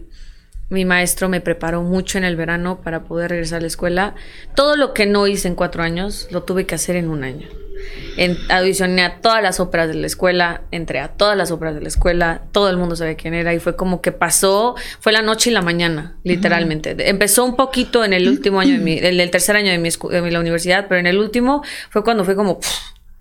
mi 0.70 0.84
maestro 0.84 1.28
me 1.28 1.40
preparó 1.40 1.82
mucho 1.82 2.18
en 2.18 2.24
el 2.24 2.36
verano 2.36 2.80
para 2.82 3.02
poder 3.02 3.30
regresar 3.30 3.58
a 3.58 3.60
la 3.62 3.66
escuela. 3.66 4.14
Todo 4.54 4.76
lo 4.76 4.94
que 4.94 5.06
no 5.06 5.26
hice 5.26 5.48
en 5.48 5.56
cuatro 5.56 5.82
años, 5.82 6.28
lo 6.30 6.44
tuve 6.44 6.66
que 6.66 6.76
hacer 6.76 6.94
en 6.94 7.10
un 7.10 7.24
año. 7.24 7.48
En, 8.16 8.36
audicioné 8.50 9.02
a 9.02 9.20
todas 9.20 9.42
las 9.42 9.60
óperas 9.60 9.88
de 9.88 9.94
la 9.94 10.06
escuela, 10.06 10.62
entré 10.70 10.98
a 10.98 11.08
todas 11.08 11.36
las 11.36 11.50
óperas 11.50 11.74
de 11.74 11.80
la 11.80 11.88
escuela, 11.88 12.42
todo 12.52 12.68
el 12.68 12.76
mundo 12.76 12.96
sabía 12.96 13.16
quién 13.16 13.34
era 13.34 13.54
y 13.54 13.60
fue 13.60 13.76
como 13.76 14.00
que 14.00 14.12
pasó, 14.12 14.74
fue 15.00 15.12
la 15.12 15.22
noche 15.22 15.50
y 15.50 15.52
la 15.52 15.62
mañana, 15.62 16.16
literalmente. 16.24 16.96
Empezó 17.08 17.44
un 17.44 17.54
poquito 17.54 18.04
en 18.04 18.12
el 18.12 18.28
último 18.28 18.60
año 18.60 18.72
de 18.72 18.78
mi, 18.78 18.98
el, 18.98 19.20
el 19.20 19.30
tercer 19.30 19.56
año 19.56 19.70
de 19.70 19.78
mi, 19.78 19.90
de 19.90 20.30
la 20.30 20.40
universidad, 20.40 20.86
pero 20.88 20.98
en 20.98 21.06
el 21.06 21.18
último 21.18 21.62
fue 21.90 22.02
cuando 22.02 22.24
fue 22.24 22.34
como, 22.34 22.58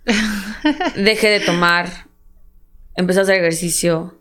dejé 0.95 1.29
de 1.29 1.39
tomar, 1.41 1.87
empecé 2.95 3.19
a 3.19 3.23
hacer 3.23 3.35
ejercicio. 3.35 4.19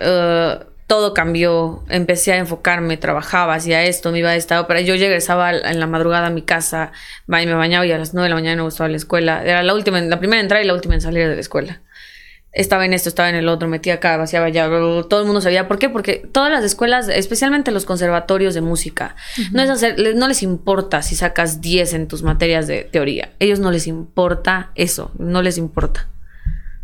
Uh, 0.00 0.73
todo 0.86 1.14
cambió, 1.14 1.82
empecé 1.88 2.32
a 2.32 2.36
enfocarme, 2.36 2.96
trabajaba, 2.96 3.54
hacía 3.54 3.82
esto, 3.84 4.12
me 4.12 4.18
iba 4.18 4.30
a 4.30 4.36
esta 4.36 4.60
ópera. 4.60 4.80
Yo 4.82 4.94
regresaba 4.94 5.50
en 5.52 5.80
la 5.80 5.86
madrugada 5.86 6.26
a 6.26 6.30
mi 6.30 6.42
casa, 6.42 6.92
me 7.26 7.54
bañaba 7.54 7.86
y 7.86 7.92
a 7.92 7.98
las 7.98 8.12
nueve 8.12 8.26
de 8.26 8.30
la 8.30 8.34
mañana 8.34 8.56
me 8.56 8.62
gustaba 8.62 8.88
la 8.88 8.96
escuela. 8.96 9.42
Era 9.42 9.62
la 9.62 9.74
última, 9.74 10.00
la 10.00 10.18
primera 10.18 10.42
entrada 10.42 10.62
y 10.62 10.66
la 10.66 10.74
última 10.74 10.94
en 10.94 11.00
salir 11.00 11.26
de 11.26 11.34
la 11.34 11.40
escuela. 11.40 11.80
Estaba 12.52 12.84
en 12.84 12.92
esto, 12.92 13.08
estaba 13.08 13.28
en 13.30 13.34
el 13.34 13.48
otro, 13.48 13.66
metía 13.66 13.94
acá, 13.94 14.16
vaciaba 14.16 14.46
allá, 14.46 14.68
todo 14.68 15.20
el 15.20 15.26
mundo 15.26 15.40
sabía. 15.40 15.66
¿Por 15.66 15.78
qué? 15.78 15.88
Porque 15.88 16.22
todas 16.30 16.52
las 16.52 16.62
escuelas, 16.62 17.08
especialmente 17.08 17.72
los 17.72 17.84
conservatorios 17.84 18.54
de 18.54 18.60
música, 18.60 19.16
no, 19.52 19.62
es 19.62 19.70
hacer, 19.70 20.14
no 20.14 20.28
les 20.28 20.42
importa 20.44 21.02
si 21.02 21.16
sacas 21.16 21.60
10 21.60 21.94
en 21.94 22.08
tus 22.08 22.22
materias 22.22 22.68
de 22.68 22.84
teoría. 22.84 23.30
Ellos 23.40 23.58
no 23.58 23.72
les 23.72 23.88
importa 23.88 24.70
eso, 24.76 25.10
no 25.18 25.42
les 25.42 25.58
importa. 25.58 26.08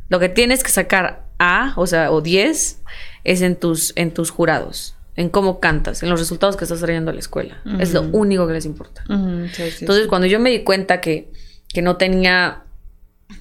Lo 0.09 0.19
que 0.19 0.29
tienes 0.29 0.65
que 0.65 0.71
sacar 0.71 1.30
A, 1.41 1.73
o 1.77 1.87
sea, 1.87 2.13
o 2.13 2.21
10, 2.21 2.83
es 3.25 3.43
en 3.43 3.57
tus, 3.57 3.95
en 3.97 4.13
tus 4.13 4.31
jurados, 4.31 4.95
en 5.17 5.31
cómo 5.31 5.59
cantas, 5.59 6.03
en 6.03 6.11
los 6.11 6.21
resultados 6.21 6.57
que 6.57 6.65
estás 6.65 6.81
trayendo 6.81 7.11
a 7.11 7.15
la 7.15 7.21
escuela. 7.21 7.63
Es 7.81 7.95
lo 7.95 8.03
único 8.03 8.47
que 8.47 8.53
les 8.53 8.67
importa. 8.67 9.03
Entonces, 9.09 10.07
cuando 10.07 10.27
yo 10.27 10.39
me 10.39 10.51
di 10.51 10.63
cuenta 10.63 11.01
que, 11.01 11.33
que 11.73 11.81
no 11.81 11.97
tenía 11.97 12.65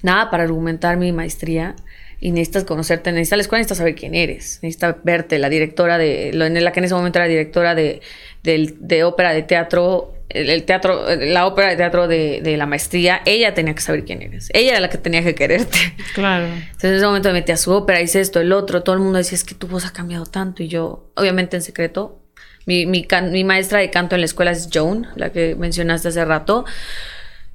nada 0.02 0.30
para 0.30 0.44
argumentar 0.44 0.96
mi 0.96 1.12
maestría, 1.12 1.76
y 2.22 2.32
necesitas 2.32 2.64
conocerte, 2.64 3.12
necesitas 3.12 3.38
la 3.38 3.42
escuela, 3.42 3.60
necesitas 3.60 3.78
saber 3.78 3.94
quién 3.94 4.14
eres, 4.14 4.58
necesitas 4.62 4.96
verte, 5.02 5.38
la 5.38 5.48
directora 5.48 5.96
de, 5.96 6.30
en 6.30 6.64
la 6.64 6.72
que 6.72 6.80
en 6.80 6.84
ese 6.84 6.94
momento 6.94 7.18
era 7.18 7.26
directora 7.28 7.74
de, 7.74 8.02
de 8.42 9.04
ópera 9.04 9.32
de 9.32 9.42
teatro, 9.42 10.14
el, 10.30 10.64
teatro, 10.64 11.04
la 11.16 11.46
ópera 11.46 11.70
de 11.70 11.76
teatro 11.76 12.08
de, 12.08 12.40
de, 12.42 12.56
la 12.56 12.66
maestría, 12.66 13.22
ella 13.24 13.54
tenía 13.54 13.74
que 13.74 13.80
saber 13.80 14.04
quién 14.04 14.22
eres. 14.22 14.48
Ella 14.52 14.72
era 14.72 14.80
la 14.80 14.88
que 14.88 14.98
tenía 14.98 15.22
que 15.22 15.34
quererte. 15.34 15.78
Claro. 16.14 16.46
Entonces 16.46 16.90
en 16.90 16.94
ese 16.96 17.06
momento 17.06 17.28
me 17.28 17.34
metí 17.34 17.52
a 17.52 17.56
su 17.56 17.70
ópera, 17.72 18.00
hice 18.00 18.20
esto, 18.20 18.40
el 18.40 18.52
otro, 18.52 18.82
todo 18.82 18.94
el 18.94 19.00
mundo 19.00 19.18
decía, 19.18 19.36
es 19.36 19.44
que 19.44 19.54
tu 19.54 19.68
voz 19.68 19.86
ha 19.86 19.92
cambiado 19.92 20.26
tanto. 20.26 20.62
Y 20.62 20.68
yo, 20.68 21.10
obviamente 21.14 21.56
en 21.56 21.62
secreto, 21.62 22.20
mi, 22.66 22.86
mi, 22.86 23.06
mi 23.30 23.44
maestra 23.44 23.78
de 23.78 23.90
canto 23.90 24.16
en 24.16 24.20
la 24.20 24.24
escuela 24.24 24.50
es 24.50 24.68
Joan, 24.72 25.08
la 25.14 25.30
que 25.30 25.54
mencionaste 25.54 26.08
hace 26.08 26.24
rato. 26.24 26.64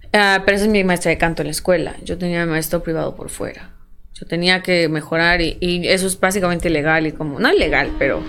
Uh, 0.05 0.41
pero 0.45 0.55
esa 0.55 0.65
es 0.65 0.71
mi 0.71 0.83
maestra 0.83 1.09
de 1.09 1.17
canto 1.17 1.41
en 1.41 1.47
la 1.47 1.51
escuela. 1.51 1.95
Yo 2.03 2.17
tenía 2.17 2.45
mi 2.45 2.51
maestro 2.51 2.81
privado 2.81 3.15
por 3.15 3.29
fuera. 3.29 3.71
Yo 4.13 4.25
tenía 4.25 4.61
que 4.61 4.87
mejorar 4.87 5.41
y, 5.41 5.57
y 5.59 5.87
eso 5.89 6.07
es 6.07 6.17
básicamente 6.19 6.69
ilegal 6.69 7.05
y 7.05 7.11
como, 7.11 7.39
no 7.39 7.53
ilegal, 7.53 7.91
pero 7.99 8.23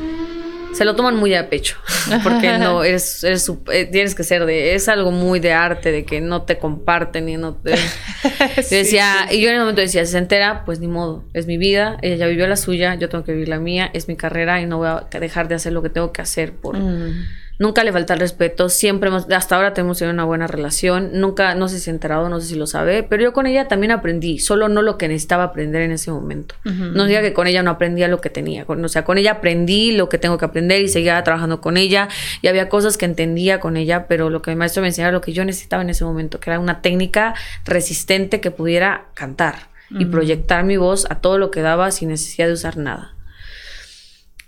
se 0.76 0.84
lo 0.84 0.94
toman 0.94 1.16
muy 1.16 1.34
a 1.34 1.48
pecho. 1.48 1.76
Porque 2.22 2.58
no, 2.58 2.84
eres, 2.84 3.24
eres, 3.24 3.50
eh, 3.72 3.86
tienes 3.86 4.14
que 4.14 4.24
ser 4.24 4.44
de, 4.44 4.74
es 4.74 4.88
algo 4.88 5.10
muy 5.10 5.40
de 5.40 5.52
arte, 5.52 5.90
de 5.90 6.04
que 6.04 6.20
no 6.20 6.42
te 6.42 6.58
comparten 6.58 7.28
y 7.28 7.36
no 7.36 7.54
te... 7.54 7.74
decía, 8.70 9.26
y 9.30 9.40
yo 9.40 9.48
en 9.48 9.54
el 9.54 9.60
momento 9.60 9.80
decía, 9.80 10.04
si 10.04 10.12
se 10.12 10.18
entera, 10.18 10.64
pues 10.64 10.80
ni 10.80 10.88
modo, 10.88 11.24
es 11.32 11.46
mi 11.46 11.56
vida, 11.56 11.96
ella 12.02 12.16
ya 12.16 12.26
vivió 12.26 12.46
la 12.46 12.56
suya, 12.56 12.94
yo 12.94 13.08
tengo 13.08 13.24
que 13.24 13.32
vivir 13.32 13.48
la 13.48 13.58
mía, 13.58 13.90
es 13.92 14.08
mi 14.08 14.16
carrera 14.16 14.60
y 14.60 14.66
no 14.66 14.78
voy 14.78 14.88
a 14.88 15.06
dejar 15.18 15.48
de 15.48 15.54
hacer 15.54 15.72
lo 15.72 15.82
que 15.82 15.90
tengo 15.90 16.12
que 16.12 16.22
hacer 16.22 16.52
por... 16.52 16.76
Mm. 16.76 17.26
Nunca 17.58 17.84
le 17.84 17.92
falta 17.92 18.14
el 18.14 18.20
respeto, 18.20 18.68
siempre 18.68 19.08
hemos, 19.08 19.30
hasta 19.30 19.56
ahora 19.56 19.72
tenemos 19.72 20.00
una 20.02 20.24
buena 20.24 20.46
relación, 20.46 21.10
nunca, 21.14 21.54
no 21.54 21.68
sé 21.68 21.80
si 21.80 21.88
enterado, 21.88 22.28
no 22.28 22.40
sé 22.40 22.48
si 22.48 22.54
lo 22.54 22.66
sabe, 22.66 23.02
pero 23.02 23.22
yo 23.22 23.32
con 23.32 23.46
ella 23.46 23.66
también 23.66 23.92
aprendí, 23.92 24.38
solo 24.38 24.68
no 24.68 24.82
lo 24.82 24.98
que 24.98 25.08
necesitaba 25.08 25.44
aprender 25.44 25.80
en 25.82 25.92
ese 25.92 26.10
momento. 26.10 26.54
No 26.64 27.06
diga 27.06 27.22
que 27.22 27.32
con 27.32 27.46
ella 27.46 27.62
no 27.62 27.70
aprendía 27.70 28.08
lo 28.08 28.20
que 28.20 28.28
tenía, 28.28 28.66
o 28.66 28.88
sea, 28.88 29.04
con 29.04 29.16
ella 29.16 29.32
aprendí 29.32 29.92
lo 29.92 30.10
que 30.10 30.18
tengo 30.18 30.36
que 30.36 30.44
aprender 30.44 30.82
y 30.82 30.88
seguía 30.88 31.22
trabajando 31.24 31.62
con 31.62 31.78
ella 31.78 32.08
y 32.42 32.48
había 32.48 32.68
cosas 32.68 32.98
que 32.98 33.06
entendía 33.06 33.58
con 33.58 33.78
ella, 33.78 34.06
pero 34.06 34.28
lo 34.28 34.42
que 34.42 34.50
mi 34.50 34.56
maestro 34.56 34.82
me 34.82 34.88
enseñaba 34.88 35.12
lo 35.12 35.22
que 35.22 35.32
yo 35.32 35.44
necesitaba 35.44 35.82
en 35.82 35.90
ese 35.90 36.04
momento, 36.04 36.40
que 36.40 36.50
era 36.50 36.60
una 36.60 36.82
técnica 36.82 37.34
resistente 37.64 38.40
que 38.40 38.50
pudiera 38.50 39.06
cantar 39.14 39.70
y 39.90 40.04
proyectar 40.06 40.64
mi 40.64 40.76
voz 40.76 41.06
a 41.10 41.20
todo 41.20 41.38
lo 41.38 41.50
que 41.50 41.62
daba 41.62 41.90
sin 41.90 42.08
necesidad 42.10 42.48
de 42.48 42.52
usar 42.52 42.76
nada. 42.76 43.14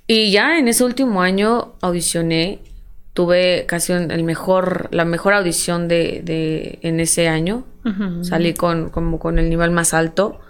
Y 0.07 0.31
ya 0.31 0.59
en 0.59 0.69
ese 0.69 0.85
último 0.85 1.23
año 1.23 1.75
audicioné 1.81 2.61
tuve 3.19 3.65
casi 3.67 3.93
el 3.93 4.23
mejor, 4.23 4.89
la 4.93 5.05
mejor 5.05 5.35
audición 5.35 5.89
de, 5.89 6.21
de 6.23 6.79
en 6.83 7.01
ese 7.01 7.27
año. 7.27 7.67
Salí 8.23 8.55
con, 8.55 8.91
como 8.91 9.19
con 9.19 9.41
el 9.41 9.51
nivel 9.51 9.73
más 9.73 9.93
alto. 9.93 10.41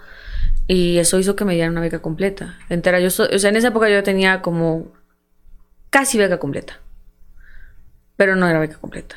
Y 0.67 0.99
eso 0.99 1.17
hizo 1.17 1.35
que 1.35 1.45
me 1.45 1.55
dieran 1.55 1.71
una 1.71 1.81
beca 1.81 1.97
completa. 1.97 2.59
Entera. 2.69 2.99
Yo 2.99 3.07
o 3.07 3.09
sea, 3.39 3.49
en 3.49 3.55
esa 3.55 3.69
época 3.69 3.89
yo 3.89 4.03
tenía 4.03 4.43
como 4.43 4.93
casi 5.89 6.19
beca 6.19 6.37
completa. 6.37 6.79
Pero 8.15 8.35
no 8.35 8.47
era 8.47 8.59
beca 8.59 8.77
completa. 8.77 9.15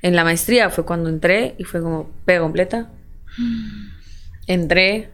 En 0.00 0.16
la 0.16 0.24
maestría 0.24 0.70
fue 0.70 0.86
cuando 0.86 1.10
entré 1.10 1.56
y 1.58 1.64
fue 1.64 1.82
como 1.82 2.10
beca 2.24 2.40
completa. 2.40 2.88
Entré. 4.46 5.10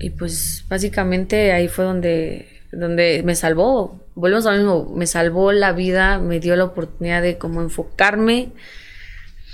y 0.00 0.10
pues 0.10 0.66
básicamente 0.68 1.52
ahí 1.52 1.68
fue 1.68 1.86
donde, 1.86 2.57
donde 2.72 3.22
me 3.24 3.34
salvó. 3.34 4.00
Volvemos 4.14 4.46
a 4.46 4.52
lo 4.52 4.56
mismo. 4.58 4.94
Me 4.96 5.06
salvó 5.06 5.52
la 5.52 5.72
vida, 5.72 6.18
me 6.18 6.40
dio 6.40 6.56
la 6.56 6.64
oportunidad 6.64 7.22
de 7.22 7.38
como 7.38 7.62
enfocarme, 7.62 8.52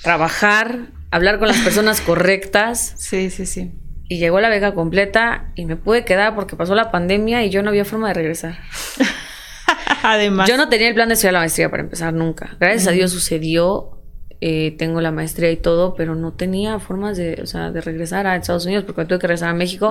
trabajar, 0.03 0.87
hablar 1.11 1.39
con 1.39 1.49
las 1.49 1.59
personas 1.59 2.01
correctas. 2.01 2.95
Sí, 2.97 3.31
sí, 3.31 3.47
sí. 3.47 3.73
Y 4.09 4.19
llegó 4.19 4.41
la 4.41 4.49
beca 4.51 4.75
completa 4.75 5.53
y 5.55 5.65
me 5.65 5.77
pude 5.77 6.05
quedar 6.05 6.35
porque 6.35 6.57
pasó 6.57 6.75
la 6.75 6.91
pandemia 6.91 7.45
y 7.45 7.51
yo 7.51 7.63
no 7.63 7.71
había 7.71 7.85
forma 7.85 8.09
de 8.09 8.15
regresar. 8.15 8.59
Además. 10.03 10.49
Yo 10.49 10.59
no 10.59 10.69
tenía 10.69 10.89
el 10.89 10.95
plan 10.95 11.09
de 11.09 11.15
estudiar 11.15 11.33
la 11.33 11.39
maestría 11.41 11.71
para 11.71 11.83
empezar 11.83 12.13
nunca. 12.13 12.57
Gracias 12.61 12.87
a 12.89 12.91
Dios 12.91 13.11
sucedió. 13.11 13.91
Eh, 14.43 14.75
tengo 14.77 15.01
la 15.01 15.11
maestría 15.11 15.51
y 15.51 15.57
todo, 15.57 15.95
pero 15.95 16.15
no 16.15 16.35
tenía 16.35 16.79
formas 16.79 17.17
de, 17.17 17.41
o 17.43 17.47
sea, 17.47 17.71
de 17.71 17.81
regresar 17.81 18.27
a 18.27 18.37
Estados 18.37 18.67
Unidos 18.67 18.85
porque 18.85 19.01
me 19.01 19.07
tuve 19.07 19.19
que 19.19 19.27
regresar 19.27 19.49
a 19.49 19.55
México. 19.55 19.91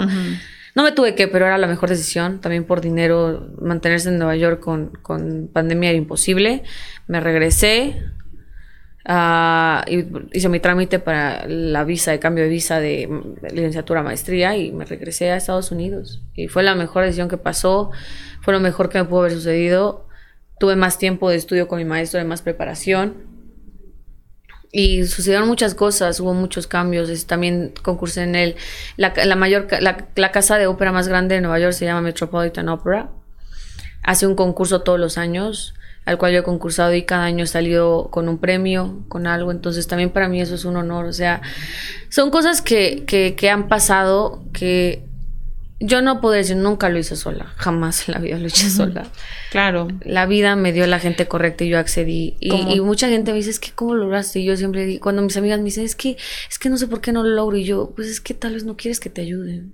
No 0.76 0.84
me 0.84 0.92
tuve 0.92 1.16
que, 1.16 1.28
pero 1.28 1.46
era 1.46 1.58
la 1.58 1.68
mejor 1.68 1.90
decisión. 1.90 2.42
También 2.42 2.64
por 2.64 2.82
dinero, 2.82 3.48
mantenerse 3.62 4.10
en 4.10 4.18
Nueva 4.18 4.36
York 4.36 4.60
con, 4.60 4.90
con 5.02 5.50
pandemia 5.52 5.90
era 5.90 5.98
imposible. 5.98 6.64
Me 7.08 7.20
regresé, 7.20 8.02
Uh, 9.06 9.84
hice 10.32 10.48
mi 10.48 10.62
trámite 10.62 10.98
para 10.98 11.46
la 11.46 11.84
visa, 11.84 12.12
de 12.12 12.20
cambio 12.20 12.46
de 12.46 12.50
visa 12.50 12.80
de 12.80 13.10
licenciatura 13.52 14.02
maestría 14.02 14.56
y 14.56 14.72
me 14.72 14.86
regresé 14.86 15.30
a 15.30 15.36
Estados 15.36 15.72
Unidos. 15.72 16.22
Y 16.36 16.48
fue 16.48 16.64
la 16.64 16.74
mejor 16.74 17.04
decisión 17.04 17.28
que 17.28 17.38
pasó, 17.38 17.92
fue 18.42 18.54
lo 18.54 18.62
mejor 18.62 18.88
que 18.88 19.00
me 19.00 19.06
pudo 19.06 19.22
haber 19.22 19.34
sucedido. 19.34 20.08
Tuve 20.58 20.78
más 20.78 20.98
tiempo 20.98 21.30
de 21.30 21.36
estudio 21.36 21.68
con 21.68 21.80
mi 21.80 21.86
maestro, 21.86 22.20
de 22.20 22.26
más 22.26 22.42
preparación. 22.42 23.33
Y 24.76 25.06
sucedieron 25.06 25.48
muchas 25.48 25.76
cosas, 25.76 26.20
hubo 26.20 26.34
muchos 26.34 26.66
cambios. 26.66 27.28
también 27.28 27.74
concursé 27.84 28.24
en 28.24 28.34
el, 28.34 28.56
la, 28.98 29.14
la 29.24 29.36
mayor, 29.36 29.68
la, 29.80 30.08
la 30.16 30.32
casa 30.32 30.58
de 30.58 30.66
ópera 30.66 30.92
más 30.92 31.08
grande 31.08 31.36
de 31.36 31.42
Nueva 31.42 31.60
York 31.60 31.74
se 31.74 31.86
llama 31.86 32.02
Metropolitan 32.02 32.68
Opera. 32.70 33.12
Hace 34.02 34.26
un 34.26 34.36
concurso 34.36 34.82
todos 34.82 35.00
los 35.00 35.20
años 35.20 35.76
al 36.06 36.18
cual 36.18 36.34
yo 36.34 36.40
he 36.40 36.44
concursado 36.44 36.94
y 36.94 37.04
cada 37.04 37.24
año 37.24 37.46
he 37.46 37.48
salido 37.48 38.10
con 38.12 38.28
un 38.28 38.38
premio, 38.38 39.04
con 39.08 39.28
algo. 39.28 39.52
Entonces 39.52 39.88
también 39.88 40.10
para 40.10 40.28
mí 40.28 40.42
eso 40.42 40.56
es 40.56 40.66
un 40.66 40.76
honor. 40.76 41.06
O 41.06 41.14
sea, 41.14 41.42
son 42.10 42.30
cosas 42.30 42.62
que, 42.62 43.04
que, 43.06 43.50
han 43.50 43.68
pasado 43.68 44.44
que 44.54 45.06
yo 45.86 46.02
no 46.02 46.22
puedo 46.22 46.34
decir 46.34 46.56
nunca 46.56 46.88
lo 46.88 46.98
hice 46.98 47.18
sola. 47.18 47.54
Jamás 47.58 48.08
en 48.08 48.14
la 48.14 48.22
vida 48.22 48.38
lo 48.38 48.48
hice 48.48 48.70
sola. 48.70 49.06
Claro. 49.52 49.90
La 50.06 50.26
vida 50.26 50.56
me 50.56 50.72
dio 50.72 50.88
la 50.88 50.98
gente 50.98 51.28
correcta 51.28 51.66
y 51.66 51.70
yo 51.70 51.78
accedí. 51.78 52.38
Y, 52.40 52.80
mucha 52.80 53.10
gente 53.10 53.32
me 53.32 53.38
dice, 53.38 53.50
es 53.50 53.60
que 53.60 53.72
¿cómo 53.72 53.94
lo 53.94 54.06
lograste? 54.06 54.40
Y 54.40 54.46
yo 54.46 54.56
siempre 54.56 54.86
digo, 54.86 55.02
cuando 55.04 55.22
mis 55.22 55.36
amigas 55.36 55.60
me 55.60 55.66
dicen, 55.66 55.84
es 55.84 55.96
que, 55.96 56.16
es 56.50 56.58
que 56.58 56.70
no 56.70 56.78
sé 56.78 56.88
por 56.88 57.02
qué 57.02 57.12
no 57.12 57.24
lo 57.24 57.30
logro. 57.30 57.58
Y 57.58 57.66
yo, 57.66 57.92
pues 57.96 58.08
es 58.08 58.22
que 58.22 58.34
tal 58.34 58.54
vez 58.54 58.64
no 58.64 58.78
quieres 58.78 59.02
que 59.02 59.10
te 59.10 59.22
ayuden. 59.22 59.74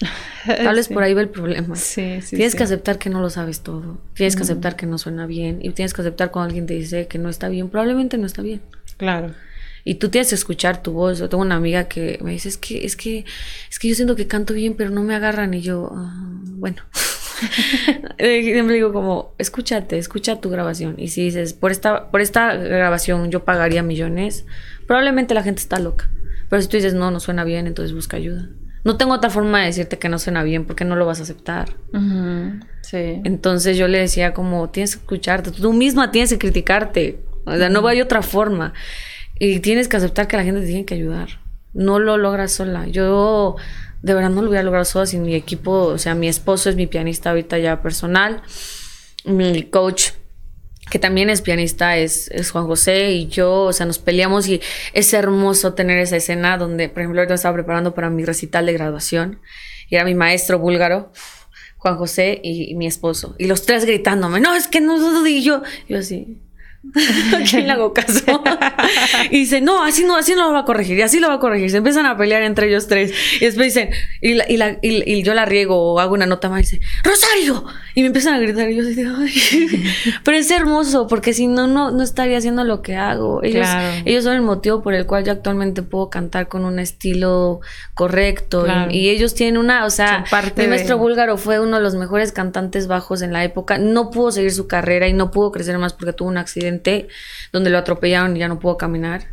Tal 0.46 0.76
vez 0.76 0.86
por 0.88 1.02
ahí 1.02 1.12
va 1.12 1.20
el 1.20 1.28
problema. 1.28 1.74
tienes 2.30 2.54
que 2.54 2.62
aceptar 2.62 2.98
que 2.98 3.10
no 3.10 3.20
lo 3.20 3.30
sabes 3.30 3.60
todo. 3.60 3.98
Tienes 4.14 4.36
que 4.36 4.42
aceptar 4.42 4.76
que 4.76 4.86
no 4.86 4.96
suena 4.96 5.26
bien. 5.26 5.58
Y 5.60 5.70
tienes 5.70 5.92
que 5.92 6.02
aceptar 6.02 6.30
cuando 6.30 6.46
alguien 6.46 6.66
te 6.66 6.74
dice 6.74 7.08
que 7.08 7.18
no 7.18 7.28
está 7.28 7.48
bien. 7.48 7.68
Probablemente 7.68 8.16
no 8.16 8.26
está 8.26 8.42
bien. 8.42 8.62
Claro. 8.96 9.34
Y 9.88 9.94
tú 9.94 10.10
tienes 10.10 10.28
que 10.28 10.34
escuchar 10.34 10.82
tu 10.82 10.92
voz. 10.92 11.18
Yo 11.18 11.30
tengo 11.30 11.42
una 11.42 11.54
amiga 11.54 11.84
que 11.84 12.18
me 12.22 12.32
dice, 12.32 12.50
es 12.50 12.58
que, 12.58 12.84
es 12.84 12.94
que, 12.94 13.24
es 13.70 13.78
que 13.78 13.88
yo 13.88 13.94
siento 13.94 14.16
que 14.16 14.26
canto 14.26 14.52
bien, 14.52 14.74
pero 14.74 14.90
no 14.90 15.02
me 15.02 15.14
agarran. 15.14 15.54
Y 15.54 15.62
yo, 15.62 15.90
ah, 15.94 16.28
bueno. 16.56 16.82
Siempre 18.18 18.74
digo 18.74 18.92
como, 18.92 19.34
escúchate, 19.38 19.96
escucha 19.96 20.42
tu 20.42 20.50
grabación. 20.50 20.96
Y 20.98 21.08
si 21.08 21.24
dices, 21.24 21.54
por 21.54 21.70
esta, 21.70 22.10
por 22.10 22.20
esta 22.20 22.54
grabación 22.54 23.30
yo 23.30 23.46
pagaría 23.46 23.82
millones, 23.82 24.44
probablemente 24.86 25.32
la 25.32 25.42
gente 25.42 25.62
está 25.62 25.78
loca. 25.78 26.10
Pero 26.50 26.60
si 26.60 26.68
tú 26.68 26.76
dices, 26.76 26.92
no, 26.92 27.10
no 27.10 27.18
suena 27.18 27.44
bien, 27.44 27.66
entonces 27.66 27.94
busca 27.94 28.18
ayuda. 28.18 28.50
No 28.84 28.98
tengo 28.98 29.14
otra 29.14 29.30
forma 29.30 29.60
de 29.60 29.66
decirte 29.68 29.98
que 29.98 30.10
no 30.10 30.18
suena 30.18 30.42
bien 30.42 30.66
porque 30.66 30.84
no 30.84 30.96
lo 30.96 31.06
vas 31.06 31.20
a 31.20 31.22
aceptar. 31.22 31.70
Sí. 32.82 33.22
Entonces 33.24 33.78
yo 33.78 33.88
le 33.88 34.00
decía 34.00 34.34
como, 34.34 34.68
tienes 34.68 34.96
que 34.96 35.00
escucharte, 35.00 35.50
tú 35.50 35.72
misma 35.72 36.10
tienes 36.10 36.28
que 36.28 36.38
criticarte. 36.38 37.22
O 37.46 37.56
sea, 37.56 37.70
no 37.70 37.86
hay 37.88 38.02
otra 38.02 38.20
forma. 38.20 38.74
Y 39.38 39.60
tienes 39.60 39.88
que 39.88 39.96
aceptar 39.96 40.26
que 40.26 40.36
la 40.36 40.44
gente 40.44 40.60
te 40.60 40.66
tiene 40.66 40.84
que 40.84 40.94
ayudar. 40.94 41.28
No 41.72 41.98
lo 41.98 42.16
logras 42.16 42.52
sola. 42.52 42.86
Yo 42.88 43.56
de 44.02 44.14
verdad 44.14 44.30
no 44.30 44.42
lo 44.42 44.48
voy 44.48 44.58
a 44.58 44.62
lograr 44.62 44.84
sola 44.84 45.06
sin 45.06 45.22
mi 45.22 45.34
equipo. 45.34 45.72
O 45.72 45.98
sea, 45.98 46.14
mi 46.14 46.28
esposo 46.28 46.70
es 46.70 46.76
mi 46.76 46.86
pianista 46.86 47.30
ahorita 47.30 47.58
ya 47.58 47.82
personal. 47.82 48.42
Mi 49.24 49.64
coach 49.64 50.10
que 50.90 50.98
también 50.98 51.30
es 51.30 51.42
pianista, 51.42 51.96
es, 51.96 52.28
es, 52.28 52.50
Juan 52.50 52.66
José 52.66 53.12
y 53.12 53.28
yo, 53.28 53.64
o 53.64 53.72
sea, 53.72 53.86
nos 53.86 53.98
peleamos 53.98 54.48
y 54.48 54.60
es 54.94 55.12
hermoso 55.12 55.74
tener 55.74 55.98
esa 55.98 56.16
escena 56.16 56.56
donde, 56.56 56.88
por 56.88 57.02
ejemplo, 57.02 57.24
yo 57.26 57.34
estaba 57.34 57.54
preparando 57.54 57.94
para 57.94 58.10
mi 58.10 58.24
recital 58.24 58.66
de 58.66 58.72
graduación 58.72 59.40
y 59.88 59.96
era 59.96 60.04
mi 60.04 60.14
maestro 60.14 60.58
búlgaro, 60.58 61.12
Juan 61.78 61.96
José 61.96 62.40
y, 62.42 62.74
mi 62.74 62.86
esposo, 62.86 63.34
y 63.38 63.46
los 63.46 63.64
tres 63.66 63.84
gritándome, 63.84 64.40
no, 64.40 64.54
es 64.54 64.66
que 64.66 64.80
no, 64.80 65.26
y 65.26 65.42
yo, 65.42 65.62
yo 65.88 65.98
así, 65.98 66.40
¿A 67.36 67.42
quién 67.48 67.66
le 67.66 67.72
hago 67.72 67.92
caso? 67.92 68.42
y 69.30 69.40
dice, 69.40 69.60
no, 69.60 69.84
así 69.84 70.04
no, 70.04 70.16
así 70.16 70.34
no 70.34 70.46
lo 70.46 70.52
va 70.52 70.60
a 70.60 70.64
corregir, 70.64 70.98
y 70.98 71.02
así 71.02 71.20
lo 71.20 71.28
va 71.28 71.34
a 71.34 71.38
corregir. 71.38 71.70
Se 71.70 71.78
empiezan 71.78 72.06
a 72.06 72.16
pelear 72.16 72.42
entre 72.42 72.68
ellos 72.68 72.86
tres. 72.86 73.12
Y 73.40 73.44
después 73.44 73.74
dicen, 73.74 73.90
y, 74.20 74.34
la, 74.34 74.50
y, 74.50 74.56
la, 74.56 74.78
y, 74.82 75.22
yo 75.22 75.34
la 75.34 75.44
riego 75.44 75.76
o 75.76 76.00
hago 76.00 76.14
una 76.14 76.26
nota 76.26 76.48
más 76.48 76.60
y 76.60 76.62
dice, 76.62 76.80
¡Rosario! 77.04 77.64
Y 77.94 78.02
me 78.02 78.08
empiezan 78.08 78.34
a 78.34 78.38
gritar. 78.38 78.70
Y 78.70 78.76
yo 78.76 78.82
Ay. 79.18 79.84
Pero 80.24 80.36
es 80.36 80.50
hermoso, 80.50 81.06
porque 81.06 81.32
si 81.32 81.46
no, 81.46 81.66
no, 81.66 81.90
no 81.90 82.02
estaría 82.02 82.38
haciendo 82.38 82.64
lo 82.64 82.82
que 82.82 82.96
hago. 82.96 83.42
Ellos, 83.42 83.66
ellos 84.04 84.24
son 84.24 84.34
el 84.34 84.42
motivo 84.42 84.82
por 84.82 84.94
el 84.94 85.06
cual 85.06 85.24
yo 85.24 85.32
actualmente 85.32 85.82
puedo 85.82 86.10
cantar 86.10 86.48
con 86.48 86.64
un 86.64 86.78
estilo 86.78 87.60
correcto. 87.94 88.66
Y, 88.90 89.08
ellos 89.08 89.34
tienen 89.34 89.58
una, 89.58 89.84
o 89.84 89.90
sea, 89.90 90.24
mi 90.56 90.66
maestro 90.66 90.98
búlgaro 90.98 91.38
fue 91.38 91.60
uno 91.60 91.76
de 91.76 91.82
los 91.82 91.94
mejores 91.94 92.32
cantantes 92.32 92.86
bajos 92.86 93.22
en 93.22 93.32
la 93.32 93.44
época. 93.44 93.78
No 93.78 94.10
pudo 94.10 94.30
seguir 94.30 94.52
su 94.52 94.66
carrera 94.66 95.08
y 95.08 95.12
no 95.12 95.30
pudo 95.30 95.50
crecer 95.50 95.78
más 95.78 95.92
porque 95.92 96.12
tuvo 96.12 96.28
un 96.28 96.38
accidente 96.38 96.77
donde 97.52 97.70
lo 97.70 97.78
atropellaron 97.78 98.36
y 98.36 98.40
ya 98.40 98.48
no 98.48 98.58
pudo 98.58 98.76
caminar 98.76 99.26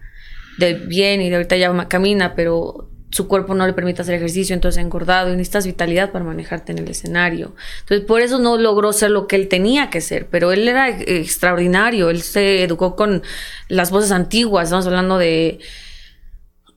de 0.57 0.73
bien 0.73 1.21
y 1.21 1.29
de 1.29 1.35
ahorita 1.35 1.57
ya 1.57 1.87
camina, 1.87 2.35
pero 2.35 2.89
su 3.09 3.27
cuerpo 3.27 3.53
no 3.53 3.65
le 3.65 3.73
permite 3.73 4.01
hacer 4.01 4.15
ejercicio, 4.15 4.53
entonces 4.53 4.77
ha 4.77 4.81
engordado 4.81 5.29
y 5.29 5.37
necesitas 5.37 5.65
vitalidad 5.65 6.11
para 6.11 6.25
manejarte 6.25 6.71
en 6.73 6.79
el 6.79 6.89
escenario. 6.89 7.55
Entonces, 7.81 8.05
por 8.05 8.21
eso 8.21 8.39
no 8.39 8.57
logró 8.57 8.91
ser 8.91 9.11
lo 9.11 9.27
que 9.27 9.37
él 9.37 9.47
tenía 9.47 9.89
que 9.89 10.01
ser, 10.01 10.27
pero 10.27 10.51
él 10.51 10.67
era 10.67 10.89
extraordinario, 10.89 12.09
él 12.09 12.21
se 12.21 12.63
educó 12.63 12.95
con 12.95 13.23
las 13.69 13.91
voces 13.91 14.11
antiguas, 14.11 14.65
estamos 14.65 14.87
hablando 14.87 15.17
de 15.17 15.59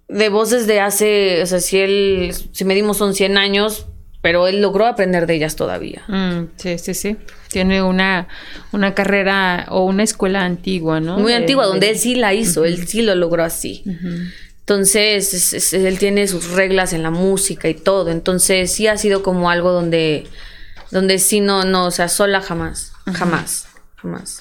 de 0.08 0.30
voces 0.30 0.66
de 0.66 0.80
hace, 0.80 1.42
o 1.42 1.46
sea, 1.46 1.60
si 1.60 1.78
él, 1.78 2.34
si 2.52 2.64
medimos 2.64 2.96
son 2.96 3.14
100 3.14 3.36
años, 3.36 3.86
pero 4.20 4.48
él 4.48 4.60
logró 4.60 4.86
aprender 4.86 5.26
de 5.26 5.34
ellas 5.34 5.56
todavía. 5.56 6.02
Mm, 6.08 6.48
sí, 6.56 6.78
sí, 6.78 6.94
sí. 6.94 7.16
Tiene 7.50 7.82
una, 7.82 8.28
una 8.72 8.94
carrera 8.94 9.66
o 9.70 9.84
una 9.84 10.02
escuela 10.02 10.44
antigua, 10.44 11.00
¿no? 11.00 11.18
Muy 11.18 11.32
antigua, 11.32 11.66
donde 11.66 11.90
él 11.90 11.98
sí 11.98 12.14
la 12.14 12.34
hizo, 12.34 12.64
él 12.64 12.86
sí 12.86 13.02
lo 13.02 13.14
logró 13.14 13.44
así. 13.44 13.84
Entonces, 14.60 15.72
él 15.72 15.98
tiene 15.98 16.26
sus 16.26 16.50
reglas 16.50 16.92
en 16.92 17.02
la 17.02 17.10
música 17.10 17.68
y 17.68 17.74
todo. 17.74 18.10
Entonces, 18.10 18.70
sí 18.70 18.86
ha 18.86 18.98
sido 18.98 19.22
como 19.22 19.50
algo 19.50 19.72
donde, 19.72 20.26
donde 20.90 21.18
sí 21.18 21.40
no, 21.40 21.64
no, 21.64 21.86
o 21.86 21.90
sea, 21.90 22.08
sola 22.08 22.42
jamás, 22.42 22.92
jamás, 23.14 23.68
jamás. 23.96 24.40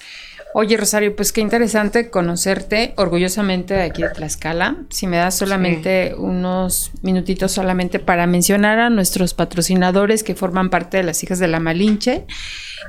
Oye, 0.60 0.76
Rosario, 0.76 1.14
pues 1.14 1.30
qué 1.30 1.40
interesante 1.40 2.10
conocerte 2.10 2.92
orgullosamente 2.96 3.74
de 3.74 3.82
aquí 3.82 4.02
de 4.02 4.10
Tlaxcala. 4.10 4.74
Si 4.90 5.06
me 5.06 5.16
das 5.16 5.38
solamente 5.38 6.16
unos 6.18 6.90
minutitos 7.00 7.52
solamente 7.52 8.00
para 8.00 8.26
mencionar 8.26 8.80
a 8.80 8.90
nuestros 8.90 9.34
patrocinadores 9.34 10.24
que 10.24 10.34
forman 10.34 10.68
parte 10.68 10.96
de 10.96 11.04
las 11.04 11.22
hijas 11.22 11.38
de 11.38 11.46
la 11.46 11.60
Malinche. 11.60 12.26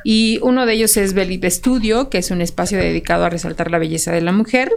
Y 0.03 0.39
uno 0.41 0.65
de 0.65 0.73
ellos 0.73 0.97
es 0.97 1.13
Belip 1.13 1.45
Studio, 1.45 2.09
que 2.09 2.17
es 2.17 2.31
un 2.31 2.41
espacio 2.41 2.79
dedicado 2.79 3.25
a 3.25 3.29
resaltar 3.29 3.69
la 3.69 3.77
belleza 3.77 4.11
de 4.11 4.21
la 4.21 4.31
mujer. 4.31 4.71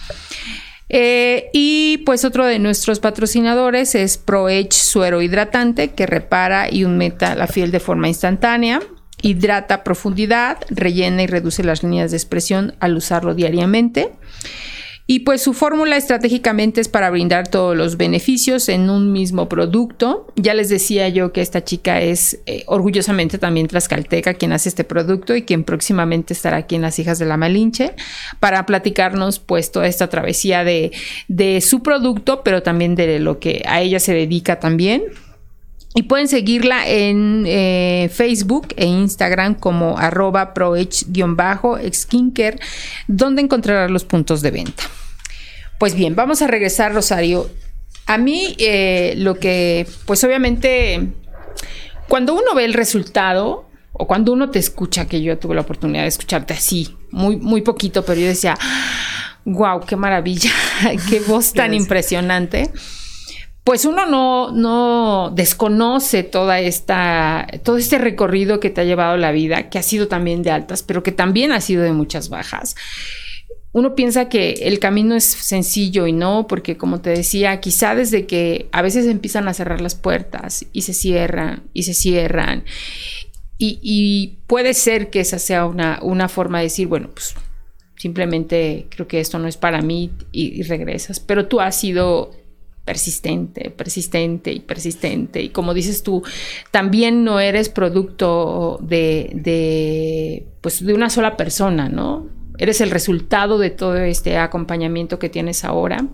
Eh, 0.90 1.48
y 1.54 2.02
pues 2.04 2.26
otro 2.26 2.44
de 2.44 2.58
nuestros 2.58 3.00
patrocinadores 3.00 3.94
es 3.94 4.18
ProEdge 4.18 4.74
Suero 4.74 5.22
Hidratante 5.22 5.92
que 5.92 6.04
repara 6.04 6.70
y 6.70 6.84
humecta 6.84 7.34
la 7.36 7.46
piel 7.46 7.70
de 7.70 7.80
forma 7.80 8.08
instantánea, 8.08 8.82
hidrata 9.22 9.82
profundidad, 9.82 10.58
rellena 10.68 11.22
y 11.22 11.26
reduce 11.26 11.64
las 11.64 11.82
líneas 11.82 12.11
de 12.11 12.18
expresión 12.18 12.74
al 12.80 12.98
usarlo 12.98 13.34
diariamente. 13.34 14.12
Y 15.12 15.18
pues 15.20 15.42
su 15.42 15.54
fórmula 15.54 15.96
estratégicamente 15.96 16.80
es 16.80 16.86
para 16.86 17.11
brindar 17.11 17.48
todos 17.48 17.76
los 17.76 17.96
beneficios 17.96 18.68
en 18.68 18.88
un 18.88 19.11
mismo 19.11 19.48
producto. 19.48 20.28
Ya 20.36 20.54
les 20.54 20.68
decía 20.68 21.08
yo 21.08 21.32
que 21.32 21.40
esta 21.40 21.64
chica 21.64 22.00
es 22.00 22.38
eh, 22.46 22.62
orgullosamente 22.68 23.36
también 23.36 23.66
tlaxcalteca 23.66 24.34
quien 24.34 24.52
hace 24.52 24.68
este 24.68 24.84
producto 24.84 25.34
y 25.34 25.42
quien 25.42 25.64
próximamente 25.64 26.32
estará 26.32 26.58
aquí 26.58 26.76
en 26.76 26.82
Las 26.82 27.00
Hijas 27.00 27.18
de 27.18 27.26
la 27.26 27.36
Malinche 27.36 27.96
para 28.38 28.64
platicarnos 28.66 29.40
pues 29.40 29.72
toda 29.72 29.88
esta 29.88 30.08
travesía 30.08 30.62
de, 30.62 30.92
su 31.61 31.82
producto, 31.82 32.42
pero 32.44 32.62
también 32.62 32.94
de 32.94 33.18
lo 33.18 33.40
que 33.40 33.64
a 33.66 33.80
ella 33.80 33.98
se 33.98 34.14
dedica 34.14 34.61
también. 34.61 35.02
Y 35.95 36.05
pueden 36.05 36.28
seguirla 36.28 36.88
en 36.88 37.43
eh, 37.47 38.09
Facebook 38.12 38.68
e 38.76 38.86
Instagram 38.86 39.57
como 39.57 39.99
arroba 39.99 40.55
proech-skincare, 40.55 42.61
donde 43.09 43.43
encontrarán 43.43 43.93
los 43.93 44.05
puntos 44.05 44.41
de 44.41 44.53
venta. 44.53 44.84
Pues 45.78 45.97
bien, 45.97 46.14
vamos 46.14 46.43
a 46.43 46.47
regresar, 46.47 46.95
Rosario. 46.95 47.51
A 48.07 48.18
mí 48.18 48.55
eh, 48.59 49.14
lo 49.16 49.41
que, 49.41 49.84
pues 50.05 50.22
obviamente, 50.22 51.09
cuando 52.09 52.34
uno 52.34 52.55
ve 52.55 52.66
el 52.66 52.74
resultado 52.74 53.68
o 53.93 54.07
cuando 54.07 54.32
uno 54.32 54.51
te 54.51 54.61
escucha, 54.61 55.09
que 55.09 55.20
yo 55.22 55.38
tuve 55.38 55.57
la 55.57 55.62
oportunidad 55.62 56.03
de 56.03 56.09
escucharte 56.09 56.55
así, 56.55 56.97
muy, 57.11 57.36
muy 57.36 57.62
poquito, 57.62 58.05
pero 58.05 58.20
yo 58.20 58.28
decía, 58.28 58.57
wow, 59.45 59.80
qué 59.80 59.97
maravilla, 59.97 60.53
qué 61.09 61.18
voz 61.20 61.53
tan 61.53 61.74
impresionante. 61.74 62.70
Pues 63.71 63.85
uno 63.85 64.05
no, 64.05 64.51
no 64.51 65.31
desconoce 65.31 66.25
toda 66.25 66.59
esta, 66.59 67.47
todo 67.62 67.77
este 67.77 67.99
recorrido 67.99 68.59
que 68.59 68.68
te 68.68 68.81
ha 68.81 68.85
llevado 68.85 69.16
la 69.16 69.31
vida, 69.31 69.71
que 69.71 69.79
ha 69.79 69.85
sido 69.85 70.09
también 70.09 70.43
de 70.43 70.51
altas, 70.51 70.83
pero 70.83 71.05
que 71.05 71.12
también 71.12 71.53
ha 71.53 71.61
sido 71.61 71.85
de 71.85 71.93
muchas 71.93 72.31
bajas. 72.31 72.75
Uno 73.71 73.95
piensa 73.95 74.29
que 74.29 74.55
el 74.62 74.81
camino 74.81 75.14
es 75.14 75.23
sencillo 75.23 76.09
y 76.09 76.12
no, 76.12 76.49
porque 76.49 76.77
como 76.77 77.01
te 77.01 77.11
decía, 77.11 77.61
quizá 77.61 77.95
desde 77.95 78.27
que 78.27 78.68
a 78.73 78.83
veces 78.83 79.07
empiezan 79.07 79.47
a 79.47 79.55
cerrar 79.55 79.81
las 79.81 79.95
puertas 79.95 80.66
y 80.73 80.83
se 80.83 80.93
cierran 80.93 81.62
y 81.73 81.85
se 81.85 81.95
cierran, 81.95 82.64
y, 83.57 84.39
puede 84.49 84.75
ser 84.75 85.11
que 85.11 85.21
esa 85.21 85.39
sea 85.39 85.66
una, 85.66 86.01
una, 86.03 86.29
forma 86.29 86.59
de 86.59 86.64
decir, 86.64 86.89
bueno, 86.89 87.11
pues 87.14 87.37
simplemente 87.95 88.89
creo 88.91 89.07
que 89.07 89.21
esto 89.21 89.39
no 89.39 89.47
es 89.47 89.57
para 89.57 89.81
mí 89.81 90.11
y, 90.33 90.61
regresas, 90.64 91.21
pero 91.21 91.47
tú 91.47 91.61
has 91.61 91.77
sido 91.77 92.33
persistente, 92.85 93.70
persistente 93.70 94.53
y 94.53 94.61
persistente. 94.61 95.43
Y 95.43 95.51
como 95.51 95.74
dices 95.74 96.03
tú, 96.03 96.22
también 96.70 97.24
no 97.24 97.41
eres 97.41 97.68
producto 97.68 98.78
de, 98.83 99.31
de, 99.35 100.47
pues, 100.61 100.85
de 100.85 100.95
una 100.95 101.11
sola 101.11 101.37
persona, 101.37 101.89
¿no? 101.89 102.41
eres 102.61 102.83
el 102.83 102.91
resultado 102.91 103.59
de 103.59 103.70
todo 103.70 103.97
este 103.97 104.37
acompañamiento 104.37 105.18
que 105.18 105.31
tienes 105.31 105.64
ahora. 105.64 106.07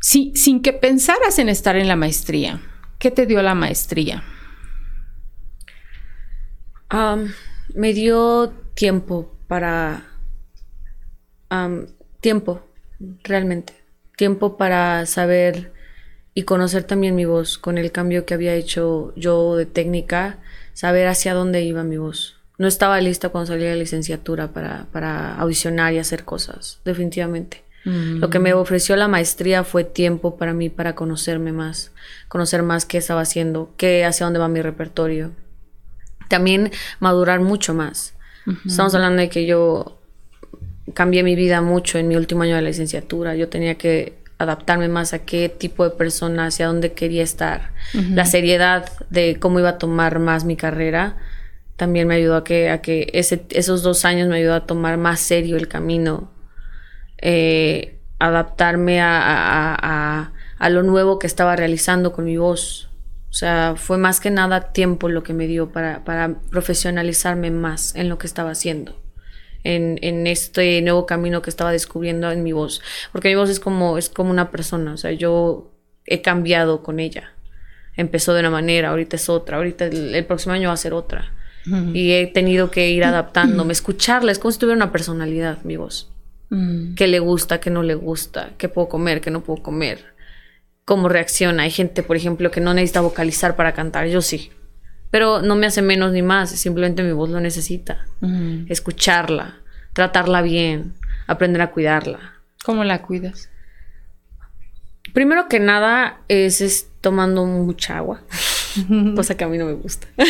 sin 0.00 0.62
que 0.62 0.72
pensaras 0.72 1.38
en 1.38 1.50
estar 1.50 1.76
en 1.76 1.86
la 1.86 1.96
maestría, 1.96 2.62
¿qué 2.98 3.10
te 3.10 3.26
dio 3.26 3.42
la 3.42 3.54
maestría? 3.54 4.24
me 7.74 7.92
dio 7.92 8.54
tiempo 8.74 9.36
para... 9.46 10.06
tiempo, 12.20 12.66
realmente. 13.22 13.79
Tiempo 14.20 14.58
para 14.58 15.06
saber 15.06 15.72
y 16.34 16.42
conocer 16.42 16.84
también 16.84 17.16
mi 17.16 17.24
voz, 17.24 17.56
con 17.56 17.78
el 17.78 17.90
cambio 17.90 18.26
que 18.26 18.34
había 18.34 18.54
hecho 18.54 19.14
yo 19.16 19.56
de 19.56 19.64
técnica, 19.64 20.38
saber 20.74 21.08
hacia 21.08 21.32
dónde 21.32 21.62
iba 21.62 21.84
mi 21.84 21.96
voz 21.96 22.40
no 22.60 22.68
estaba 22.68 23.00
lista 23.00 23.30
cuando 23.30 23.46
salí 23.46 23.62
de 23.62 23.70
la 23.70 23.76
licenciatura 23.76 24.48
para, 24.48 25.34
audicionar 25.36 25.94
y 25.94 25.98
hacer 25.98 26.26
cosas, 26.26 26.78
definitivamente. 26.84 27.64
Lo 27.84 28.28
que 28.28 28.38
me 28.38 28.54
mm. 28.54 28.58
ofreció 28.58 28.96
la 28.96 29.08
maestría 29.08 29.64
fue 29.64 29.82
tiempo 29.82 30.36
para 30.36 30.52
mí, 30.52 30.68
para 30.68 30.94
conocerme 30.94 31.52
más, 31.52 31.90
conocer 32.28 32.62
más 32.62 32.84
qué 32.84 32.98
estaba 32.98 33.22
haciendo, 33.22 33.72
qué, 33.78 34.04
hacia 34.04 34.26
dónde 34.26 34.40
va 34.40 34.48
mi 34.48 34.60
repertorio. 34.60 35.30
También 36.28 36.70
madurar 36.98 37.40
mucho 37.40 37.72
más. 37.72 38.12
Estamos 38.66 38.94
hablando 38.94 39.22
de 39.22 39.30
que 39.30 39.46
yo 39.46 39.99
cambié 40.94 41.22
mi 41.22 41.36
vida 41.36 41.60
mucho 41.60 41.98
en 41.98 42.08
mi 42.08 42.16
último 42.16 42.42
año 42.42 42.56
de 42.56 42.62
la 42.62 42.68
licenciatura. 42.68 43.34
Yo 43.34 43.48
tenía 43.48 43.76
que 43.76 44.14
adaptarme 44.38 44.88
más 44.88 45.12
a 45.12 45.20
qué 45.20 45.48
tipo 45.48 45.84
de 45.84 45.90
persona, 45.90 46.46
hacia 46.46 46.66
dónde 46.66 46.92
quería 46.92 47.22
estar. 47.22 47.72
La 47.92 48.24
seriedad 48.24 48.90
de 49.10 49.38
cómo 49.38 49.58
iba 49.58 49.70
a 49.70 49.78
tomar 49.78 50.18
más 50.18 50.44
mi 50.44 50.56
carrera 50.56 51.16
también 51.80 52.06
me 52.06 52.16
ayudó 52.16 52.36
a 52.36 52.44
que, 52.44 52.68
a 52.68 52.82
que 52.82 53.08
ese, 53.14 53.46
esos 53.48 53.82
dos 53.82 54.04
años 54.04 54.28
me 54.28 54.36
ayudó 54.36 54.52
a 54.52 54.66
tomar 54.66 54.98
más 54.98 55.18
serio 55.18 55.56
el 55.56 55.66
camino, 55.66 56.30
eh, 57.16 58.02
adaptarme 58.18 59.00
a, 59.00 60.30
lo 60.68 60.82
nuevo 60.82 61.18
que 61.18 61.26
estaba 61.26 61.56
realizando 61.56 62.12
con 62.12 62.26
mi 62.26 62.36
voz. 62.36 62.90
O 63.30 63.32
sea, 63.32 63.76
fue 63.78 63.96
más 63.96 64.20
que 64.20 64.30
nada 64.30 64.72
tiempo 64.72 65.08
lo 65.08 65.22
que 65.22 65.32
me 65.32 65.46
dio 65.46 65.70
para, 65.72 66.04
profesionalizarme 66.50 67.50
más 67.50 67.94
en 67.94 68.10
lo 68.10 68.18
que 68.18 68.26
estaba 68.26 68.50
haciendo. 68.50 69.00
En, 69.62 69.98
en, 70.00 70.26
este 70.26 70.80
nuevo 70.80 71.04
camino 71.04 71.42
que 71.42 71.50
estaba 71.50 71.70
descubriendo 71.70 72.30
en 72.30 72.42
mi 72.42 72.52
voz. 72.52 72.80
Porque 73.12 73.28
mi 73.28 73.34
voz 73.34 73.50
es 73.50 73.60
como, 73.60 73.98
es 73.98 74.08
como 74.08 74.30
una 74.30 74.50
persona. 74.50 74.94
O 74.94 74.96
sea, 74.96 75.12
yo 75.12 75.70
he 76.06 76.22
cambiado 76.22 76.82
con 76.82 76.98
ella. 76.98 77.34
Empezó 77.96 78.32
de 78.32 78.40
una 78.40 78.50
manera, 78.50 78.90
ahorita 78.90 79.16
es 79.16 79.28
otra, 79.28 79.58
ahorita 79.58 79.86
el 79.86 80.24
próximo 80.24 80.54
año 80.54 80.68
va 80.68 80.74
a 80.74 80.78
ser 80.78 80.94
otra. 80.94 81.32
Y 81.92 82.12
he 82.12 82.26
tenido 82.26 82.70
que 82.70 82.90
ir 82.90 83.04
adaptándome, 83.04 83.72
escucharla. 83.72 84.32
Es 84.32 84.38
como 84.38 84.52
si 84.52 84.58
tuviera 84.58 84.76
una 84.76 84.92
personalidad, 84.92 85.62
mi 85.62 85.76
voz. 85.76 86.10
Mm. 86.48 86.94
¿Qué 86.94 87.06
le 87.06 87.18
gusta, 87.20 87.60
qué 87.60 87.70
no 87.70 87.82
le 87.82 87.94
gusta? 87.94 88.50
¿Qué 88.58 88.68
puedo 88.68 88.88
comer, 88.88 89.20
qué 89.20 89.30
no 89.30 89.42
puedo 89.42 89.62
comer? 89.62 90.14
¿Cómo 90.84 91.08
reacciona? 91.08 91.64
Hay 91.64 91.70
gente, 91.70 92.02
por 92.02 92.16
ejemplo, 92.16 92.50
que 92.50 92.60
no 92.60 92.74
necesita 92.74 93.02
vocalizar 93.02 93.56
para 93.56 93.72
cantar. 93.72 94.08
Yo 94.08 94.22
sí. 94.22 94.50
Pero 95.10 95.42
no 95.42 95.56
me 95.56 95.66
hace 95.66 95.82
menos 95.82 96.12
ni 96.12 96.22
más. 96.22 96.50
Simplemente 96.50 97.02
mi 97.02 97.12
voz 97.12 97.30
lo 97.30 97.40
necesita. 97.40 98.06
Escucharla, 98.68 99.60
tratarla 99.92 100.42
bien, 100.42 100.94
aprender 101.26 101.62
a 101.62 101.70
cuidarla. 101.70 102.34
¿Cómo 102.64 102.84
la 102.84 103.02
cuidas? 103.02 103.50
Primero 105.12 105.48
que 105.48 105.58
nada 105.58 106.20
es 106.28 106.86
tomando 107.00 107.44
mucha 107.44 107.96
agua 107.96 108.22
cosa 109.14 109.36
que 109.36 109.44
a 109.44 109.48
mí 109.48 109.58
no 109.58 109.66
me 109.66 109.74
gusta. 109.74 110.06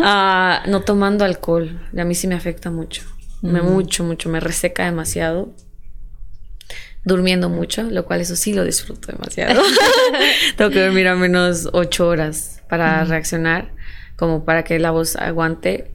Ah, 0.00 0.62
no 0.68 0.82
tomando 0.82 1.24
alcohol, 1.24 1.80
a 1.96 2.04
mí 2.04 2.14
sí 2.14 2.28
me 2.28 2.36
afecta 2.36 2.70
mucho, 2.70 3.02
me 3.42 3.62
mucho, 3.62 4.04
mucho, 4.04 4.28
me 4.28 4.38
reseca 4.38 4.84
demasiado. 4.84 5.52
Durmiendo 7.04 7.48
mucho, 7.48 7.82
lo 7.82 8.04
cual 8.04 8.20
eso 8.20 8.36
sí 8.36 8.52
lo 8.52 8.64
disfruto 8.64 9.10
demasiado. 9.10 9.60
Tengo 10.56 10.70
que 10.70 10.80
dormir 10.80 11.08
al 11.08 11.18
menos 11.18 11.68
ocho 11.72 12.06
horas 12.06 12.57
para 12.68 13.04
reaccionar, 13.04 13.72
como 14.16 14.44
para 14.44 14.64
que 14.64 14.78
la 14.78 14.90
voz 14.90 15.16
aguante. 15.16 15.90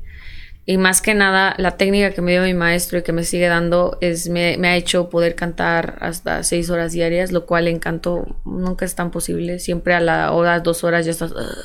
Y 0.65 0.77
más 0.77 1.01
que 1.01 1.13
nada, 1.13 1.55
la 1.57 1.75
técnica 1.75 2.11
que 2.11 2.21
me 2.21 2.31
dio 2.31 2.43
mi 2.43 2.53
maestro 2.53 2.99
y 2.99 3.03
que 3.03 3.11
me 3.11 3.25
sigue 3.25 3.47
dando 3.47 3.97
es 3.99 4.29
me, 4.29 4.55
ha 4.55 4.75
hecho 4.77 5.09
poder 5.09 5.35
cantar 5.35 5.97
hasta 5.99 6.41
seis 6.43 6.69
horas 6.69 6.93
diarias, 6.93 7.33
lo 7.33 7.45
cual 7.45 7.67
en 7.67 7.79
canto 7.79 8.37
nunca 8.45 8.85
es 8.85 8.95
tan 8.95 9.11
posible. 9.11 9.59
Siempre 9.59 9.93
a 9.93 9.99
la 9.99 10.31
hora, 10.31 10.61
dos 10.61 10.85
horas 10.85 11.05
ya 11.05 11.11
estás 11.11 11.33
ah, 11.35 11.55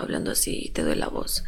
hablando 0.00 0.32
así, 0.32 0.72
te 0.74 0.82
doy 0.82 0.96
la 0.96 1.06
voz. 1.06 1.44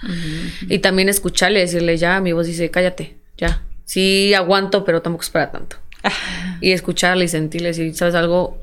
Y 0.68 0.78
también 0.78 1.08
escucharle, 1.08 1.58
decirle 1.58 1.96
ya, 1.96 2.20
mi 2.20 2.32
voz 2.32 2.46
dice, 2.46 2.70
cállate, 2.70 3.16
ya. 3.36 3.62
Sí 3.84 4.32
aguanto, 4.34 4.84
pero 4.84 5.02
tampoco 5.02 5.22
es 5.22 5.30
para 5.30 5.50
tanto. 5.50 5.76
y 6.60 6.70
escucharla 6.70 7.24
y 7.24 7.28
sentirla 7.28 7.70
y 7.70 7.94
¿sabes 7.94 8.14
algo? 8.14 8.58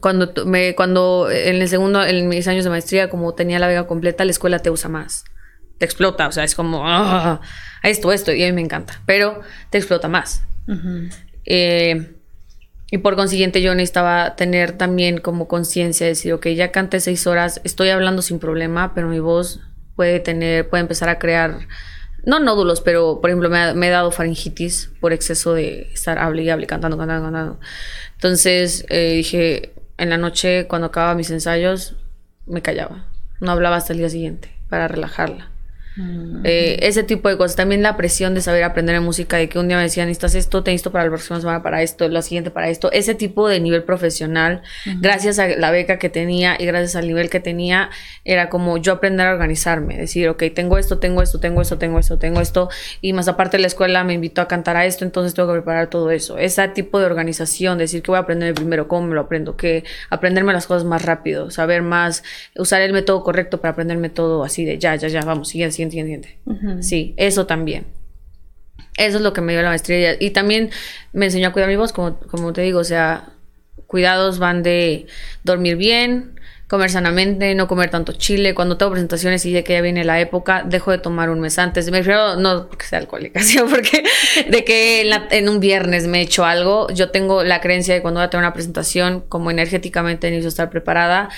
Cuando 0.00 0.32
me, 0.44 0.74
cuando 0.74 1.30
en 1.30 1.56
el 1.56 1.68
segundo, 1.68 2.04
en 2.04 2.28
mis 2.28 2.46
años 2.48 2.64
de 2.64 2.70
maestría, 2.70 3.08
como 3.08 3.34
tenía 3.34 3.58
la 3.58 3.68
vega 3.68 3.86
completa, 3.86 4.24
la 4.24 4.30
escuela 4.30 4.58
te 4.58 4.70
usa 4.70 4.90
más. 4.90 5.24
Te 5.78 5.84
explota, 5.84 6.28
o 6.28 6.32
sea, 6.32 6.44
es 6.44 6.54
como, 6.54 6.82
ah, 6.86 7.40
esto, 7.82 8.12
esto, 8.12 8.32
y 8.32 8.42
a 8.42 8.46
mí 8.46 8.52
me 8.52 8.62
encanta, 8.62 9.02
pero 9.06 9.40
te 9.70 9.78
explota 9.78 10.08
más. 10.08 10.42
eh, 11.44 12.16
y 12.90 12.98
por 12.98 13.16
consiguiente 13.16 13.62
yo 13.62 13.74
necesitaba 13.74 14.36
tener 14.36 14.72
también 14.72 15.18
como 15.18 15.48
conciencia, 15.48 16.06
decir, 16.06 16.32
ok, 16.32 16.48
ya 16.48 16.70
canté 16.70 17.00
seis 17.00 17.26
horas, 17.26 17.60
estoy 17.64 17.88
hablando 17.88 18.22
sin 18.22 18.38
problema, 18.38 18.94
pero 18.94 19.08
mi 19.08 19.18
voz 19.18 19.60
puede 19.96 20.20
tener, 20.20 20.68
puede 20.68 20.82
empezar 20.82 21.08
a 21.08 21.18
crear, 21.18 21.66
no 22.24 22.38
nódulos, 22.38 22.80
pero 22.80 23.20
por 23.20 23.30
ejemplo 23.30 23.50
me, 23.50 23.86
he 23.86 23.90
dado 23.90 24.12
faringitis 24.12 24.90
por 25.00 25.12
exceso 25.12 25.54
de 25.54 25.90
estar 25.92 26.18
hable 26.18 26.42
y 26.42 26.50
hable, 26.50 26.68
cantando, 26.68 26.96
cantando, 26.96 27.24
cantando. 27.24 27.60
Entonces 28.14 28.86
eh, 28.88 29.14
dije, 29.14 29.72
en 29.98 30.10
la 30.10 30.18
noche 30.18 30.66
cuando 30.66 30.88
acababa 30.88 31.14
mis 31.14 31.30
ensayos, 31.30 31.96
me 32.46 32.62
callaba, 32.62 33.06
no 33.40 33.50
hablaba 33.50 33.76
hasta 33.76 33.92
el 33.92 33.98
día 34.00 34.10
siguiente 34.10 34.54
para 34.68 34.88
relajarla. 34.88 35.50
Eh, 36.44 36.78
ese 36.82 37.02
tipo 37.02 37.28
de 37.28 37.36
cosas. 37.36 37.56
También 37.56 37.82
la 37.82 37.96
presión 37.96 38.34
de 38.34 38.40
saber 38.40 38.64
aprender 38.64 39.00
música, 39.00 39.36
de 39.36 39.48
que 39.48 39.58
un 39.58 39.68
día 39.68 39.76
me 39.76 39.82
decían, 39.82 40.08
necesitas 40.08 40.34
esto, 40.34 40.62
te 40.62 40.70
necesito 40.70 40.92
para 40.92 41.04
la 41.04 41.10
próxima 41.10 41.40
semana 41.40 41.62
para 41.62 41.82
esto, 41.82 42.08
la 42.08 42.22
siguiente 42.22 42.50
para 42.50 42.68
esto. 42.68 42.90
Ese 42.92 43.14
tipo 43.14 43.48
de 43.48 43.60
nivel 43.60 43.82
profesional, 43.82 44.62
gracias 45.00 45.38
a 45.38 45.48
la 45.48 45.70
beca 45.70 45.98
que 45.98 46.08
tenía 46.08 46.56
y 46.58 46.66
gracias 46.66 46.96
al 46.96 47.06
nivel 47.06 47.30
que 47.30 47.40
tenía, 47.40 47.90
era 48.24 48.48
como 48.48 48.76
yo 48.78 48.92
aprender 48.92 49.26
a 49.26 49.32
organizarme, 49.32 49.96
decir, 49.96 50.28
ok, 50.28 50.44
tengo 50.54 50.78
esto, 50.78 50.98
tengo 50.98 51.22
esto, 51.22 51.40
tengo 51.40 51.62
esto, 51.62 51.78
tengo 51.78 51.98
esto, 51.98 52.18
tengo 52.18 52.40
esto, 52.40 52.68
y 53.00 53.12
más 53.12 53.28
aparte 53.28 53.58
la 53.58 53.66
escuela 53.66 54.04
me 54.04 54.14
invitó 54.14 54.42
a 54.42 54.48
cantar 54.48 54.76
a 54.76 54.86
esto, 54.86 55.04
entonces 55.04 55.34
tengo 55.34 55.48
que 55.48 55.54
preparar 55.54 55.88
todo 55.88 56.10
eso. 56.10 56.38
Ese 56.38 56.66
tipo 56.68 56.98
de 56.98 57.06
organización, 57.06 57.78
decir 57.78 58.02
que 58.02 58.10
voy 58.10 58.18
a 58.18 58.20
aprender 58.20 58.54
primero, 58.54 58.88
cómo 58.88 59.06
me 59.08 59.14
lo 59.14 59.22
aprendo, 59.22 59.56
que 59.56 59.84
aprenderme 60.10 60.52
las 60.52 60.66
cosas 60.66 60.84
más 60.84 61.02
rápido, 61.02 61.50
saber 61.50 61.82
más, 61.82 62.22
usar 62.56 62.82
el 62.82 62.92
método 62.92 63.22
correcto 63.22 63.60
para 63.60 63.72
aprenderme 63.72 64.10
todo 64.10 64.44
así 64.44 64.64
de 64.64 64.78
ya, 64.78 64.96
ya, 64.96 65.08
ya, 65.08 65.20
vamos, 65.22 65.48
siguiente, 65.48 65.72
siguiente, 65.72 65.85
siguiente. 65.90 66.38
Sí, 66.80 67.14
eso 67.16 67.46
también. 67.46 67.86
Eso 68.96 69.18
es 69.18 69.22
lo 69.22 69.32
que 69.32 69.40
me 69.40 69.52
dio 69.52 69.62
la 69.62 69.68
maestría. 69.68 70.16
Y 70.18 70.30
también 70.30 70.70
me 71.12 71.26
enseñó 71.26 71.48
a 71.48 71.52
cuidar 71.52 71.68
mi 71.68 71.76
voz, 71.76 71.92
como, 71.92 72.18
como 72.18 72.52
te 72.52 72.62
digo, 72.62 72.80
o 72.80 72.84
sea, 72.84 73.28
cuidados 73.86 74.38
van 74.38 74.62
de 74.62 75.06
dormir 75.44 75.76
bien, 75.76 76.40
comer 76.66 76.90
sanamente, 76.90 77.54
no 77.54 77.68
comer 77.68 77.90
tanto 77.90 78.12
chile. 78.12 78.54
Cuando 78.54 78.76
tengo 78.76 78.92
presentaciones 78.92 79.44
y 79.46 79.52
ya 79.52 79.62
que 79.62 79.74
ya 79.74 79.80
viene 79.82 80.04
la 80.04 80.18
época, 80.18 80.64
dejo 80.66 80.90
de 80.90 80.98
tomar 80.98 81.30
un 81.30 81.40
mes 81.40 81.58
antes. 81.58 81.90
Me 81.90 81.98
refiero, 81.98 82.36
no 82.36 82.68
porque 82.68 82.86
sea 82.86 82.98
alcohólica, 82.98 83.40
sino 83.42 83.66
porque 83.66 84.02
de 84.48 84.64
que 84.64 85.02
en, 85.02 85.22
en, 85.30 85.48
un 85.48 85.60
viernes 85.60 86.06
me 86.06 86.20
he 86.20 86.22
hecho 86.22 86.44
algo. 86.44 86.88
Yo 86.90 87.10
tengo 87.10 87.44
la 87.44 87.60
creencia 87.60 87.94
de 87.94 88.02
cuando 88.02 88.20
voy 88.20 88.26
a 88.26 88.30
tener 88.30 88.44
una 88.44 88.54
presentación, 88.54 89.24
como 89.28 89.50
energéticamente 89.50 90.30
necesito 90.30 90.48
estar 90.48 90.70
preparada, 90.70 91.28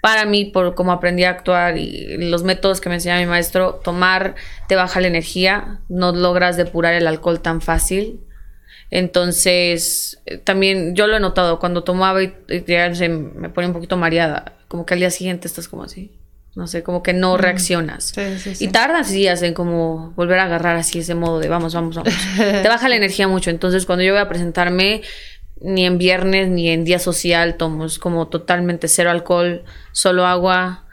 para 0.00 0.24
mí, 0.24 0.44
por 0.44 0.74
cómo 0.74 0.92
aprendí 0.92 1.24
a 1.24 1.30
actuar 1.30 1.76
y 1.76 2.16
los 2.18 2.44
métodos 2.44 2.80
que 2.80 2.88
me 2.88 2.96
enseñaba 2.96 3.20
mi 3.20 3.26
maestro, 3.26 3.80
tomar 3.82 4.36
te 4.68 4.76
baja 4.76 5.00
la 5.00 5.08
energía, 5.08 5.80
no 5.88 6.12
logras 6.12 6.56
depurar 6.56 6.94
el 6.94 7.06
alcohol 7.06 7.40
tan 7.40 7.60
fácil. 7.60 8.20
Entonces, 8.90 10.20
eh, 10.26 10.38
también 10.38 10.94
yo 10.94 11.06
lo 11.06 11.16
he 11.16 11.20
notado, 11.20 11.58
cuando 11.58 11.84
tomaba 11.84 12.22
y, 12.22 12.32
me 12.48 13.48
ponía 13.50 13.68
un 13.68 13.74
poquito 13.74 13.96
mareada, 13.96 14.56
como 14.68 14.86
que 14.86 14.94
al 14.94 15.00
día 15.00 15.10
siguiente 15.10 15.48
estás 15.48 15.68
como 15.68 15.84
así. 15.84 16.12
No 16.54 16.66
sé, 16.66 16.82
como 16.82 17.04
que 17.04 17.12
no 17.12 17.36
reaccionas. 17.36 18.14
Y 18.58 18.68
tardas 18.68 19.12
días 19.12 19.42
en 19.42 19.54
como 19.54 20.12
volver 20.16 20.40
a 20.40 20.44
agarrar 20.44 20.74
así 20.74 20.98
ese 20.98 21.14
modo 21.14 21.38
de 21.38 21.48
vamos, 21.48 21.72
vamos, 21.72 21.94
vamos. 21.94 22.12
te 22.36 22.68
baja 22.68 22.88
la 22.88 22.96
energía 22.96 23.28
mucho. 23.28 23.50
Entonces, 23.50 23.86
cuando 23.86 24.02
yo 24.02 24.12
voy 24.12 24.20
a 24.20 24.28
presentarme, 24.28 25.02
ni 25.60 25.86
en 25.86 25.98
viernes 25.98 26.48
ni 26.48 26.68
en 26.68 26.84
día 26.84 26.98
social 26.98 27.56
tomo, 27.56 27.84
es 27.86 27.98
como 27.98 28.28
totalmente 28.28 28.88
cero 28.88 29.10
alcohol, 29.10 29.64
solo 29.92 30.26
agua. 30.26 30.84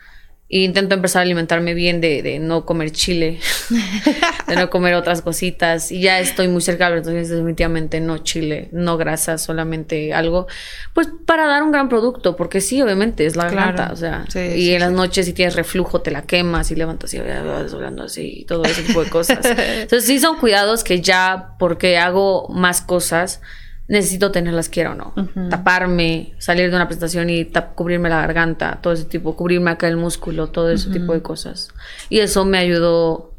E 0.47 0.59
intento 0.59 0.93
empezar 0.93 1.21
a 1.21 1.23
alimentarme 1.23 1.73
bien 1.73 2.01
de, 2.01 2.37
no 2.39 2.67
comer 2.67 2.91
chile, 2.91 3.39
de 4.47 4.55
no 4.55 4.69
comer 4.69 4.93
otras 4.93 5.23
cositas. 5.23 5.91
Y 5.91 6.01
ya 6.01 6.19
estoy 6.19 6.47
muy 6.47 6.61
cerca, 6.61 6.87
entonces 6.87 7.29
definitivamente 7.29 7.99
no 7.99 8.19
chile, 8.19 8.69
no 8.71 8.95
grasa, 8.95 9.39
solamente 9.39 10.13
algo. 10.13 10.45
Pues 10.93 11.09
para 11.25 11.47
dar 11.47 11.63
un 11.63 11.71
gran 11.71 11.89
producto, 11.89 12.35
porque 12.35 12.61
sí, 12.61 12.79
obviamente 12.79 13.25
es 13.25 13.35
la 13.35 13.45
garganta. 13.45 13.89
O 13.91 13.95
sea, 13.95 14.25
y 14.35 14.69
en 14.69 14.81
las 14.81 14.91
noches 14.91 15.25
si 15.25 15.33
tienes 15.33 15.55
reflujo 15.55 16.01
te 16.01 16.11
la 16.11 16.21
quemas 16.21 16.69
y 16.69 16.75
levantas 16.75 17.11
y 17.15 17.17
hablando 17.17 18.03
así 18.03 18.41
y 18.41 18.45
todo 18.45 18.65
ese 18.65 18.83
tipo 18.83 19.03
de 19.03 19.09
cosas. 19.09 19.39
Entonces 19.57 20.05
sí 20.05 20.19
son 20.19 20.37
cuidados 20.37 20.83
que 20.83 21.01
ya, 21.01 21.55
porque 21.57 21.97
hago 21.97 22.47
más 22.49 22.81
cosas, 22.81 23.41
necesito 23.87 24.31
tenerlas, 24.31 24.69
quiera 24.69 24.91
o 24.91 24.95
no. 24.95 25.13
Taparme, 25.49 26.33
salir 26.39 26.69
de 26.69 26.75
una 26.75 26.87
presentación 26.87 27.29
y 27.29 27.45
cubrirme 27.75 28.09
la 28.09 28.21
garganta, 28.21 28.79
todo 28.81 28.93
ese 28.93 29.05
tipo, 29.05 29.35
cubrirme 29.35 29.71
acá 29.71 29.87
el 29.87 29.97
músculo, 29.97 30.47
todo 30.47 30.71
ese 30.71 30.89
tipo 30.89 31.13
de 31.13 31.21
cosas. 31.21 31.69
Y 32.09 32.19
eso 32.19 32.45
me 32.45 32.57
ayudó 32.57 33.33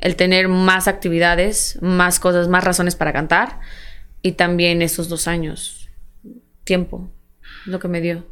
el 0.00 0.16
tener 0.16 0.48
más 0.48 0.88
actividades, 0.88 1.78
más 1.82 2.18
cosas, 2.18 2.48
más 2.48 2.64
razones 2.64 2.96
para 2.96 3.12
cantar. 3.12 3.60
Y 4.22 4.32
también 4.32 4.80
esos 4.80 5.08
dos 5.08 5.28
años, 5.28 5.90
tiempo, 6.64 7.10
lo 7.66 7.78
que 7.78 7.88
me 7.88 8.00
dio. 8.00 8.26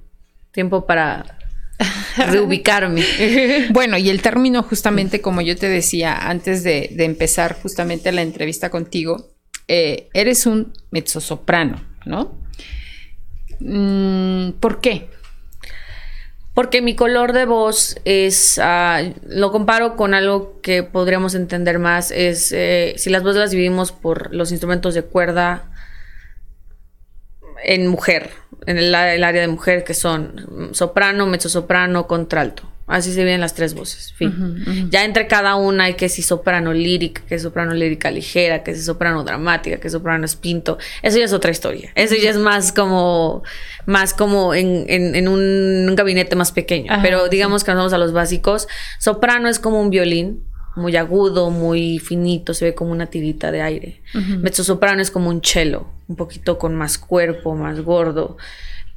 Tiempo 0.52 0.86
para 0.86 1.38
reubicarme. 2.30 3.04
bueno, 3.72 3.98
y 3.98 4.08
el 4.08 4.22
término 4.22 4.62
justamente, 4.62 5.20
como 5.20 5.42
yo 5.42 5.54
te 5.56 5.68
decía 5.68 6.16
antes 6.16 6.62
de, 6.64 6.90
de 6.92 7.04
empezar 7.04 7.58
justamente 7.60 8.10
la 8.10 8.22
entrevista 8.22 8.70
contigo, 8.70 9.31
eh, 9.68 10.08
eres 10.14 10.46
un 10.46 10.72
mezzosoprano, 10.90 11.82
¿no? 12.04 12.36
Mm, 13.60 14.52
¿Por 14.60 14.80
qué? 14.80 15.10
Porque 16.54 16.82
mi 16.82 16.94
color 16.94 17.32
de 17.32 17.46
voz 17.46 17.96
es, 18.04 18.58
ah, 18.62 19.00
lo 19.26 19.52
comparo 19.52 19.96
con 19.96 20.12
algo 20.12 20.60
que 20.60 20.82
podríamos 20.82 21.34
entender 21.34 21.78
más, 21.78 22.10
es 22.10 22.52
eh, 22.52 22.94
si 22.98 23.08
las 23.08 23.22
voces 23.22 23.38
las 23.38 23.50
dividimos 23.50 23.92
por 23.92 24.34
los 24.34 24.50
instrumentos 24.50 24.94
de 24.94 25.02
cuerda 25.02 25.70
en 27.64 27.86
mujer, 27.86 28.30
en 28.66 28.76
el, 28.76 28.94
el 28.94 29.24
área 29.24 29.40
de 29.40 29.48
mujer 29.48 29.84
que 29.84 29.94
son 29.94 30.70
soprano, 30.72 31.26
mezzosoprano, 31.26 32.06
contralto. 32.06 32.71
Así 32.86 33.12
se 33.12 33.24
ven 33.24 33.40
las 33.40 33.54
tres 33.54 33.74
voces. 33.74 34.12
Ya 34.90 35.04
entre 35.04 35.28
cada 35.28 35.54
una 35.54 35.84
hay 35.84 35.94
que 35.94 36.08
si 36.08 36.20
soprano 36.22 36.72
lírica, 36.72 37.22
que 37.26 37.38
soprano 37.38 37.74
lírica 37.74 38.10
ligera, 38.10 38.62
que 38.64 38.74
si 38.74 38.82
soprano 38.82 39.22
dramática, 39.22 39.78
que 39.78 39.88
soprano 39.88 40.24
espinto. 40.24 40.78
Eso 41.00 41.18
ya 41.18 41.24
es 41.24 41.32
otra 41.32 41.52
historia. 41.52 41.92
Eso 41.94 42.16
ya 42.16 42.30
es 42.30 42.38
más 42.38 42.72
como, 42.72 43.44
más 43.86 44.14
como 44.14 44.52
en, 44.52 44.84
en, 44.88 45.28
un, 45.28 45.94
gabinete 45.94 46.34
más 46.34 46.50
pequeño. 46.50 46.92
Pero 47.02 47.28
digamos 47.28 47.62
que 47.62 47.70
nos 47.70 47.78
vamos 47.78 47.92
a 47.92 47.98
los 47.98 48.12
básicos. 48.12 48.66
Soprano 48.98 49.48
es 49.48 49.58
como 49.60 49.80
un 49.80 49.90
violín, 49.90 50.42
muy 50.74 50.96
agudo, 50.96 51.50
muy 51.50 52.00
finito, 52.00 52.52
se 52.52 52.64
ve 52.64 52.74
como 52.74 52.90
una 52.90 53.06
tirita 53.06 53.52
de 53.52 53.62
aire. 53.62 54.02
Mezzo 54.12 54.64
soprano 54.64 55.00
es 55.00 55.10
como 55.10 55.30
un 55.30 55.40
cello, 55.42 55.86
un 56.08 56.16
poquito 56.16 56.58
con 56.58 56.74
más 56.74 56.98
cuerpo, 56.98 57.54
más 57.54 57.80
gordo. 57.80 58.36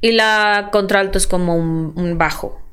Y 0.00 0.12
la 0.12 0.70
contralto 0.72 1.18
es 1.18 1.26
como 1.26 1.54
un 1.54 2.18
bajo 2.18 2.65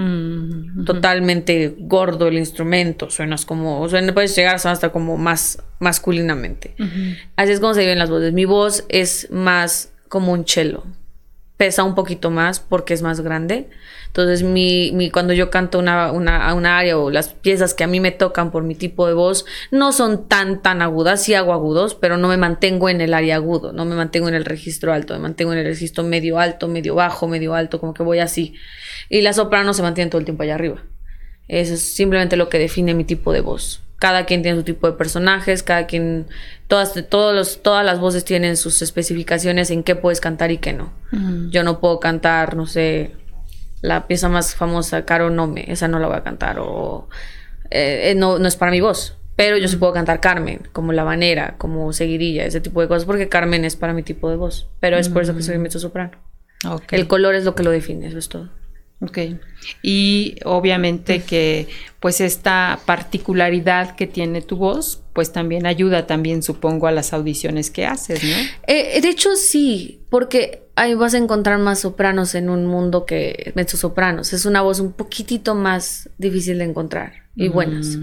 Mm, 0.00 0.84
totalmente 0.84 1.74
gordo 1.76 2.28
el 2.28 2.38
instrumento, 2.38 3.10
suenas 3.10 3.44
como, 3.44 3.80
o 3.80 3.88
sea, 3.88 4.00
no 4.00 4.14
puedes 4.14 4.36
llegar 4.36 4.54
hasta 4.54 4.92
como 4.92 5.16
más 5.16 5.60
masculinamente. 5.80 6.76
Así 7.34 7.50
es 7.50 7.58
como 7.58 7.74
se 7.74 7.84
ven 7.84 7.98
las 7.98 8.08
voces. 8.08 8.32
Mi 8.32 8.44
voz 8.44 8.84
es 8.88 9.28
más 9.32 9.92
como 10.08 10.32
un 10.32 10.46
cello, 10.46 10.84
pesa 11.58 11.82
un 11.82 11.94
poquito 11.94 12.30
más 12.30 12.60
porque 12.60 12.94
es 12.94 13.02
más 13.02 13.20
grande. 13.20 13.68
Entonces, 14.06 14.42
mi, 14.42 14.90
mi, 14.92 15.10
cuando 15.10 15.34
yo 15.34 15.50
canto 15.50 15.78
una, 15.78 16.12
una, 16.12 16.54
una 16.54 16.78
área 16.78 16.96
o 16.96 17.10
las 17.10 17.28
piezas 17.28 17.74
que 17.74 17.84
a 17.84 17.86
mí 17.86 18.00
me 18.00 18.10
tocan 18.10 18.50
por 18.50 18.62
mi 18.62 18.74
tipo 18.74 19.06
de 19.06 19.12
voz, 19.12 19.44
no 19.70 19.92
son 19.92 20.28
tan, 20.28 20.62
tan 20.62 20.80
agudas, 20.80 21.22
sí 21.22 21.34
hago 21.34 21.52
agudos, 21.52 21.94
pero 21.94 22.16
no 22.16 22.28
me 22.28 22.38
mantengo 22.38 22.88
en 22.88 23.02
el 23.02 23.12
área 23.12 23.34
agudo, 23.36 23.72
no 23.72 23.84
me 23.84 23.96
mantengo 23.96 24.28
en 24.28 24.34
el 24.34 24.46
registro 24.46 24.94
alto, 24.94 25.12
me 25.14 25.20
mantengo 25.20 25.52
en 25.52 25.58
el 25.58 25.66
registro 25.66 26.04
medio 26.04 26.38
alto, 26.38 26.68
medio 26.68 26.94
bajo, 26.94 27.28
medio 27.28 27.54
alto, 27.54 27.80
como 27.80 27.92
que 27.92 28.02
voy 28.02 28.20
así. 28.20 28.54
Y 29.10 29.20
la 29.20 29.34
soprano 29.34 29.74
se 29.74 29.82
mantiene 29.82 30.10
todo 30.10 30.20
el 30.20 30.24
tiempo 30.24 30.44
allá 30.44 30.54
arriba. 30.54 30.82
Eso 31.48 31.74
es 31.74 31.82
simplemente 31.82 32.36
lo 32.36 32.48
que 32.48 32.58
define 32.58 32.94
mi 32.94 33.04
tipo 33.04 33.32
de 33.32 33.40
voz. 33.40 33.82
Cada 33.98 34.26
quien 34.26 34.42
tiene 34.42 34.58
su 34.58 34.64
tipo 34.64 34.86
de 34.86 34.96
personajes, 34.96 35.62
cada 35.62 35.86
quien, 35.86 36.26
todas, 36.68 36.94
todos 37.08 37.34
los, 37.34 37.62
todas 37.62 37.84
las 37.84 37.98
voces 37.98 38.24
tienen 38.24 38.56
sus 38.56 38.80
especificaciones 38.80 39.70
en 39.70 39.82
qué 39.82 39.96
puedes 39.96 40.20
cantar 40.20 40.52
y 40.52 40.58
qué 40.58 40.72
no. 40.72 40.92
Yo 41.50 41.64
no 41.64 41.80
puedo 41.80 41.98
cantar, 41.98 42.54
no 42.54 42.66
sé, 42.66 43.12
la 43.80 44.06
pieza 44.06 44.28
más 44.28 44.54
famosa, 44.54 45.04
Caro 45.04 45.30
Nome, 45.30 45.64
esa 45.68 45.88
no 45.88 45.98
la 45.98 46.06
voy 46.06 46.16
a 46.16 46.22
cantar, 46.22 46.58
o 46.60 47.08
eh, 47.70 48.10
eh, 48.10 48.14
no, 48.14 48.38
no 48.38 48.46
es 48.46 48.56
para 48.56 48.70
mi 48.70 48.80
voz. 48.80 49.16
Pero 49.34 49.56
yo 49.56 49.68
sí 49.68 49.76
puedo 49.76 49.92
cantar 49.92 50.20
Carmen, 50.20 50.62
como 50.72 50.92
La 50.92 51.04
Banera, 51.04 51.54
como 51.58 51.92
Seguirilla, 51.92 52.44
ese 52.44 52.60
tipo 52.60 52.80
de 52.80 52.88
cosas, 52.88 53.04
porque 53.04 53.28
Carmen 53.28 53.64
es 53.64 53.76
para 53.76 53.92
mi 53.92 54.02
tipo 54.02 54.28
de 54.30 54.36
voz. 54.36 54.68
Pero 54.80 54.96
es 54.96 55.08
por 55.08 55.22
eso 55.22 55.36
que 55.36 55.42
soy 55.42 55.58
mezzo 55.58 55.78
soprano. 55.78 56.18
El 56.90 57.06
color 57.06 57.36
es 57.36 57.44
lo 57.44 57.54
que 57.54 57.62
lo 57.62 57.70
define, 57.70 58.08
eso 58.08 58.18
es 58.18 58.28
todo. 58.28 58.48
Ok. 59.00 59.18
Y 59.82 60.36
obviamente 60.44 61.22
que 61.22 61.68
pues 62.00 62.20
esta 62.20 62.80
particularidad 62.84 63.94
que 63.94 64.06
tiene 64.06 64.42
tu 64.42 64.56
voz, 64.56 65.02
pues 65.12 65.32
también 65.32 65.66
ayuda 65.66 66.06
también 66.06 66.42
supongo 66.42 66.86
a 66.86 66.92
las 66.92 67.12
audiciones 67.12 67.70
que 67.70 67.86
haces, 67.86 68.22
¿no? 68.24 68.36
Eh, 68.66 69.00
de 69.00 69.08
hecho 69.08 69.36
sí, 69.36 70.00
porque 70.10 70.68
ahí 70.74 70.94
vas 70.94 71.14
a 71.14 71.18
encontrar 71.18 71.58
más 71.58 71.80
sopranos 71.80 72.34
en 72.34 72.50
un 72.50 72.66
mundo 72.66 73.04
que 73.06 73.52
sopranos. 73.66 74.32
Es 74.32 74.46
una 74.46 74.62
voz 74.62 74.80
un 74.80 74.92
poquitito 74.92 75.54
más 75.54 76.10
difícil 76.18 76.58
de 76.58 76.64
encontrar 76.64 77.12
y 77.36 77.48
buenas. 77.48 77.98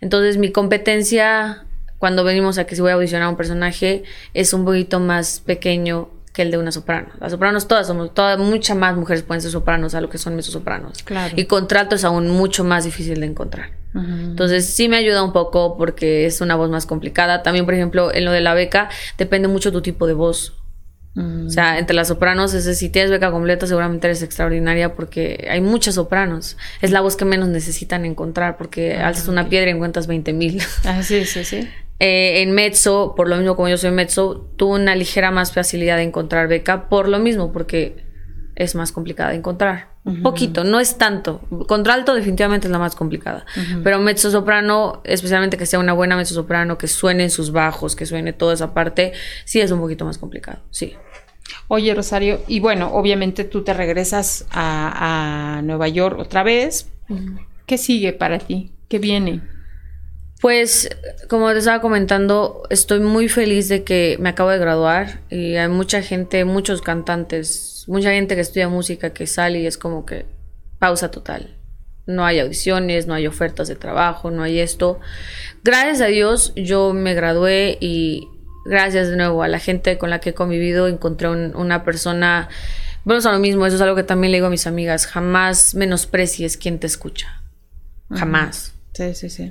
Entonces 0.00 0.36
mi 0.36 0.52
competencia 0.52 1.66
cuando 1.98 2.24
venimos 2.24 2.58
a 2.58 2.66
que 2.66 2.76
si 2.76 2.82
voy 2.82 2.90
a 2.90 2.94
audicionar 2.94 3.26
a 3.26 3.30
un 3.30 3.36
personaje 3.36 4.04
es 4.34 4.52
un 4.52 4.64
poquito 4.64 5.00
más 5.00 5.40
pequeño 5.40 6.10
que 6.36 6.42
el 6.42 6.50
de 6.50 6.58
una 6.58 6.70
soprano. 6.70 7.08
Las 7.18 7.32
sopranos 7.32 7.66
todas 7.66 7.86
somos, 7.86 8.12
todas, 8.12 8.38
muchas 8.38 8.76
más 8.76 8.94
mujeres 8.94 9.22
pueden 9.22 9.40
ser 9.40 9.50
sopranos 9.50 9.94
a 9.94 10.02
lo 10.02 10.10
que 10.10 10.18
son 10.18 10.42
sopranos. 10.42 11.02
Claro. 11.02 11.32
Y 11.34 11.46
contrato 11.46 11.96
es 11.96 12.04
aún 12.04 12.28
mucho 12.28 12.62
más 12.62 12.84
difícil 12.84 13.20
de 13.20 13.26
encontrar. 13.26 13.70
Entonces 13.94 14.66
sí 14.66 14.90
me 14.90 14.98
ayuda 14.98 15.22
un 15.22 15.32
poco 15.32 15.78
porque 15.78 16.26
es 16.26 16.42
una 16.42 16.54
voz 16.54 16.68
más 16.68 16.84
complicada. 16.84 17.42
También, 17.42 17.64
por 17.64 17.72
ejemplo, 17.72 18.12
en 18.12 18.26
lo 18.26 18.32
de 18.32 18.42
la 18.42 18.52
beca, 18.52 18.90
depende 19.16 19.48
mucho 19.48 19.72
tu 19.72 19.80
tipo 19.80 20.06
de 20.06 20.12
voz. 20.12 20.52
O 21.16 21.48
sea, 21.48 21.78
entre 21.78 21.96
las 21.96 22.08
sopranos, 22.08 22.52
es, 22.52 22.76
si 22.76 22.90
tienes 22.90 23.10
beca 23.10 23.30
completa, 23.30 23.66
seguramente 23.66 24.06
eres 24.06 24.20
extraordinaria 24.20 24.92
porque 24.92 25.48
hay 25.50 25.62
muchas 25.62 25.94
sopranos. 25.94 26.58
Es 26.82 26.90
la 26.90 27.00
voz 27.00 27.16
que 27.16 27.24
menos 27.24 27.48
necesitan 27.48 28.04
encontrar 28.04 28.58
porque 28.58 28.96
ah, 28.96 29.08
alzas 29.08 29.28
una 29.28 29.48
piedra 29.48 29.70
y 29.70 29.72
encuentras 29.72 30.06
20 30.06 30.34
mil. 30.34 30.62
Ah, 30.84 31.02
sí, 31.02 31.24
sí, 31.24 31.46
sí. 31.46 31.66
Eh, 31.98 32.42
en 32.42 32.52
Mezzo, 32.52 33.14
por 33.16 33.28
lo 33.28 33.36
mismo 33.36 33.56
como 33.56 33.68
yo 33.68 33.78
soy 33.78 33.90
Mezzo, 33.90 34.50
tuve 34.56 34.74
una 34.80 34.94
ligera 34.94 35.30
más 35.30 35.52
facilidad 35.52 35.96
de 35.96 36.02
encontrar 36.02 36.48
beca, 36.48 36.88
por 36.88 37.08
lo 37.08 37.18
mismo, 37.18 37.52
porque 37.52 38.04
es 38.54 38.74
más 38.74 38.92
complicada 38.92 39.30
de 39.30 39.36
encontrar. 39.36 39.96
Un 40.04 40.22
poquito, 40.22 40.62
no 40.62 40.78
es 40.78 40.98
tanto. 40.98 41.40
Contralto 41.66 42.14
definitivamente 42.14 42.68
es 42.68 42.70
la 42.70 42.78
más 42.78 42.94
complicada. 42.94 43.44
Pero 43.82 43.98
mezzo 43.98 44.30
soprano, 44.30 45.00
especialmente 45.02 45.56
que 45.56 45.66
sea 45.66 45.80
una 45.80 45.94
buena 45.94 46.16
mezzo 46.16 46.32
soprano, 46.32 46.78
que 46.78 46.86
suene 46.86 47.24
en 47.24 47.30
sus 47.30 47.50
bajos, 47.50 47.96
que 47.96 48.06
suene 48.06 48.32
toda 48.32 48.54
esa 48.54 48.72
parte, 48.72 49.12
sí 49.44 49.60
es 49.60 49.72
un 49.72 49.80
poquito 49.80 50.04
más 50.04 50.18
complicado, 50.18 50.60
sí. 50.70 50.94
Oye, 51.66 51.92
Rosario, 51.92 52.40
y 52.46 52.60
bueno, 52.60 52.92
obviamente 52.92 53.42
tú 53.42 53.64
te 53.64 53.74
regresas 53.74 54.46
a, 54.52 55.56
a 55.58 55.62
Nueva 55.62 55.88
York 55.88 56.18
otra 56.20 56.44
vez. 56.44 56.88
¿Qué 57.66 57.76
sigue 57.76 58.12
para 58.12 58.38
ti? 58.38 58.72
¿Qué 58.88 59.00
viene? 59.00 59.42
Pues, 60.40 60.90
como 61.28 61.50
te 61.52 61.58
estaba 61.58 61.80
comentando, 61.80 62.62
estoy 62.68 63.00
muy 63.00 63.28
feliz 63.28 63.68
de 63.68 63.84
que 63.84 64.16
me 64.20 64.28
acabo 64.28 64.50
de 64.50 64.58
graduar 64.58 65.20
y 65.30 65.56
hay 65.56 65.68
mucha 65.68 66.02
gente, 66.02 66.44
muchos 66.44 66.82
cantantes, 66.82 67.84
mucha 67.86 68.10
gente 68.10 68.34
que 68.34 68.42
estudia 68.42 68.68
música 68.68 69.10
que 69.10 69.26
sale 69.26 69.60
y 69.60 69.66
es 69.66 69.78
como 69.78 70.04
que 70.04 70.26
pausa 70.78 71.10
total. 71.10 71.56
No 72.06 72.24
hay 72.24 72.38
audiciones, 72.38 73.06
no 73.06 73.14
hay 73.14 73.26
ofertas 73.26 73.66
de 73.66 73.76
trabajo, 73.76 74.30
no 74.30 74.42
hay 74.42 74.60
esto. 74.60 75.00
Gracias 75.64 76.00
a 76.02 76.06
Dios 76.06 76.52
yo 76.54 76.92
me 76.92 77.14
gradué 77.14 77.78
y 77.80 78.28
gracias 78.66 79.08
de 79.08 79.16
nuevo 79.16 79.42
a 79.42 79.48
la 79.48 79.58
gente 79.58 79.96
con 79.96 80.10
la 80.10 80.20
que 80.20 80.30
he 80.30 80.34
convivido 80.34 80.86
encontré 80.86 81.28
una 81.28 81.82
persona, 81.82 82.48
bueno, 83.04 83.18
es 83.18 83.24
lo 83.24 83.38
mismo, 83.38 83.64
eso 83.64 83.76
es 83.76 83.82
algo 83.82 83.96
que 83.96 84.02
también 84.02 84.32
le 84.32 84.38
digo 84.38 84.48
a 84.48 84.50
mis 84.50 84.66
amigas, 84.66 85.06
jamás 85.06 85.74
menosprecies 85.74 86.56
quien 86.56 86.78
te 86.78 86.86
escucha. 86.86 87.42
Jamás. 88.10 88.75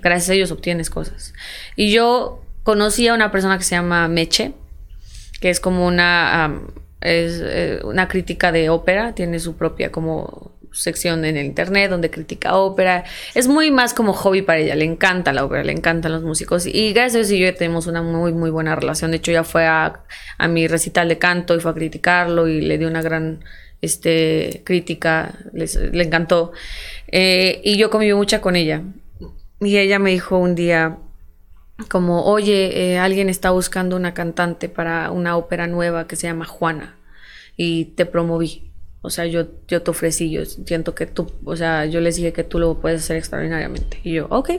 Gracias 0.02 0.30
a 0.30 0.34
ellos 0.34 0.52
obtienes 0.52 0.90
cosas. 0.90 1.34
Y 1.76 1.92
yo 1.92 2.42
conocí 2.64 3.08
a 3.08 3.14
una 3.14 3.32
persona 3.32 3.58
que 3.58 3.64
se 3.64 3.76
llama 3.76 4.08
Meche, 4.08 4.54
que 5.40 5.50
es 5.50 5.60
como 5.60 5.86
una, 5.86 6.62
es, 7.02 7.42
eh, 7.44 7.80
una 7.84 8.08
crítica 8.08 8.52
de 8.52 8.70
ópera, 8.70 9.14
tiene 9.14 9.40
su 9.40 9.56
propia 9.56 9.92
como 9.92 10.56
sección 10.76 11.24
en 11.24 11.38
el 11.38 11.46
internet 11.46 11.90
donde 11.90 12.10
critica 12.10 12.56
ópera. 12.56 13.06
Es 13.34 13.48
muy 13.48 13.72
más 13.72 13.94
como 13.94 14.14
hobby 14.14 14.42
para 14.42 14.60
ella, 14.60 14.76
le 14.76 14.86
encanta 14.86 15.32
la 15.34 15.46
ópera, 15.46 15.64
le 15.64 15.72
encantan 15.72 16.12
los 16.12 16.24
músicos. 16.24 16.66
Y 16.66 16.94
gracias 16.94 17.16
a 17.16 17.20
eso 17.22 17.36
yo 17.36 17.54
tenemos 17.56 17.88
una 17.88 18.02
muy, 18.02 18.34
muy 18.34 18.50
buena 18.50 18.76
relación. 18.76 19.12
De 19.12 19.18
hecho, 19.18 19.32
ya 19.32 19.44
fue 19.44 19.66
a, 19.66 20.04
a 20.38 20.48
mi 20.48 20.68
recital 20.68 21.08
de 21.08 21.18
canto 21.18 21.56
y 21.56 21.60
fue 21.60 21.72
a 21.72 21.74
criticarlo 21.74 22.48
y 22.48 22.62
le 22.62 22.78
dio 22.78 22.88
una 22.88 23.02
gran 23.02 23.44
este, 23.82 24.62
crítica, 24.66 25.34
le 25.54 26.04
encantó. 26.04 26.52
Eh, 27.08 27.62
y 27.64 27.78
yo 27.78 27.90
convivo 27.90 28.18
mucho 28.18 28.42
con 28.42 28.56
ella. 28.56 28.82
Y 29.60 29.78
ella 29.78 30.00
me 30.00 30.12
dijo 30.12 30.38
un 30.38 30.56
día 30.56 30.98
como, 31.90 32.24
oye, 32.26 32.94
eh, 32.94 33.00
alguien 33.00 33.30
está 33.30 33.52
buscando 33.52 33.96
una 33.96 34.14
cantante 34.14 34.70
para 34.70 35.12
una 35.12 35.38
ópera 35.38 35.68
nueva 35.68 36.08
que 36.08 36.16
se 36.16 36.28
llama 36.28 36.46
Juana 36.46 36.96
y 37.58 37.86
te 37.86 38.06
promoví. 38.06 38.72
O 39.02 39.10
sea, 39.10 39.26
yo, 39.26 39.48
yo 39.68 39.82
te 39.82 39.92
ofrecí, 39.92 40.32
yo 40.32 40.46
siento 40.46 40.96
que 40.96 41.06
tú, 41.06 41.32
o 41.44 41.56
sea, 41.56 41.86
yo 41.86 42.02
les 42.02 42.16
dije 42.16 42.34
que 42.34 42.44
tú 42.44 42.60
lo 42.60 42.80
puedes 42.80 43.04
hacer 43.04 43.18
extraordinariamente. 43.18 44.00
Y 44.04 44.14
yo, 44.14 44.28
ok. 44.30 44.52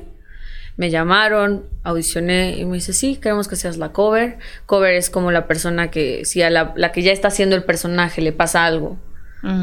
Me 0.77 0.91
llamaron, 0.91 1.65
audicioné 1.85 2.59
y 2.59 2.67
me 2.67 2.75
dice, 2.75 2.93
sí, 2.93 3.17
queremos 3.17 3.49
que 3.49 3.57
seas 3.57 3.79
la 3.79 3.93
cover. 3.93 4.39
Cover 4.67 4.95
es 4.95 5.09
como 5.09 5.33
la 5.33 5.47
persona 5.47 5.91
que, 5.91 6.27
si 6.27 6.43
a 6.43 6.51
la, 6.51 6.75
la 6.77 6.93
que 6.93 7.03
ya 7.03 7.13
está 7.13 7.29
haciendo 7.29 7.57
el 7.57 7.65
personaje 7.65 8.21
le 8.21 8.33
pasa 8.33 8.67
algo 8.67 8.99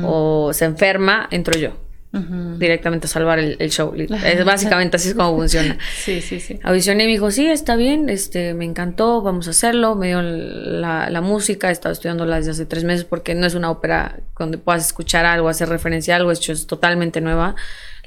o 0.05 0.53
se 0.53 0.63
enferma, 0.63 1.27
entro 1.29 1.59
yo 1.59 1.82
directamente 2.13 3.07
a 3.07 3.09
salvar 3.09 3.39
el, 3.39 3.69
show. 3.71 3.93
Es 3.97 4.45
básicamente 4.45 4.97
así 4.97 5.09
es 5.09 5.15
como 5.15 5.35
funciona. 5.35 5.77
sí, 5.97 6.21
sí, 6.21 6.39
sí. 6.39 6.59
Audicioné 6.63 7.03
y 7.03 7.07
me 7.07 7.11
dijo, 7.13 7.31
sí, 7.31 7.47
está 7.47 7.75
bien, 7.75 8.09
este, 8.09 8.53
me 8.53 8.65
encantó, 8.65 9.21
vamos 9.21 9.47
a 9.47 9.51
hacerlo. 9.51 9.95
Me 9.95 10.07
dio 10.07 10.21
la, 10.21 11.09
la 11.09 11.21
música, 11.21 11.69
he 11.69 11.71
estado 11.71 11.93
estudiándola 11.93 12.37
desde 12.37 12.51
hace 12.51 12.65
tres 12.65 12.83
meses 12.83 13.03
porque 13.03 13.33
no 13.33 13.47
es 13.47 13.55
una 13.55 13.71
ópera 13.71 14.19
donde 14.37 14.59
puedas 14.59 14.85
escuchar 14.85 15.25
algo, 15.25 15.49
hacer 15.49 15.69
referencia 15.69 16.13
a 16.13 16.17
algo, 16.17 16.31
es 16.31 16.67
totalmente 16.67 17.19
nueva 17.19 17.55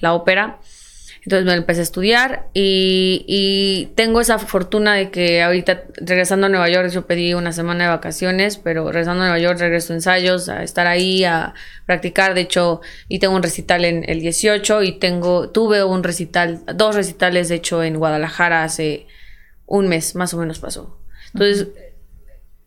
la 0.01 0.15
ópera. 0.15 0.61
Entonces 1.27 1.45
me 1.45 1.55
empecé 1.55 1.81
a 1.81 1.83
estudiar 1.83 2.47
y, 2.55 3.89
tengo 3.97 4.21
esa 4.21 4.39
fortuna 4.39 4.95
de 4.95 5.11
que 5.11 5.43
ahorita 5.43 5.83
regresando 5.97 6.47
a 6.47 6.49
Nueva 6.49 6.69
York, 6.69 6.91
yo 6.91 7.05
pedí 7.09 7.35
una 7.35 7.51
semana 7.51 7.85
de 7.85 7.91
vacaciones, 7.91 8.59
pero 8.59 8.85
regresando 8.93 9.25
a 9.25 9.27
Nueva 9.27 9.41
York 9.41 9.59
regreso 9.59 9.93
a 9.93 9.97
ensayos, 9.97 10.49
a 10.49 10.63
estar 10.63 10.87
ahí, 10.87 11.25
a 11.25 11.53
practicar. 11.85 12.35
De 12.35 12.43
hecho, 12.43 12.81
y 13.09 13.19
tengo 13.19 13.35
un 13.35 13.43
recital 13.43 13.85
en 13.85 14.09
el 14.09 14.21
18 14.21 14.85
y 14.85 14.93
tengo, 15.01 15.51
tuve 15.51 15.83
un 15.83 16.05
recital, 16.05 16.61
dos 16.77 16.95
recitales 16.95 17.49
de 17.49 17.57
hecho 17.57 17.83
en 17.83 17.99
Guadalajara 17.99 18.63
hace 18.63 19.09
un 19.67 19.89
mes, 19.89 20.15
más 20.15 20.33
o 20.33 20.37
menos 20.37 20.61
pasó. 20.61 20.97
Entonces, 21.35 21.67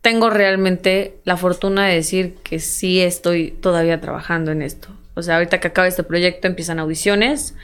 tengo 0.02 0.30
realmente 0.30 1.16
la 1.24 1.38
fortuna 1.38 1.88
de 1.88 1.96
decir 1.96 2.36
que 2.44 2.60
sí 2.60 3.00
estoy 3.00 3.52
todavía 3.52 4.02
trabajando 4.02 4.52
en 4.52 4.62
esto. 4.62 4.90
O 5.14 5.22
sea, 5.22 5.36
ahorita 5.36 5.62
que 5.62 5.70
acaba 5.70 5.88
este 5.88 6.04
proyecto 6.04 6.48
empiezan 6.48 6.80
audiciones 6.80 7.56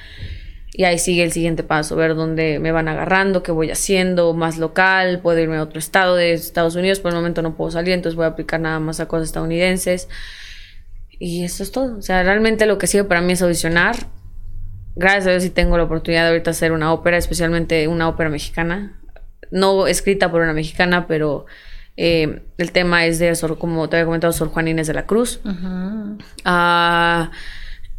y 0.78 0.84
ahí 0.84 1.00
sigue 1.00 1.24
el 1.24 1.32
siguiente 1.32 1.64
paso, 1.64 1.96
ver 1.96 2.16
dónde 2.16 2.60
me 2.60 2.74
van 2.74 2.90
agarrando, 2.90 3.44
qué 3.44 3.54
voy 3.54 3.72
haciendo, 3.72 4.34
más 4.34 4.58
local, 4.58 5.22
puedo 5.22 5.40
irme 5.40 5.56
a 5.56 5.62
otro 5.62 5.80
estado 5.80 6.18
de 6.18 6.34
Estados 6.34 6.76
Unidos, 6.76 7.00
por 7.00 7.12
el 7.12 7.16
momento 7.16 7.42
no 7.42 7.56
puedo 7.56 7.72
salir, 7.72 7.94
entonces 7.94 8.18
voy 8.18 8.26
a 8.26 8.30
aplicar 8.30 8.60
nada 8.60 8.82
más 8.82 9.00
a 9.00 9.08
cosas 9.08 9.30
estadounidenses. 9.30 10.10
Y 11.18 11.46
eso 11.46 11.64
es 11.64 11.72
todo. 11.72 11.98
O 11.98 12.02
sea, 12.02 12.24
realmente 12.24 12.66
lo 12.66 12.78
que 12.78 12.88
sigue 12.88 13.06
para 13.06 13.22
mí 13.22 13.32
es 13.32 13.42
audicionar. 13.42 13.96
Gracias 14.98 15.28
a 15.28 15.30
Dios 15.30 15.44
sí 15.44 15.50
tengo 15.50 15.78
la 15.78 15.86
oportunidad 15.86 16.24
de 16.24 16.30
ahorita 16.32 16.52
hacer 16.52 16.74
una 16.74 16.92
ópera, 16.92 17.16
especialmente 17.16 17.88
una 17.88 18.10
ópera 18.10 18.30
mexicana. 18.30 19.00
No 19.52 19.88
escrita 19.88 20.30
por 20.30 20.42
una 20.42 20.52
mexicana, 20.52 21.08
pero 21.08 21.46
eh, 21.96 22.42
el 22.58 22.74
tema 22.74 23.06
es 23.06 23.20
de, 23.20 23.34
como 23.58 23.88
te 23.88 23.96
había 23.96 24.06
comentado, 24.08 24.34
Sor 24.34 24.50
Juan 24.50 24.68
Inés 24.68 24.88
de 24.88 24.94
la 24.94 25.06
Cruz. 25.06 25.40
Uh 25.46 26.18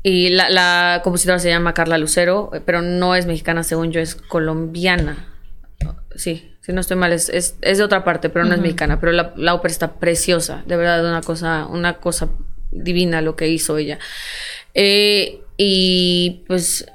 y 0.09 0.29
la, 0.29 1.01
compositora 1.03 1.41
se 1.41 1.49
llama 1.49 1.75
Carla 1.75 1.99
Lucero, 1.99 2.53
pero 2.65 2.81
no 2.81 3.17
es 3.17 3.27
mexicana, 3.27 3.65
según 3.65 3.91
yo, 3.91 4.01
es 4.01 4.15
colombiana. 4.15 5.35
Sí, 6.15 6.55
si 6.61 6.73
no 6.73 6.81
estoy 6.81 6.97
mal, 6.97 7.13
es, 7.13 7.29
es, 7.29 7.59
de 7.61 7.83
otra 7.83 8.05
parte, 8.05 8.29
pero 8.29 8.45
no 8.45 8.55
es 8.55 8.61
mexicana. 8.61 9.01
Pero 9.01 9.11
la, 9.11 9.33
la, 9.37 9.55
ópera 9.55 9.73
está 9.73 9.95
preciosa, 9.95 10.63
de 10.65 10.77
verdad, 10.77 11.05
una 11.05 11.23
cosa, 11.23 11.67
una 11.67 11.95
cosa 11.95 12.29
divina 12.71 13.21
lo 13.21 13.35
que 13.35 13.49
hizo 13.49 13.79
ella. 13.79 13.99
Eh, 14.75 15.41
y 15.57 16.45
pues 16.47 16.87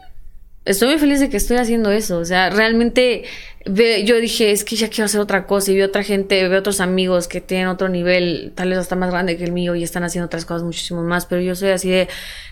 estoy 0.63 0.87
muy 0.87 0.97
feliz 0.97 1.19
de 1.19 1.29
que 1.29 1.35
estoy 1.35 1.57
haciendo 1.57 1.91
eso. 1.91 2.17
O 2.17 2.23
sea, 2.23 2.49
realmente 2.49 3.25
yo 3.65 4.17
dije, 4.17 4.51
es 4.51 4.63
que 4.63 4.75
ya 4.75 4.89
quiero 4.89 5.05
hacer 5.05 5.21
otra 5.21 5.45
cosa. 5.45 5.71
Y 5.71 5.75
vi 5.75 5.81
otra 5.81 6.03
gente, 6.03 6.47
veo 6.47 6.59
otros 6.59 6.81
amigos 6.81 7.27
que 7.27 7.41
tienen 7.41 7.67
otro 7.67 7.89
nivel, 7.89 8.53
tal 8.55 8.69
vez 8.69 8.77
hasta 8.77 8.95
más 8.95 9.11
grande 9.11 9.37
que 9.37 9.43
el 9.43 9.51
mío, 9.51 9.75
y 9.75 9.83
están 9.83 10.03
haciendo 10.03 10.25
otras 10.25 10.45
cosas 10.45 10.63
muchísimo 10.63 11.03
más. 11.03 11.25
Pero 11.25 11.41
yo 11.41 11.55
soy 11.55 11.69
así 11.69 11.89
de, 11.89 12.07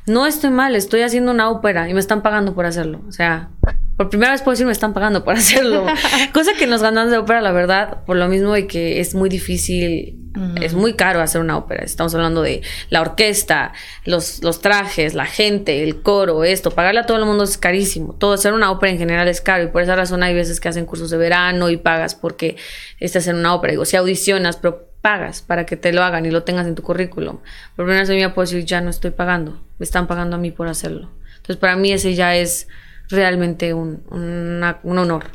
no 0.05 0.25
estoy 0.25 0.49
mal, 0.51 0.75
estoy 0.75 1.01
haciendo 1.01 1.31
una 1.31 1.49
ópera 1.49 1.89
y 1.89 1.93
me 1.93 1.99
están 1.99 2.21
pagando 2.21 2.53
por 2.53 2.65
hacerlo. 2.65 3.01
O 3.07 3.11
sea, 3.11 3.49
por 3.97 4.09
primera 4.09 4.31
vez 4.31 4.41
puedo 4.41 4.53
decir 4.53 4.65
me 4.65 4.71
están 4.71 4.93
pagando 4.93 5.23
por 5.23 5.35
hacerlo. 5.35 5.85
Cosa 6.33 6.51
que 6.57 6.67
nos 6.67 6.81
ganan 6.81 7.09
de 7.09 7.17
ópera, 7.17 7.41
la 7.41 7.51
verdad, 7.51 8.05
por 8.05 8.17
lo 8.17 8.27
mismo 8.27 8.53
de 8.53 8.67
que 8.67 8.99
es 8.99 9.15
muy 9.15 9.29
difícil 9.29 10.19
es 10.61 10.73
muy 10.73 10.93
caro 10.93 11.21
hacer 11.21 11.41
una 11.41 11.57
ópera. 11.57 11.83
Estamos 11.83 12.13
hablando 12.15 12.41
de 12.41 12.61
la 12.89 13.01
orquesta, 13.01 13.73
los, 14.05 14.43
los 14.43 14.61
trajes, 14.61 15.13
la 15.13 15.25
gente, 15.25 15.83
el 15.83 16.01
coro, 16.01 16.43
esto. 16.43 16.71
Pagarle 16.71 17.01
a 17.01 17.05
todo 17.05 17.17
el 17.17 17.25
mundo 17.25 17.43
es 17.43 17.57
carísimo. 17.57 18.13
Todo 18.13 18.33
hacer 18.33 18.53
una 18.53 18.71
ópera 18.71 18.91
en 18.91 18.99
general 18.99 19.27
es 19.27 19.41
caro. 19.41 19.63
Y 19.63 19.67
por 19.67 19.81
esa 19.81 19.95
razón 19.95 20.23
hay 20.23 20.33
veces 20.33 20.59
que 20.59 20.69
hacen 20.69 20.85
cursos 20.85 20.98
de 21.07 21.17
verano 21.17 21.69
y 21.69 21.77
pagas 21.77 22.15
porque 22.15 22.57
estás 22.99 23.27
en 23.27 23.37
una 23.37 23.53
ópera. 23.53 23.71
Digo, 23.71 23.85
si 23.85 23.95
audicionas, 23.95 24.57
pero 24.57 24.89
pagas 25.01 25.41
para 25.41 25.65
que 25.65 25.77
te 25.77 25.93
lo 25.93 26.03
hagan 26.03 26.25
y 26.25 26.31
lo 26.31 26.43
tengas 26.43 26.67
en 26.67 26.75
tu 26.75 26.83
currículum. 26.83 27.37
Por 27.75 27.85
primera 27.85 28.01
vez 28.01 28.09
en 28.09 28.15
mi 28.15 28.21
vida 28.21 28.33
puedo 28.33 28.45
decir, 28.45 28.65
ya 28.65 28.81
no 28.81 28.89
estoy 28.89 29.11
pagando. 29.11 29.63
me 29.77 29.83
están 29.83 30.07
pagando 30.07 30.35
a 30.35 30.39
mí 30.39 30.51
por 30.51 30.67
hacerlo. 30.67 31.09
Entonces 31.37 31.57
para 31.57 31.75
mí 31.75 31.91
ese 31.91 32.15
ya 32.15 32.35
es 32.35 32.67
realmente 33.09 33.73
un, 33.73 34.03
un 34.09 34.97
honor. 34.97 35.25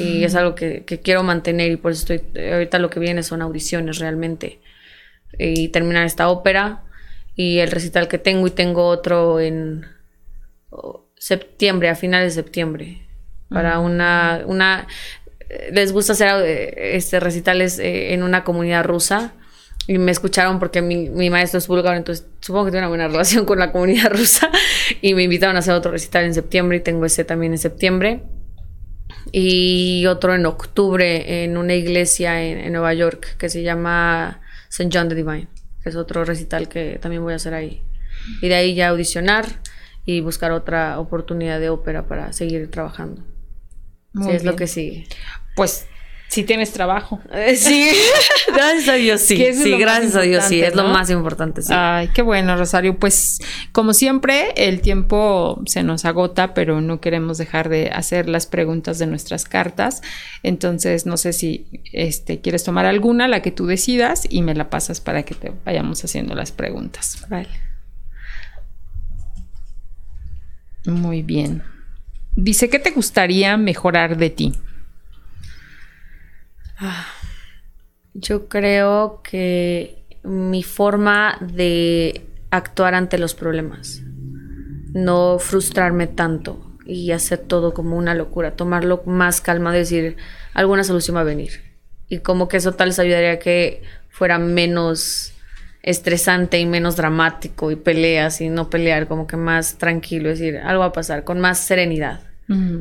Y 0.00 0.24
es 0.24 0.34
algo 0.34 0.56
que, 0.56 0.84
que, 0.84 1.00
quiero 1.00 1.22
mantener 1.22 1.70
y 1.70 1.76
por 1.76 1.92
eso 1.92 2.12
estoy, 2.12 2.42
ahorita 2.52 2.80
lo 2.80 2.90
que 2.90 2.98
viene 2.98 3.22
son 3.22 3.40
audiciones 3.40 3.98
realmente. 3.98 4.60
Y 5.38 5.68
terminar 5.68 6.04
esta 6.04 6.28
ópera 6.28 6.82
y 7.36 7.58
el 7.58 7.70
recital 7.70 8.08
que 8.08 8.18
tengo 8.18 8.46
y 8.46 8.50
tengo 8.50 8.88
otro 8.88 9.38
en 9.38 9.86
septiembre, 11.16 11.88
a 11.88 11.94
finales 11.94 12.34
de 12.34 12.42
septiembre, 12.42 13.06
para 13.48 13.78
una, 13.78 14.42
una, 14.46 14.86
les 15.72 15.92
gusta 15.92 16.12
hacer 16.12 16.28
eh, 16.44 16.96
este 16.96 17.20
recitales 17.20 17.78
eh, 17.78 18.12
en 18.12 18.22
una 18.22 18.44
comunidad 18.44 18.84
rusa 18.84 19.34
y 19.86 19.98
me 19.98 20.10
escucharon 20.10 20.58
porque 20.58 20.82
mi, 20.82 21.08
mi, 21.10 21.30
maestro 21.30 21.58
es 21.58 21.68
búlgaro, 21.68 21.96
entonces 21.96 22.26
supongo 22.40 22.66
que 22.66 22.70
tiene 22.72 22.86
una 22.86 22.88
buena 22.88 23.08
relación 23.12 23.44
con 23.44 23.58
la 23.58 23.72
comunidad 23.72 24.10
rusa 24.10 24.50
y 25.00 25.14
me 25.14 25.22
invitaron 25.22 25.56
a 25.56 25.60
hacer 25.60 25.74
otro 25.74 25.92
recital 25.92 26.24
en 26.24 26.34
septiembre 26.34 26.78
y 26.78 26.80
tengo 26.80 27.04
ese 27.04 27.24
también 27.24 27.52
en 27.52 27.58
septiembre 27.58 28.22
y 29.32 30.06
otro 30.06 30.34
en 30.34 30.46
octubre 30.46 31.44
en 31.44 31.56
una 31.56 31.74
iglesia 31.74 32.42
en, 32.42 32.72
Nueva 32.72 32.94
York 32.94 33.36
que 33.38 33.48
se 33.48 33.62
llama 33.62 34.40
St. 34.68 34.90
John 34.92 35.08
the 35.08 35.14
Divine, 35.14 35.48
que 35.82 35.88
es 35.88 35.96
otro 35.96 36.24
recital 36.24 36.68
que 36.68 36.98
también 37.00 37.22
voy 37.22 37.32
a 37.32 37.36
hacer 37.36 37.54
ahí. 37.54 37.82
Y 38.40 38.48
de 38.48 38.54
ahí 38.54 38.74
ya 38.74 38.88
audicionar 38.88 39.46
y 40.04 40.20
buscar 40.20 40.52
otra 40.52 40.98
oportunidad 40.98 41.60
de 41.60 41.70
ópera 41.70 42.06
para 42.06 42.32
seguir 42.32 42.70
trabajando. 42.70 43.22
Sí, 44.22 44.30
es 44.30 44.44
lo 44.44 44.56
que 44.56 44.66
sigue. 44.66 45.06
Pues 45.54 45.86
si 46.28 46.44
tienes 46.44 46.72
trabajo. 46.72 47.20
Eh, 47.32 47.56
sí, 47.56 47.88
gracias 48.48 48.88
a 48.88 48.94
Dios 48.94 49.20
sí. 49.20 49.36
Sí, 49.54 49.78
gracias 49.78 50.16
a 50.16 50.22
Dios 50.22 50.44
sí, 50.44 50.60
es 50.60 50.74
lo 50.74 50.84
más 50.88 51.08
importante. 51.10 51.62
Sí. 51.62 51.72
Ay, 51.74 52.08
qué 52.08 52.22
bueno, 52.22 52.56
Rosario. 52.56 52.98
Pues 52.98 53.40
como 53.72 53.94
siempre, 53.94 54.52
el 54.56 54.80
tiempo 54.80 55.62
se 55.66 55.82
nos 55.82 56.04
agota, 56.04 56.52
pero 56.52 56.80
no 56.80 57.00
queremos 57.00 57.38
dejar 57.38 57.68
de 57.68 57.90
hacer 57.90 58.28
las 58.28 58.46
preguntas 58.46 58.98
de 58.98 59.06
nuestras 59.06 59.44
cartas. 59.44 60.02
Entonces, 60.42 61.06
no 61.06 61.16
sé 61.16 61.32
si 61.32 61.66
este, 61.92 62.40
quieres 62.40 62.64
tomar 62.64 62.86
alguna, 62.86 63.28
la 63.28 63.40
que 63.40 63.52
tú 63.52 63.66
decidas, 63.66 64.26
y 64.28 64.42
me 64.42 64.54
la 64.54 64.68
pasas 64.68 65.00
para 65.00 65.22
que 65.22 65.34
te 65.34 65.52
vayamos 65.64 66.04
haciendo 66.04 66.34
las 66.34 66.50
preguntas. 66.52 67.24
Vale. 67.28 67.48
Muy 70.84 71.22
bien. 71.22 71.62
Dice, 72.36 72.68
¿qué 72.68 72.78
te 72.78 72.90
gustaría 72.90 73.56
mejorar 73.56 74.18
de 74.18 74.28
ti? 74.28 74.52
Yo 78.12 78.48
creo 78.48 79.22
que 79.22 80.04
mi 80.22 80.62
forma 80.62 81.38
de 81.40 82.26
actuar 82.50 82.94
ante 82.94 83.16
los 83.16 83.34
problemas, 83.34 84.02
no 84.92 85.38
frustrarme 85.38 86.06
tanto 86.06 86.76
y 86.84 87.12
hacer 87.12 87.38
todo 87.38 87.72
como 87.72 87.96
una 87.96 88.14
locura, 88.14 88.54
tomarlo 88.54 89.02
más 89.06 89.40
calma, 89.40 89.72
decir, 89.72 90.18
alguna 90.52 90.84
solución 90.84 91.16
va 91.16 91.22
a 91.22 91.24
venir. 91.24 91.62
Y 92.08 92.18
como 92.18 92.48
que 92.48 92.58
eso 92.58 92.72
tal 92.72 92.90
vez 92.90 92.98
ayudaría 92.98 93.32
a 93.32 93.38
que 93.38 93.82
fuera 94.10 94.38
menos 94.38 95.32
estresante 95.82 96.58
y 96.58 96.66
menos 96.66 96.96
dramático 96.96 97.70
y 97.70 97.76
peleas 97.76 98.42
y 98.42 98.50
no 98.50 98.68
pelear, 98.68 99.08
como 99.08 99.26
que 99.26 99.36
más 99.36 99.78
tranquilo, 99.78 100.28
decir, 100.28 100.58
algo 100.58 100.80
va 100.80 100.86
a 100.86 100.92
pasar, 100.92 101.24
con 101.24 101.40
más 101.40 101.58
serenidad. 101.58 102.25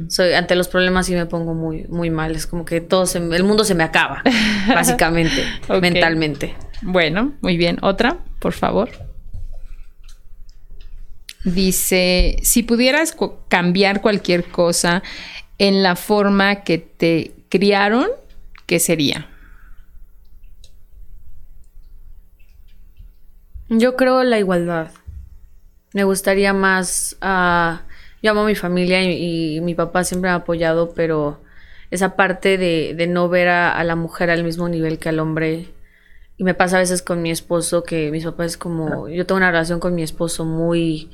Soy, 0.09 0.33
ante 0.33 0.55
los 0.55 0.67
problemas 0.67 1.07
sí 1.07 1.15
me 1.15 1.25
pongo 1.25 1.55
muy, 1.55 1.85
muy 1.89 2.09
mal. 2.09 2.35
Es 2.35 2.45
como 2.45 2.65
que 2.65 2.81
todo 2.81 3.05
el 3.15 3.43
mundo 3.43 3.63
se 3.63 3.73
me 3.73 3.83
acaba, 3.83 4.21
básicamente, 4.67 5.43
mentalmente. 5.81 6.55
Bueno, 6.81 7.33
muy 7.41 7.57
bien. 7.57 7.79
Otra, 7.81 8.17
por 8.39 8.53
favor. 8.53 8.89
Dice, 11.43 12.37
si 12.43 12.63
pudieras 12.63 13.15
cambiar 13.47 14.01
cualquier 14.01 14.45
cosa 14.45 15.03
en 15.57 15.83
la 15.83 15.95
forma 15.95 16.63
que 16.63 16.77
te 16.77 17.33
criaron, 17.49 18.07
¿qué 18.65 18.79
sería? 18.79 19.29
Yo 23.69 23.95
creo 23.95 24.23
la 24.23 24.37
igualdad. 24.37 24.91
Me 25.93 26.03
gustaría 26.03 26.53
más 26.53 27.15
uh, 27.21 27.77
yo 28.25 28.31
amo 28.31 28.41
a 28.41 28.45
mi 28.47 28.55
familia 28.55 29.03
y, 29.03 29.61
mi 29.61 29.75
papá 29.75 30.03
siempre 30.03 30.29
me 30.29 30.33
ha 30.33 30.37
apoyado, 30.37 30.95
pero 30.95 31.41
esa 31.91 32.15
parte 32.15 32.57
de, 32.57 33.07
no 33.07 33.29
ver 33.29 33.49
a, 33.49 33.83
la 33.83 33.95
mujer 33.95 34.31
al 34.31 34.43
mismo 34.43 34.67
nivel 34.67 34.97
que 34.97 35.09
al 35.09 35.19
hombre. 35.19 35.67
Y 36.35 36.43
me 36.43 36.55
pasa 36.55 36.77
a 36.77 36.79
veces 36.79 37.03
con 37.03 37.21
mi 37.21 37.29
esposo 37.29 37.83
que 37.83 38.09
mis 38.09 38.25
papás 38.25 38.47
es 38.47 38.57
como, 38.57 39.07
yo 39.09 39.27
tengo 39.27 39.37
una 39.37 39.51
relación 39.51 39.79
con 39.79 39.93
mi 39.93 40.01
esposo 40.01 40.43
muy 40.43 41.11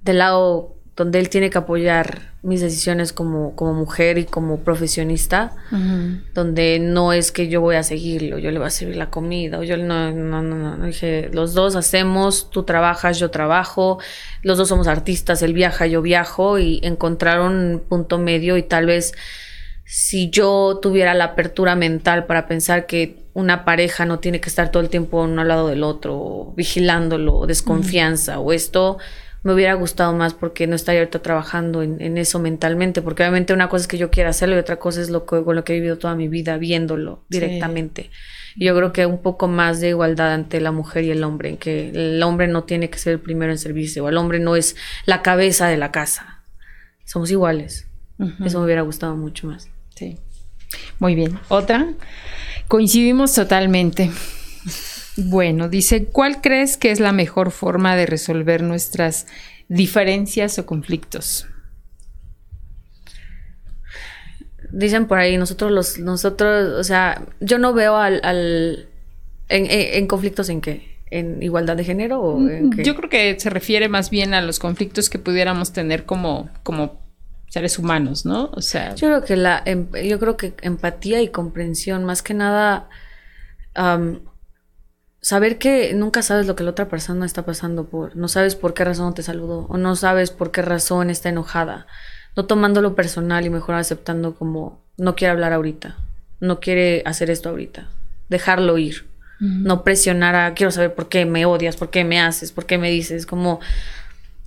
del 0.00 0.18
lado 0.18 0.76
donde 0.96 1.18
él 1.18 1.28
tiene 1.28 1.50
que 1.50 1.58
apoyar 1.58 2.34
mis 2.42 2.60
decisiones 2.60 3.12
como, 3.12 3.56
como 3.56 3.74
mujer 3.74 4.16
y 4.16 4.26
como 4.26 4.60
profesionista, 4.60 5.52
donde 6.34 6.78
no 6.78 7.12
es 7.12 7.32
que 7.32 7.48
yo 7.48 7.60
voy 7.60 7.76
a 7.76 7.82
seguirlo, 7.82 8.38
yo 8.38 8.52
le 8.52 8.58
voy 8.58 8.68
a 8.68 8.70
servir 8.70 8.96
la 8.96 9.10
comida, 9.10 9.58
o 9.58 9.64
yo 9.64 9.76
no, 9.76 10.12
no, 10.12 10.40
no, 10.42 10.76
no, 10.76 10.86
dije, 10.86 11.30
los 11.32 11.54
dos 11.54 11.74
hacemos, 11.74 12.50
tú 12.50 12.62
trabajas, 12.62 13.18
yo 13.18 13.30
trabajo, 13.30 13.98
los 14.42 14.56
dos 14.56 14.68
somos 14.68 14.86
artistas, 14.86 15.42
él 15.42 15.52
viaja, 15.52 15.86
yo 15.86 16.00
viajo, 16.00 16.60
y 16.60 16.80
encontrar 16.84 17.40
un 17.40 17.82
punto 17.88 18.18
medio 18.18 18.56
y 18.56 18.62
tal 18.62 18.86
vez 18.86 19.14
si 19.84 20.30
yo 20.30 20.78
tuviera 20.80 21.12
la 21.14 21.24
apertura 21.24 21.74
mental 21.74 22.26
para 22.26 22.46
pensar 22.46 22.86
que 22.86 23.24
una 23.34 23.64
pareja 23.64 24.06
no 24.06 24.20
tiene 24.20 24.40
que 24.40 24.48
estar 24.48 24.70
todo 24.70 24.82
el 24.82 24.88
tiempo 24.88 25.22
uno 25.22 25.42
al 25.42 25.48
lado 25.48 25.68
del 25.68 25.82
otro, 25.82 26.52
vigilándolo, 26.56 27.46
desconfianza, 27.46 28.38
o 28.38 28.52
esto 28.52 28.98
me 29.44 29.52
hubiera 29.52 29.74
gustado 29.74 30.12
más 30.14 30.32
porque 30.32 30.66
no 30.66 30.74
estaría 30.74 31.02
ahorita 31.02 31.20
trabajando 31.20 31.82
en, 31.82 32.18
eso 32.18 32.38
mentalmente, 32.38 33.02
porque 33.02 33.22
obviamente 33.22 33.52
una 33.52 33.68
cosa 33.68 33.82
es 33.82 33.88
que 33.88 33.98
yo 33.98 34.10
quiera 34.10 34.30
hacerlo 34.30 34.56
y 34.56 34.58
otra 34.58 34.76
cosa 34.76 35.02
es 35.02 35.10
lo 35.10 35.26
que, 35.26 35.44
con 35.44 35.54
lo 35.54 35.64
que 35.64 35.74
he 35.74 35.76
vivido 35.76 35.98
toda 35.98 36.14
mi 36.14 36.28
vida, 36.28 36.56
viéndolo 36.56 37.24
directamente. 37.28 38.10
Yo 38.56 38.74
creo 38.74 38.92
que 38.94 39.04
un 39.04 39.20
poco 39.20 39.46
más 39.46 39.80
de 39.80 39.90
igualdad 39.90 40.32
ante 40.32 40.62
la 40.62 40.72
mujer 40.72 41.04
y 41.04 41.10
el 41.10 41.22
hombre, 41.22 41.50
en 41.50 41.56
que 41.58 41.90
el 41.90 42.22
hombre 42.22 42.48
no 42.48 42.64
tiene 42.64 42.88
que 42.88 42.98
ser 42.98 43.12
el 43.12 43.20
primero 43.20 43.52
en 43.52 43.58
servicio, 43.58 44.04
o 44.04 44.08
el 44.08 44.16
hombre 44.16 44.40
no 44.40 44.56
es 44.56 44.76
la 45.04 45.20
cabeza 45.20 45.68
de 45.68 45.76
la 45.76 45.92
casa. 45.92 46.42
Somos 47.04 47.30
iguales. 47.30 47.86
Eso 48.42 48.60
me 48.60 48.64
hubiera 48.64 48.80
gustado 48.80 49.14
mucho 49.14 49.46
más. 49.46 49.68
Sí. 49.94 50.18
Muy 50.98 51.14
bien. 51.14 51.38
Otra. 51.48 51.86
Coincidimos 52.66 53.34
totalmente. 53.34 54.10
Bueno, 55.16 55.68
dice, 55.68 56.06
¿cuál 56.06 56.40
crees 56.40 56.76
que 56.76 56.90
es 56.90 57.00
la 57.00 57.12
mejor 57.12 57.50
forma 57.50 57.94
de 57.96 58.06
resolver 58.06 58.62
nuestras 58.62 59.26
diferencias 59.68 60.58
o 60.58 60.66
conflictos? 60.66 61.46
Dicen 64.72 65.06
por 65.06 65.18
ahí, 65.18 65.36
nosotros 65.36 65.70
los, 65.70 65.98
nosotros, 65.98 66.72
o 66.78 66.82
sea, 66.82 67.26
yo 67.40 67.58
no 67.58 67.72
veo 67.72 67.96
al, 67.96 68.20
al 68.24 68.88
en, 69.48 70.06
conflictos 70.08 70.48
en 70.48 70.60
qué, 70.60 70.98
en 71.10 71.40
igualdad 71.42 71.76
de 71.76 71.84
género 71.84 72.20
o 72.20 72.48
en 72.48 72.70
qué? 72.70 72.82
Yo 72.82 72.96
creo 72.96 73.08
que 73.08 73.38
se 73.38 73.50
refiere 73.50 73.88
más 73.88 74.10
bien 74.10 74.34
a 74.34 74.42
los 74.42 74.58
conflictos 74.58 75.10
que 75.10 75.20
pudiéramos 75.20 75.72
tener 75.72 76.06
como, 76.06 76.50
como 76.64 77.00
seres 77.48 77.78
humanos, 77.78 78.26
¿no? 78.26 78.50
O 78.52 78.60
sea, 78.60 78.96
yo 78.96 79.06
creo 79.06 79.24
que 79.24 79.36
la, 79.36 79.62
em, 79.64 79.86
yo 79.92 80.18
creo 80.18 80.36
que 80.36 80.54
empatía 80.62 81.22
y 81.22 81.28
comprensión, 81.28 82.04
más 82.04 82.22
que 82.22 82.34
nada 82.34 82.88
saber 85.24 85.56
que 85.56 85.94
nunca 85.94 86.20
sabes 86.20 86.46
lo 86.46 86.54
que 86.54 86.64
la 86.64 86.70
otra 86.70 86.88
persona 86.90 87.24
está 87.24 87.46
pasando 87.46 87.86
por, 87.86 88.14
no 88.14 88.28
sabes 88.28 88.56
por 88.56 88.74
qué 88.74 88.84
razón 88.84 89.14
te 89.14 89.22
saludó 89.22 89.60
o 89.70 89.78
no 89.78 89.96
sabes 89.96 90.30
por 90.30 90.50
qué 90.50 90.60
razón 90.60 91.08
está 91.08 91.30
enojada, 91.30 91.86
no 92.36 92.44
tomándolo 92.44 92.94
personal 92.94 93.46
y 93.46 93.48
mejor 93.48 93.76
aceptando 93.76 94.34
como 94.34 94.82
no 94.98 95.16
quiere 95.16 95.32
hablar 95.32 95.54
ahorita, 95.54 95.96
no 96.40 96.60
quiere 96.60 97.02
hacer 97.06 97.30
esto 97.30 97.48
ahorita, 97.48 97.88
dejarlo 98.28 98.76
ir, 98.76 99.06
no 99.40 99.82
presionar 99.82 100.36
a 100.36 100.52
quiero 100.52 100.70
saber 100.70 100.94
por 100.94 101.08
qué 101.08 101.24
me 101.24 101.46
odias, 101.46 101.76
por 101.76 101.88
qué 101.88 102.04
me 102.04 102.20
haces, 102.20 102.52
por 102.52 102.66
qué 102.66 102.76
me 102.76 102.90
dices, 102.90 103.24
como 103.24 103.60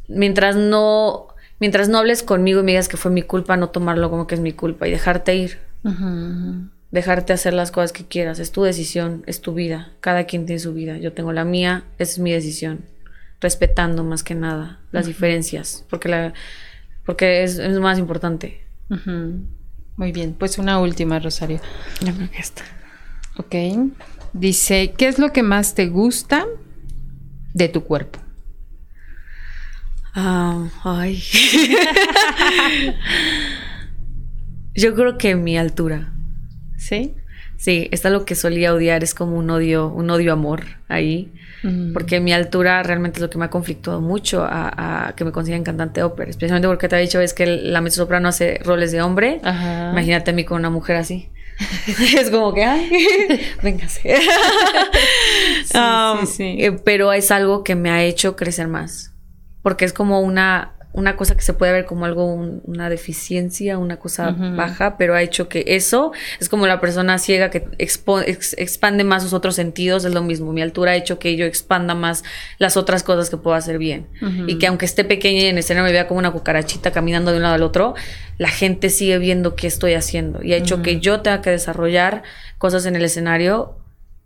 mientras 0.07 0.55
no 0.55 1.30
mientras 1.59 1.89
no 1.89 1.97
hables 1.97 2.21
conmigo 2.21 2.59
y 2.59 2.63
me 2.63 2.71
digas 2.73 2.88
que 2.88 2.97
fue 2.97 3.09
mi 3.09 3.23
culpa, 3.23 3.57
no 3.57 3.69
tomarlo 3.69 4.11
como 4.11 4.28
que 4.28 4.36
es 4.36 4.41
mi 4.41 4.53
culpa 4.53 4.88
y 4.88 4.91
dejarte 4.91 5.36
ir 5.36 5.57
dejarte 6.91 7.33
hacer 7.33 7.53
las 7.53 7.71
cosas 7.71 7.91
que 7.91 8.05
quieras. 8.05 8.39
Es 8.39 8.51
tu 8.51 8.63
decisión, 8.63 9.23
es 9.27 9.41
tu 9.41 9.53
vida. 9.53 9.91
Cada 9.99 10.25
quien 10.25 10.45
tiene 10.45 10.59
su 10.59 10.73
vida. 10.73 10.97
Yo 10.97 11.13
tengo 11.13 11.33
la 11.33 11.45
mía, 11.45 11.83
esa 11.97 12.13
es 12.13 12.19
mi 12.19 12.31
decisión. 12.31 12.85
Respetando 13.39 14.03
más 14.03 14.23
que 14.23 14.35
nada 14.35 14.79
las 14.91 15.05
diferencias, 15.05 15.85
porque, 15.91 16.09
la, 16.09 16.33
porque 17.05 17.43
es, 17.43 17.59
es 17.59 17.79
más 17.79 17.99
importante. 17.99 18.65
Muy 19.95 20.11
bien, 20.11 20.33
pues 20.33 20.57
una 20.57 20.79
última, 20.79 21.19
Rosario. 21.19 21.59
Yo 22.01 22.15
creo 22.15 22.31
que 22.31 22.39
está. 22.39 22.63
Ok. 23.38 23.55
Dice, 24.33 24.93
¿qué 24.97 25.07
es 25.07 25.19
lo 25.19 25.31
que 25.33 25.43
más 25.43 25.75
te 25.75 25.88
gusta 25.88 26.45
de 27.53 27.69
tu 27.69 27.83
cuerpo? 27.83 28.19
Ah, 30.15 30.67
ay. 30.83 31.21
Yo 34.75 34.95
creo 34.95 35.17
que 35.17 35.35
mi 35.35 35.57
altura. 35.57 36.13
¿Sí? 36.78 37.15
Sí, 37.57 37.89
está 37.91 38.09
lo 38.09 38.23
que 38.23 38.36
solía 38.36 38.73
odiar, 38.73 39.03
es 39.03 39.15
como 39.15 39.36
un 39.36 39.49
odio, 39.49 39.88
un 39.88 40.09
odio-amor 40.09 40.63
ahí. 40.88 41.34
Porque 41.93 42.21
mi 42.21 42.32
altura 42.32 42.82
realmente 42.84 43.17
es 43.17 43.21
lo 43.21 43.30
que 43.30 43.38
me 43.38 43.45
ha 43.45 43.49
conflictuado 43.49 43.99
mucho 43.99 44.45
a, 44.47 45.13
que 45.17 45.25
me 45.25 45.32
consigan 45.32 45.63
cantante 45.63 46.01
ópera. 46.03 46.30
Especialmente 46.30 46.67
porque 46.67 46.88
te 46.88 46.95
ha 46.95 46.99
dicho, 46.99 47.19
es 47.19 47.34
que 47.34 47.45
la 47.45 47.82
mezzosoprano 47.82 48.30
hace 48.30 48.59
roles 48.63 48.91
de 48.91 49.01
hombre. 49.01 49.41
Imagínate 49.43 50.32
a 50.32 50.34
mí 50.34 50.45
con 50.45 50.59
una 50.59 50.69
mujer 50.69 50.95
así. 50.95 51.30
es 52.17 52.30
como 52.30 52.53
que, 52.53 52.63
ay, 52.63 53.41
véngase. 53.63 54.19
Um, 55.73 56.25
eh, 56.39 56.71
pero 56.84 57.11
es 57.11 57.30
algo 57.30 57.63
que 57.63 57.75
me 57.75 57.89
ha 57.89 58.03
hecho 58.03 58.36
crecer 58.36 58.67
más. 58.67 59.13
Porque 59.61 59.86
es 59.86 59.93
como 59.93 60.21
una 60.21 60.76
una 60.97 61.15
cosa 61.15 61.35
que 61.35 61.43
se 61.43 61.53
puede 61.53 61.71
ver 61.71 61.85
como 61.85 62.05
algo, 62.05 62.25
una 62.25 62.89
deficiencia, 62.89 63.77
una 63.77 63.97
cosa 63.97 64.31
baja, 64.31 64.97
pero 64.97 65.13
ha 65.13 65.21
hecho 65.21 65.47
que 65.47 65.63
eso 65.67 66.11
es 66.39 66.49
como 66.49 66.65
la 66.65 66.81
persona 66.81 67.19
ciega 67.19 67.51
que 67.51 67.67
expande 67.77 69.03
más 69.03 69.21
sus 69.21 69.33
otros 69.33 69.53
sentidos, 69.53 70.05
es 70.05 70.13
lo 70.15 70.23
mismo. 70.23 70.53
Mi 70.53 70.63
altura 70.63 70.93
ha 70.93 70.95
hecho 70.95 71.19
que 71.19 71.35
yo 71.35 71.45
expanda 71.45 71.93
más 71.93 72.23
las 72.57 72.77
otras 72.77 73.03
cosas 73.03 73.29
que 73.29 73.37
puedo 73.37 73.55
hacer 73.55 73.77
bien. 73.77 74.07
Y 74.47 74.57
que 74.57 74.65
aunque 74.65 74.85
esté 74.85 75.03
pequeña 75.03 75.41
y 75.41 75.45
en 75.45 75.59
escena 75.59 75.83
me 75.83 75.91
vea 75.91 76.07
como 76.07 76.17
una 76.17 76.31
cucarachita 76.31 76.89
caminando 76.89 77.29
de 77.29 77.37
un 77.37 77.43
lado 77.43 77.53
al 77.53 77.63
otro, 77.63 77.93
la 78.39 78.49
gente 78.49 78.89
sigue 78.89 79.19
viendo 79.19 79.55
qué 79.55 79.67
estoy 79.67 79.93
haciendo. 79.93 80.43
Y 80.43 80.53
ha 80.53 80.57
hecho 80.57 80.81
que 80.81 80.99
yo 80.99 81.21
tenga 81.21 81.43
que 81.43 81.51
desarrollar 81.51 82.23
cosas 82.57 82.87
en 82.87 82.95
el 82.95 83.03
escenario 83.03 83.77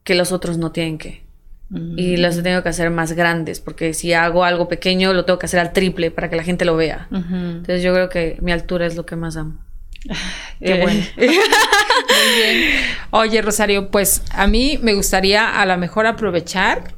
que 0.05 0.15
los 0.15 0.32
otros 0.32 0.57
no 0.57 0.72
tienen 0.72 0.97
que. 0.97 1.26
Y 1.74 2.17
las 2.17 2.43
tengo 2.43 2.63
que 2.63 2.69
hacer 2.69 2.89
más 2.89 3.13
grandes, 3.13 3.61
porque 3.61 3.93
si 3.93 4.11
hago 4.11 4.43
algo 4.43 4.67
pequeño, 4.67 5.13
lo 5.13 5.24
tengo 5.24 5.39
que 5.39 5.45
hacer 5.45 5.59
al 5.59 5.72
triple 5.72 6.11
para 6.11 6.30
que 6.30 6.36
la 6.36 6.43
gente 6.43 6.65
lo 6.65 6.76
vea. 6.76 7.07
Entonces 7.11 7.82
yo 7.82 7.93
creo 7.93 8.09
que 8.09 8.38
mi 8.41 8.51
altura 8.51 8.86
es 8.86 8.95
lo 8.95 9.05
que 9.05 9.15
más 9.15 9.38
amo. 9.38 9.57
Qué 10.59 10.82
bueno. 10.82 11.01
Muy 11.15 11.28
bien. 11.28 12.72
Oye, 13.11 13.41
Rosario, 13.41 13.89
pues 13.89 14.22
a 14.32 14.47
mí 14.47 14.80
me 14.82 14.93
gustaría 14.93 15.61
a 15.61 15.65
lo 15.65 15.78
mejor 15.78 16.07
aprovechar 16.07 16.95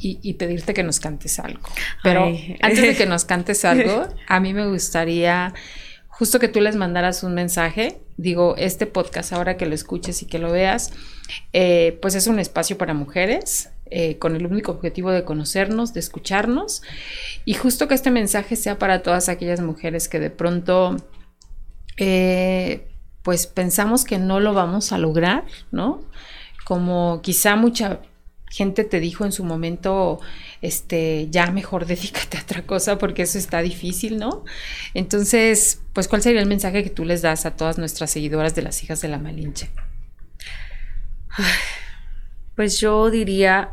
y, 0.00 0.34
pedirte 0.34 0.74
que 0.74 0.82
nos 0.82 1.00
cantes 1.00 1.38
algo. 1.38 1.60
Pero 2.02 2.32
antes 2.60 2.82
de 2.82 2.96
que 2.96 3.06
nos 3.06 3.24
cantes 3.24 3.64
algo, 3.64 4.08
a 4.26 4.40
mí 4.40 4.54
me 4.54 4.66
gustaría 4.66 5.52
justo 6.06 6.38
que 6.38 6.48
tú 6.48 6.60
les 6.60 6.76
mandaras 6.76 7.22
un 7.22 7.34
mensaje. 7.34 8.00
Digo, 8.16 8.56
este 8.56 8.86
podcast, 8.86 9.32
ahora 9.32 9.56
que 9.56 9.66
lo 9.66 9.74
escuches 9.74 10.22
y 10.22 10.26
que 10.26 10.38
lo 10.38 10.50
veas, 10.50 10.92
eh, 11.52 11.98
pues 12.00 12.14
es 12.14 12.26
un 12.26 12.38
espacio 12.38 12.78
para 12.78 12.94
mujeres 12.94 13.70
eh, 13.90 14.18
con 14.18 14.36
el 14.36 14.46
único 14.46 14.72
objetivo 14.72 15.10
de 15.10 15.24
conocernos, 15.24 15.94
de 15.94 16.00
escucharnos 16.00 16.82
y 17.44 17.54
justo 17.54 17.88
que 17.88 17.94
este 17.94 18.10
mensaje 18.10 18.56
sea 18.56 18.78
para 18.78 19.02
todas 19.02 19.28
aquellas 19.28 19.60
mujeres 19.60 20.08
que 20.08 20.20
de 20.20 20.30
pronto 20.30 20.96
eh, 21.96 22.88
pues 23.22 23.46
pensamos 23.46 24.04
que 24.04 24.18
no 24.18 24.40
lo 24.40 24.54
vamos 24.54 24.92
a 24.92 24.98
lograr, 24.98 25.44
¿no? 25.70 26.02
Como 26.64 27.20
quizá 27.22 27.56
mucha 27.56 28.00
gente 28.50 28.84
te 28.84 29.00
dijo 29.00 29.24
en 29.24 29.32
su 29.32 29.44
momento, 29.44 30.20
este, 30.62 31.28
ya 31.30 31.50
mejor 31.50 31.86
dedícate 31.86 32.38
a 32.38 32.42
otra 32.42 32.62
cosa 32.62 32.98
porque 32.98 33.22
eso 33.22 33.38
está 33.38 33.60
difícil, 33.60 34.18
¿no? 34.18 34.44
Entonces, 34.94 35.80
pues, 35.92 36.08
¿cuál 36.08 36.22
sería 36.22 36.40
el 36.40 36.48
mensaje 36.48 36.82
que 36.82 36.90
tú 36.90 37.04
les 37.04 37.22
das 37.22 37.46
a 37.46 37.56
todas 37.56 37.78
nuestras 37.78 38.10
seguidoras 38.10 38.54
de 38.54 38.62
las 38.62 38.82
hijas 38.82 39.00
de 39.00 39.08
la 39.08 39.18
Malinche? 39.18 39.70
Pues 42.58 42.80
yo 42.80 43.08
diría 43.08 43.70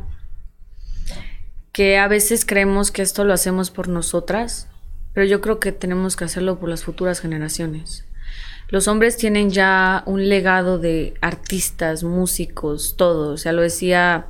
que 1.72 1.98
a 1.98 2.06
veces 2.06 2.44
creemos 2.44 2.92
que 2.92 3.02
esto 3.02 3.24
lo 3.24 3.32
hacemos 3.32 3.72
por 3.72 3.88
nosotras, 3.88 4.68
pero 5.12 5.26
yo 5.26 5.40
creo 5.40 5.58
que 5.58 5.72
tenemos 5.72 6.14
que 6.14 6.22
hacerlo 6.22 6.60
por 6.60 6.68
las 6.68 6.84
futuras 6.84 7.18
generaciones. 7.18 8.04
Los 8.68 8.86
hombres 8.86 9.16
tienen 9.16 9.50
ya 9.50 10.04
un 10.06 10.28
legado 10.28 10.78
de 10.78 11.14
artistas, 11.20 12.04
músicos, 12.04 12.94
todo. 12.96 13.32
O 13.32 13.36
sea, 13.38 13.50
lo 13.50 13.62
decía 13.62 14.28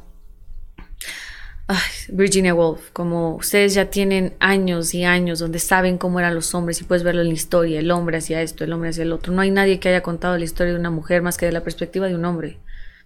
Virginia 2.09 2.54
Woolf, 2.54 2.92
como 2.94 3.36
ustedes 3.36 3.74
ya 3.74 3.90
tienen 3.90 4.36
años 4.40 4.94
y 4.94 5.04
años 5.04 5.38
donde 5.38 5.59
saben 5.59 5.98
cómo 5.98 6.18
eran 6.18 6.34
los 6.34 6.54
hombres 6.54 6.80
y 6.80 6.84
puedes 6.84 7.04
verlo 7.04 7.20
en 7.20 7.28
la 7.28 7.34
historia, 7.34 7.78
el 7.80 7.90
hombre 7.90 8.16
hacía 8.16 8.40
esto, 8.40 8.64
el 8.64 8.72
hombre 8.72 8.88
hacía 8.88 9.04
el 9.04 9.12
otro. 9.12 9.34
No 9.34 9.42
hay 9.42 9.50
nadie 9.50 9.80
que 9.80 9.90
haya 9.90 10.02
contado 10.02 10.38
la 10.38 10.44
historia 10.44 10.72
de 10.72 10.80
una 10.80 10.90
mujer 10.90 11.20
más 11.20 11.36
que 11.36 11.44
de 11.44 11.52
la 11.52 11.62
perspectiva 11.62 12.09
de 12.09 12.14
un 12.14 12.24
hombre. 12.24 12.59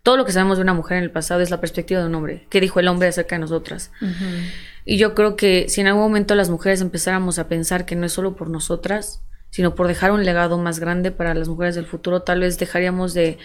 Todo 0.03 0.16
lo 0.16 0.24
que 0.24 0.32
sabemos 0.32 0.59
de 0.59 0.62
una 0.62 0.74
mujer 0.74 0.98
en 0.98 1.05
el 1.05 1.11
pasado 1.11 1.40
es 1.40 1.51
la 1.51 1.61
perspectiva 1.61 2.01
de 2.01 2.07
un 2.07 2.14
hombre. 2.14 2.46
¿Qué 2.48 2.61
dijo 2.61 2.80
el 2.80 2.88
hombre 2.88 3.09
acerca 3.09 3.36
de 3.36 3.40
nosotras? 3.40 3.90
Y 4.84 4.96
yo 4.96 5.14
creo 5.14 5.36
que 5.36 5.66
si 5.68 5.80
en 5.80 5.88
algún 5.88 6.03
momento 6.03 6.34
las 6.34 6.48
mujeres 6.48 6.80
empezáramos 6.80 7.38
a 7.38 7.48
pensar 7.48 7.84
que 7.84 7.96
no 7.96 8.07
es 8.07 8.12
solo 8.12 8.34
por 8.34 8.48
nosotras, 8.48 9.22
sino 9.51 9.74
por 9.74 9.88
dejar 9.88 10.12
un 10.12 10.24
legado 10.24 10.57
más 10.59 10.78
grande 10.78 11.11
para 11.11 11.34
las 11.34 11.48
mujeres 11.48 11.74
del 11.74 11.86
futuro, 11.86 12.22
tal 12.22 12.40
vez 12.40 12.59
dejaríamos 12.59 13.12
de, 13.12 13.38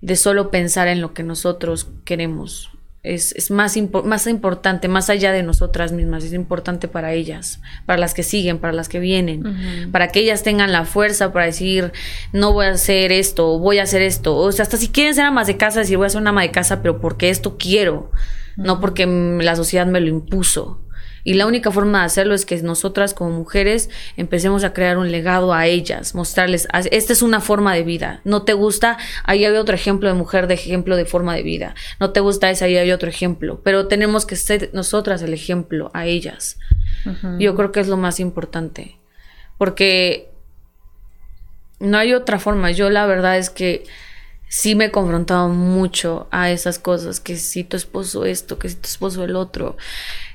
de 0.00 0.16
solo 0.16 0.50
pensar 0.50 0.86
en 0.88 1.00
lo 1.00 1.14
que 1.14 1.24
nosotros 1.24 1.88
queremos 2.04 2.77
es, 3.02 3.50
más, 3.50 3.76
más 4.04 4.26
importante, 4.26 4.88
más 4.88 5.08
allá 5.08 5.32
de 5.32 5.42
nosotras 5.42 5.92
mismas, 5.92 6.24
es 6.24 6.32
importante 6.32 6.88
para 6.88 7.12
ellas, 7.12 7.60
para 7.86 7.98
las 7.98 8.12
que 8.12 8.22
siguen, 8.22 8.58
para 8.58 8.72
las 8.72 8.88
que 8.88 8.98
vienen, 8.98 9.90
para 9.92 10.08
que 10.08 10.20
ellas 10.20 10.42
tengan 10.42 10.72
la 10.72 10.84
fuerza 10.84 11.32
para 11.32 11.46
decir, 11.46 11.92
no 12.32 12.52
voy 12.52 12.66
a 12.66 12.70
hacer 12.70 13.12
esto, 13.12 13.58
voy 13.58 13.78
a 13.78 13.84
hacer 13.84 14.02
esto, 14.02 14.36
o 14.36 14.50
sea, 14.52 14.64
hasta 14.64 14.76
si 14.76 14.88
quieren 14.88 15.14
ser 15.14 15.24
amas 15.24 15.46
de 15.46 15.56
casa, 15.56 15.80
decir, 15.80 15.96
voy 15.96 16.06
a 16.06 16.10
ser 16.10 16.20
una 16.20 16.30
ama 16.30 16.42
de 16.42 16.50
casa, 16.50 16.82
pero 16.82 17.00
porque 17.00 17.30
esto 17.30 17.56
quiero, 17.56 18.10
no 18.56 18.80
porque 18.80 19.06
la 19.06 19.54
sociedad 19.54 19.86
me 19.86 20.00
lo 20.00 20.08
impuso. 20.08 20.82
Y 21.24 21.34
la 21.34 21.46
única 21.46 21.70
forma 21.70 22.00
de 22.00 22.06
hacerlo 22.06 22.34
es 22.34 22.46
que 22.46 22.60
nosotras 22.62 23.14
como 23.14 23.30
mujeres 23.30 23.90
empecemos 24.16 24.64
a 24.64 24.72
crear 24.72 24.98
un 24.98 25.10
legado 25.10 25.52
a 25.52 25.66
ellas, 25.66 26.14
mostrarles, 26.14 26.68
esta 26.90 27.12
es 27.12 27.22
una 27.22 27.40
forma 27.40 27.74
de 27.74 27.82
vida. 27.82 28.20
¿No 28.24 28.42
te 28.42 28.52
gusta? 28.52 28.98
Ahí 29.24 29.44
hay 29.44 29.56
otro 29.56 29.74
ejemplo 29.74 30.08
de 30.08 30.14
mujer, 30.14 30.46
de 30.46 30.54
ejemplo 30.54 30.96
de 30.96 31.04
forma 31.04 31.34
de 31.34 31.42
vida. 31.42 31.74
¿No 32.00 32.10
te 32.10 32.20
gusta 32.20 32.50
esa? 32.50 32.64
Ahí 32.64 32.76
hay 32.76 32.92
otro 32.92 33.08
ejemplo. 33.08 33.60
Pero 33.62 33.88
tenemos 33.88 34.26
que 34.26 34.36
ser 34.36 34.70
nosotras 34.72 35.22
el 35.22 35.34
ejemplo 35.34 35.90
a 35.94 36.06
ellas. 36.06 36.58
Yo 37.38 37.54
creo 37.54 37.72
que 37.72 37.80
es 37.80 37.88
lo 37.88 37.96
más 37.96 38.20
importante. 38.20 38.98
Porque 39.56 40.30
no 41.80 41.98
hay 41.98 42.14
otra 42.14 42.38
forma. 42.38 42.70
Yo 42.70 42.90
la 42.90 43.06
verdad 43.06 43.38
es 43.38 43.50
que 43.50 43.84
sí 44.48 44.74
me 44.74 44.86
he 44.86 44.90
confrontado 44.90 45.48
mucho 45.48 46.26
a 46.30 46.50
esas 46.50 46.78
cosas, 46.78 47.20
que 47.20 47.36
si 47.36 47.64
tu 47.64 47.76
esposo 47.76 48.24
esto, 48.24 48.58
que 48.58 48.68
si 48.68 48.76
tu 48.76 48.88
esposo 48.88 49.24
el 49.24 49.36
otro. 49.36 49.76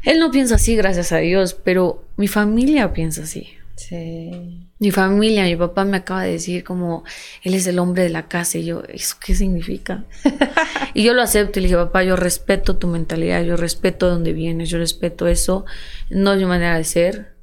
Él 0.04 0.20
no 0.20 0.32
piensa 0.32 0.56
así, 0.56 0.76
gracias 0.76 1.12
a 1.12 1.18
Dios, 1.18 1.54
pero 1.54 2.04
mi 2.16 2.28
familia 2.28 2.94
piensa 2.94 3.24
así. 3.24 3.50
Sí. 3.76 4.70
Mi 4.80 4.92
familia, 4.92 5.46
mi 5.46 5.56
papá 5.56 5.84
me 5.84 5.98
acaba 5.98 6.24
de 6.24 6.34
decir 6.34 6.64
como 6.64 7.04
él 7.42 7.54
es 7.54 7.66
el 7.68 7.80
hombre 7.80 8.04
de 8.04 8.10
la 8.10 8.28
casa 8.28 8.58
y 8.58 8.66
yo, 8.66 8.84
¿eso 8.88 9.16
qué 9.24 9.34
significa? 9.34 10.04
y 10.94 11.04
yo 11.04 11.14
lo 11.14 11.22
acepto 11.22 11.60
y 11.60 11.64
le 11.64 11.68
dije, 11.70 11.78
papá, 11.78 12.04
yo 12.04 12.16
respeto 12.16 12.76
tu 12.76 12.88
mentalidad, 12.88 13.44
yo 13.44 13.58
respeto 13.58 14.10
dónde 14.10 14.34
vienes, 14.34 14.70
yo 14.70 14.78
respeto 14.78 15.28
eso, 15.28 15.66
no 16.10 16.34
es 16.34 16.40
mi 16.40 16.46
manera 16.46 16.78
de 16.78 16.84
ser. 16.84 17.34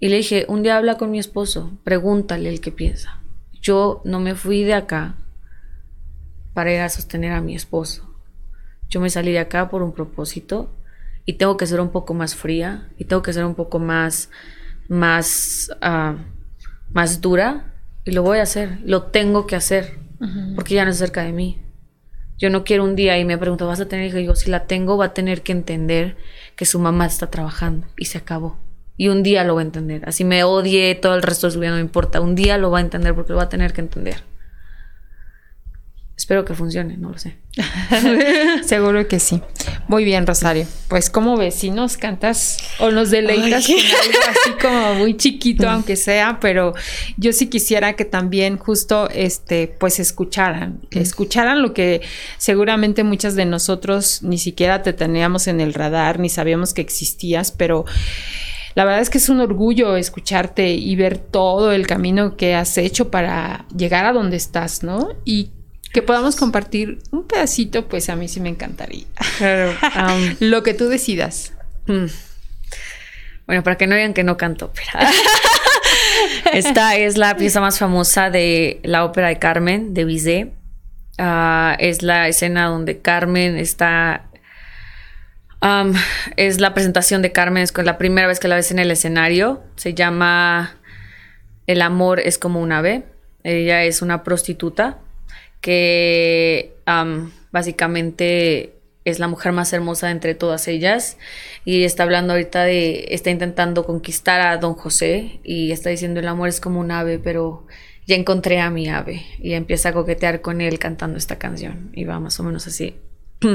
Y 0.00 0.08
le 0.08 0.18
dije, 0.18 0.46
un 0.48 0.62
día 0.62 0.76
habla 0.76 0.96
con 0.96 1.10
mi 1.10 1.18
esposo, 1.18 1.72
pregúntale 1.84 2.48
el 2.48 2.60
que 2.60 2.70
piensa. 2.70 3.20
Yo 3.60 4.00
no 4.04 4.20
me 4.20 4.36
fui 4.36 4.62
de 4.62 4.74
acá 4.74 5.16
para 6.58 6.72
ir 6.72 6.80
a 6.80 6.88
sostener 6.88 7.30
a 7.30 7.40
mi 7.40 7.54
esposo. 7.54 8.12
Yo 8.88 8.98
me 8.98 9.10
salí 9.10 9.30
de 9.30 9.38
acá 9.38 9.70
por 9.70 9.80
un 9.84 9.92
propósito 9.92 10.74
y 11.24 11.34
tengo 11.34 11.56
que 11.56 11.68
ser 11.68 11.80
un 11.80 11.90
poco 11.90 12.14
más 12.14 12.34
fría 12.34 12.88
y 12.98 13.04
tengo 13.04 13.22
que 13.22 13.32
ser 13.32 13.44
un 13.44 13.54
poco 13.54 13.78
más, 13.78 14.28
más, 14.88 15.70
ah, 15.80 16.16
más 16.90 17.20
dura 17.20 17.76
y 18.04 18.10
lo 18.10 18.24
voy 18.24 18.38
a 18.38 18.42
hacer, 18.42 18.80
lo 18.84 19.04
tengo 19.04 19.46
que 19.46 19.54
hacer 19.54 20.00
porque 20.56 20.74
ya 20.74 20.84
no 20.84 20.90
es 20.90 20.96
cerca 20.98 21.22
de 21.22 21.32
mí. 21.32 21.62
Yo 22.38 22.50
no 22.50 22.64
quiero 22.64 22.82
un 22.82 22.96
día 22.96 23.16
y 23.20 23.24
me 23.24 23.38
pregunto, 23.38 23.68
¿vas 23.68 23.78
a 23.78 23.86
tener 23.86 24.06
hija? 24.06 24.18
Y 24.18 24.22
digo, 24.22 24.34
si 24.34 24.50
la 24.50 24.66
tengo, 24.66 24.96
va 24.96 25.04
a 25.04 25.14
tener 25.14 25.42
que 25.42 25.52
entender 25.52 26.16
que 26.56 26.64
su 26.64 26.80
mamá 26.80 27.06
está 27.06 27.30
trabajando 27.30 27.86
y 27.96 28.06
se 28.06 28.18
acabó. 28.18 28.58
Y 28.96 29.10
un 29.10 29.22
día 29.22 29.44
lo 29.44 29.54
va 29.54 29.60
a 29.60 29.64
entender. 29.64 30.02
Así 30.08 30.24
me 30.24 30.42
odie 30.42 30.96
todo 30.96 31.14
el 31.14 31.22
resto 31.22 31.46
de 31.46 31.52
su 31.52 31.60
vida, 31.60 31.70
no 31.70 31.76
me 31.76 31.82
importa. 31.82 32.20
Un 32.20 32.34
día 32.34 32.58
lo 32.58 32.72
va 32.72 32.78
a 32.78 32.80
entender 32.80 33.14
porque 33.14 33.30
lo 33.30 33.36
va 33.36 33.44
a 33.44 33.48
tener 33.48 33.72
que 33.72 33.80
entender. 33.80 34.24
Espero 36.28 36.44
que 36.44 36.52
funcione, 36.52 36.98
no 36.98 37.08
lo 37.08 37.16
sé. 37.16 37.38
Seguro 38.62 39.08
que 39.08 39.18
sí. 39.18 39.40
Muy 39.88 40.04
bien, 40.04 40.26
Rosario. 40.26 40.66
Pues, 40.88 41.08
¿cómo 41.08 41.38
ves? 41.38 41.54
Si 41.54 41.70
nos 41.70 41.96
cantas 41.96 42.58
o 42.80 42.90
nos 42.90 43.10
deleitas 43.10 43.66
con 43.66 43.76
algo 43.78 44.18
así 44.28 44.50
como 44.60 44.94
muy 44.96 45.16
chiquito, 45.16 45.66
aunque 45.66 45.96
sea, 45.96 46.36
pero 46.38 46.74
yo 47.16 47.32
sí 47.32 47.46
quisiera 47.46 47.94
que 47.94 48.04
también 48.04 48.58
justo, 48.58 49.08
este, 49.08 49.74
pues, 49.80 50.00
escucharan, 50.00 50.82
escucharan 50.90 51.62
lo 51.62 51.72
que 51.72 52.02
seguramente 52.36 53.04
muchas 53.04 53.34
de 53.34 53.46
nosotros 53.46 54.22
ni 54.22 54.36
siquiera 54.36 54.82
te 54.82 54.92
teníamos 54.92 55.46
en 55.46 55.62
el 55.62 55.72
radar, 55.72 56.18
ni 56.18 56.28
sabíamos 56.28 56.74
que 56.74 56.82
existías, 56.82 57.52
pero 57.52 57.86
la 58.74 58.84
verdad 58.84 59.00
es 59.00 59.08
que 59.08 59.16
es 59.16 59.30
un 59.30 59.40
orgullo 59.40 59.96
escucharte 59.96 60.74
y 60.74 60.94
ver 60.94 61.16
todo 61.16 61.72
el 61.72 61.86
camino 61.86 62.36
que 62.36 62.54
has 62.54 62.76
hecho 62.76 63.10
para 63.10 63.64
llegar 63.74 64.04
a 64.04 64.12
donde 64.12 64.36
estás, 64.36 64.82
¿no? 64.82 65.08
Y 65.24 65.52
que 65.92 66.02
podamos 66.02 66.36
compartir 66.36 66.98
un 67.10 67.26
pedacito, 67.26 67.88
pues 67.88 68.08
a 68.08 68.16
mí 68.16 68.28
sí 68.28 68.40
me 68.40 68.48
encantaría. 68.48 69.06
Um, 69.40 70.36
Lo 70.40 70.62
que 70.62 70.74
tú 70.74 70.88
decidas. 70.88 71.52
Mm. 71.86 72.06
Bueno, 73.46 73.62
para 73.62 73.76
que 73.76 73.86
no 73.86 73.94
digan 73.94 74.14
que 74.14 74.24
no 74.24 74.36
canto 74.36 74.66
ópera. 74.66 75.08
Esta 76.52 76.96
es 76.96 77.16
la 77.16 77.36
pieza 77.36 77.60
más 77.60 77.78
famosa 77.78 78.30
de 78.30 78.80
la 78.82 79.04
ópera 79.04 79.28
de 79.28 79.38
Carmen, 79.38 79.94
de 79.94 80.04
Bizet. 80.04 80.52
Ah, 81.18 81.76
es 81.78 82.02
la 82.02 82.28
escena 82.28 82.66
donde 82.66 83.00
Carmen 83.00 83.56
está... 83.56 84.26
Um, 85.60 85.94
es 86.36 86.60
la 86.60 86.74
presentación 86.74 87.22
de 87.22 87.32
Carmen, 87.32 87.62
es 87.62 87.76
la 87.76 87.98
primera 87.98 88.28
vez 88.28 88.38
que 88.38 88.48
la 88.48 88.56
ves 88.56 88.70
en 88.70 88.78
el 88.78 88.90
escenario. 88.90 89.62
Se 89.76 89.94
llama 89.94 90.76
El 91.66 91.82
amor 91.82 92.20
es 92.20 92.38
como 92.38 92.60
un 92.60 92.72
ave. 92.72 93.04
Ella 93.42 93.82
es 93.84 94.02
una 94.02 94.24
prostituta 94.24 94.98
que 95.60 96.74
básicamente 97.50 98.74
es 99.04 99.18
la 99.18 99.28
mujer 99.28 99.52
más 99.52 99.72
hermosa 99.72 100.10
entre 100.10 100.34
todas 100.34 100.68
ellas. 100.68 101.16
Y 101.64 101.84
está 101.84 102.02
hablando 102.02 102.34
ahorita 102.34 102.64
de, 102.64 103.06
está 103.10 103.30
intentando 103.30 103.84
conquistar 103.84 104.40
a 104.40 104.56
don 104.58 104.74
José 104.74 105.40
y 105.44 105.72
está 105.72 105.90
diciendo 105.90 106.20
el 106.20 106.28
amor 106.28 106.48
es 106.48 106.60
como 106.60 106.80
un 106.80 106.90
ave, 106.90 107.18
pero 107.18 107.66
ya 108.06 108.16
encontré 108.16 108.60
a 108.60 108.70
mi 108.70 108.88
ave 108.88 109.24
y 109.38 109.52
empieza 109.52 109.90
a 109.90 109.92
coquetear 109.92 110.40
con 110.40 110.60
él 110.60 110.78
cantando 110.78 111.18
esta 111.18 111.38
canción. 111.38 111.90
Y 111.94 112.04
va 112.04 112.20
más 112.20 112.38
o 112.40 112.42
menos 112.42 112.66
así. 112.66 112.96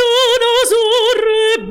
ton 0.00 0.40
azur 0.58 1.18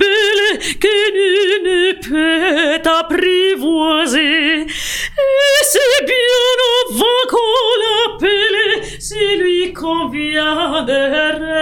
belle 0.02 0.48
que 0.80 0.96
nul 1.16 1.52
ne 1.68 1.82
peut 2.08 2.90
apprivoiser. 2.90 4.62
Et 4.62 5.64
c'est 5.64 6.06
bien 6.06 6.56
avant 6.90 7.24
qu'on 7.30 7.66
l'appelle 7.84 8.64
celui 9.00 9.74
qu'on 9.74 10.08
vient 10.10 10.84
de 10.84 11.02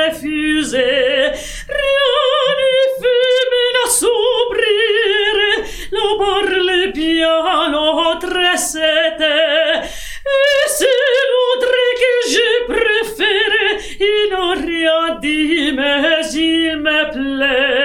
refuser. 0.07 1.31
Rien 1.79 2.15
ne 2.59 2.75
fait 2.99 3.43
menace 3.53 3.97
s'ouvrir, 3.99 5.33
l'on 5.91 6.13
parle 6.17 6.91
bien, 6.93 7.69
l'autre 7.71 8.39
c'était. 8.57 9.81
Et 10.31 10.67
c'est 10.77 11.03
l'autre 11.29 11.75
que 12.01 12.13
je 12.33 12.49
préfère, 12.71 13.53
il 13.99 14.19
n'a 14.31 14.47
rien 14.53 15.19
dit 15.19 15.58
mais 15.79 16.29
il 16.33 16.77
me 16.83 17.01
plaît 17.13 17.78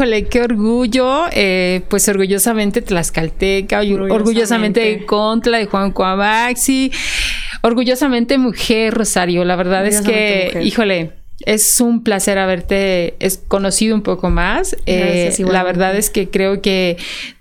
Híjole, 0.00 0.24
qué 0.28 0.40
orgullo. 0.40 1.26
Eh, 1.30 1.82
pues 1.88 2.08
orgullosamente 2.08 2.80
Tlaxcalteca, 2.80 3.80
orgullosamente, 3.80 4.14
orgullosamente 4.14 5.04
contra 5.04 5.58
de 5.58 5.66
Juan 5.66 5.92
Coabaxi, 5.92 6.90
orgullosamente 7.60 8.38
mujer, 8.38 8.94
Rosario. 8.94 9.44
La 9.44 9.56
verdad 9.56 9.86
es 9.86 10.00
que, 10.00 10.44
mujer. 10.46 10.62
híjole. 10.62 11.10
Es 11.44 11.82
un 11.82 12.02
placer 12.02 12.38
haberte 12.38 13.14
conocido 13.48 13.94
un 13.94 14.02
poco 14.02 14.30
más. 14.30 14.74
Eh, 14.86 15.34
la 15.38 15.64
verdad 15.64 15.94
es 15.94 16.08
que 16.08 16.30
creo 16.30 16.62
que 16.62 16.96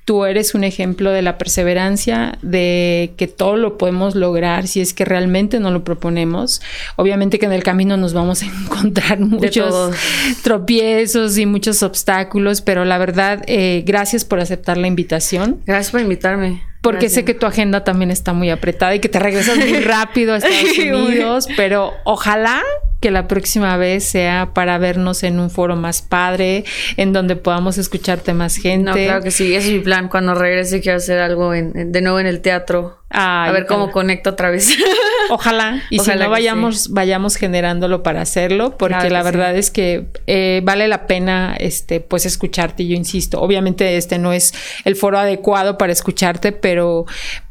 tú 0.09 0.25
eres 0.25 0.55
un 0.55 0.63
ejemplo 0.63 1.11
de 1.11 1.21
la 1.21 1.37
perseverancia, 1.37 2.39
de 2.41 3.13
que 3.15 3.27
todo 3.27 3.57
lo 3.57 3.77
podemos 3.77 4.15
lograr 4.15 4.67
si 4.67 4.81
es 4.81 4.95
que 4.95 5.05
realmente 5.05 5.59
no 5.59 5.69
lo 5.69 5.83
proponemos. 5.83 6.63
Obviamente 6.95 7.37
que 7.37 7.45
en 7.45 7.51
el 7.51 7.61
camino 7.61 7.95
nos 7.95 8.15
vamos 8.15 8.41
a 8.41 8.47
encontrar 8.47 9.19
muchos 9.19 9.95
tropiezos 10.41 11.37
y 11.37 11.45
muchos 11.45 11.83
obstáculos, 11.83 12.61
pero 12.61 12.85
la 12.85 12.97
verdad, 12.97 13.43
eh, 13.45 13.83
gracias 13.85 14.25
por 14.25 14.39
aceptar 14.39 14.77
la 14.77 14.87
invitación. 14.87 15.61
Gracias 15.67 15.91
por 15.91 16.01
invitarme. 16.01 16.63
Porque 16.81 17.01
Gracias. 17.01 17.13
sé 17.13 17.25
que 17.25 17.35
tu 17.35 17.45
agenda 17.45 17.83
también 17.83 18.09
está 18.09 18.33
muy 18.33 18.49
apretada 18.49 18.95
y 18.95 18.99
que 18.99 19.09
te 19.09 19.19
regresas 19.19 19.59
muy 19.59 19.73
rápido 19.79 20.33
a 20.33 20.37
Estados 20.37 20.75
Unidos, 20.75 21.47
pero 21.55 21.93
ojalá 22.03 22.63
que 22.99 23.11
la 23.11 23.27
próxima 23.27 23.77
vez 23.77 24.03
sea 24.03 24.51
para 24.53 24.77
vernos 24.77 25.23
en 25.23 25.39
un 25.39 25.49
foro 25.49 25.75
más 25.75 26.01
padre, 26.01 26.65
en 26.97 27.13
donde 27.13 27.35
podamos 27.35 27.77
escucharte 27.77 28.33
más 28.33 28.57
gente. 28.57 28.89
No, 28.89 28.93
claro 28.93 29.23
que 29.23 29.31
sí, 29.31 29.55
ese 29.55 29.69
es 29.69 29.73
mi 29.73 29.79
plan. 29.79 30.09
Cuando 30.09 30.35
regrese 30.35 30.81
quiero 30.81 30.97
hacer 30.97 31.19
algo 31.19 31.53
en, 31.53 31.71
en, 31.77 31.91
de 31.91 32.01
nuevo 32.01 32.19
en 32.19 32.27
el 32.27 32.41
teatro. 32.41 32.97
Ay, 33.09 33.49
a 33.49 33.51
ver 33.51 33.63
ojalá. 33.63 33.67
cómo 33.67 33.91
conecto 33.91 34.29
otra 34.31 34.49
vez. 34.51 34.69
Ojalá. 35.31 35.83
Y 35.89 35.99
Ojalá 35.99 36.17
si 36.17 36.23
no, 36.23 36.29
vayamos, 36.31 36.81
sí. 36.83 36.89
vayamos 36.91 37.35
generándolo 37.35 38.03
para 38.03 38.21
hacerlo, 38.21 38.77
porque 38.77 38.95
Claro 38.95 39.09
la 39.09 39.23
verdad 39.23 39.53
sí. 39.53 39.59
es 39.59 39.71
que 39.71 40.05
eh, 40.27 40.61
vale 40.63 40.87
la 40.87 41.05
pena 41.07 41.55
este, 41.59 41.99
pues 42.01 42.25
escucharte, 42.25 42.85
yo 42.87 42.95
insisto. 42.95 43.39
Obviamente 43.41 43.97
este 43.97 44.17
no 44.17 44.31
es 44.33 44.53
el 44.85 44.95
foro 44.95 45.19
adecuado 45.19 45.77
para 45.77 45.91
escucharte, 45.91 46.51
pero 46.51 47.05